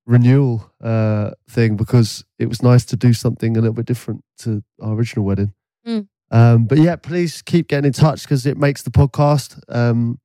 renewal 0.06 0.72
uh, 0.82 1.32
thing 1.50 1.76
because 1.76 2.26
it 2.38 2.48
was 2.48 2.62
nice 2.62 2.86
to 2.86 2.96
do 2.96 3.14
something 3.14 3.58
a 3.58 3.60
little 3.62 3.74
bit 3.74 3.86
different 3.86 4.24
to 4.40 4.64
our 4.82 4.94
original 4.94 5.26
wedding. 5.26 5.54
Mm. 5.88 6.08
Um, 6.36 6.66
but 6.66 6.80
yeah, 6.80 6.98
please 6.98 7.42
keep 7.42 7.70
getting 7.70 7.88
in 7.88 7.94
touch 7.94 8.24
because 8.24 8.46
it 8.46 8.58
makes 8.58 8.82
the 8.82 8.92
podcast. 8.92 9.58
Um, 9.74 10.20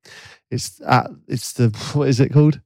it's 0.50 0.80
at 0.84 1.08
it's 1.28 1.52
the 1.52 1.68
what 1.94 2.08
is 2.08 2.18
it 2.18 2.32
called? 2.32 2.60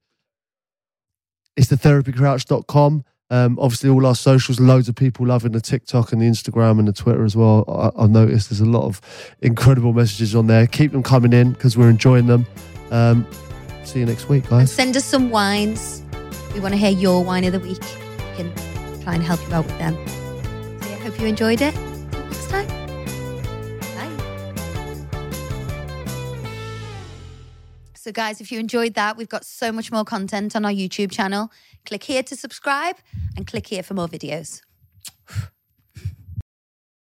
It's 1.55 1.69
the 1.69 1.77
therapycrouch.com. 1.77 3.05
Um, 3.31 3.59
obviously, 3.59 3.91
all 3.91 4.07
our 4.07 4.15
socials, 4.15 4.61
loads 4.61 4.89
of 4.89 4.97
people 4.97 5.27
loving 5.27 5.53
the 5.53 5.61
TikTok 5.61 6.13
and 6.13 6.23
the 6.23 6.27
Instagram 6.27 6.79
and 6.79 6.89
the 6.89 6.93
Twitter 6.95 7.23
as 7.23 7.37
well. 7.37 7.65
I, 7.69 8.05
I've 8.05 8.11
noticed 8.11 8.49
there's 8.49 8.61
a 8.63 8.65
lot 8.65 8.85
of 8.85 9.03
incredible 9.43 9.93
messages 9.93 10.35
on 10.35 10.47
there. 10.47 10.67
Keep 10.67 10.93
them 10.93 11.03
coming 11.03 11.35
in 11.35 11.53
because 11.53 11.77
we're 11.77 11.91
enjoying 11.91 12.27
them. 12.27 12.47
Um, 12.91 13.27
see 13.85 14.01
you 14.01 14.07
next 14.07 14.29
week, 14.31 14.49
guys. 14.49 14.73
send 14.73 14.97
us 14.97 15.05
some 15.05 15.29
wines. 15.29 16.03
We 16.55 16.61
want 16.61 16.73
to 16.73 16.79
hear 16.79 16.93
your 16.93 17.23
wine 17.23 17.45
of 17.45 17.53
the 17.53 17.61
week. 17.61 17.83
We 17.83 18.37
can 18.37 18.55
try 19.03 19.15
and 19.15 19.23
help 19.23 19.47
you 19.47 19.55
out 19.55 19.67
with 19.67 19.79
them. 19.79 19.95
So 20.07 20.89
yeah, 20.89 20.97
hope 20.97 21.21
you 21.21 21.27
enjoyed 21.27 21.61
it. 21.61 21.75
Next 22.13 22.49
time. 22.49 22.84
So, 28.05 28.13
guys, 28.13 28.43
if 28.43 28.53
you 28.53 28.61
enjoyed 28.61 28.93
that, 28.97 29.17
we've 29.17 29.31
got 29.31 29.47
so 29.47 29.73
much 29.73 29.91
more 29.91 30.05
content 30.05 30.55
on 30.55 30.67
our 30.67 30.71
YouTube 30.71 31.11
channel. 31.11 31.51
Click 31.87 32.05
here 32.05 32.23
to 32.25 32.37
subscribe 32.37 32.97
and 33.35 33.47
click 33.47 33.67
here 33.69 33.83
for 33.83 33.95
more 33.95 34.09
videos. 34.09 34.61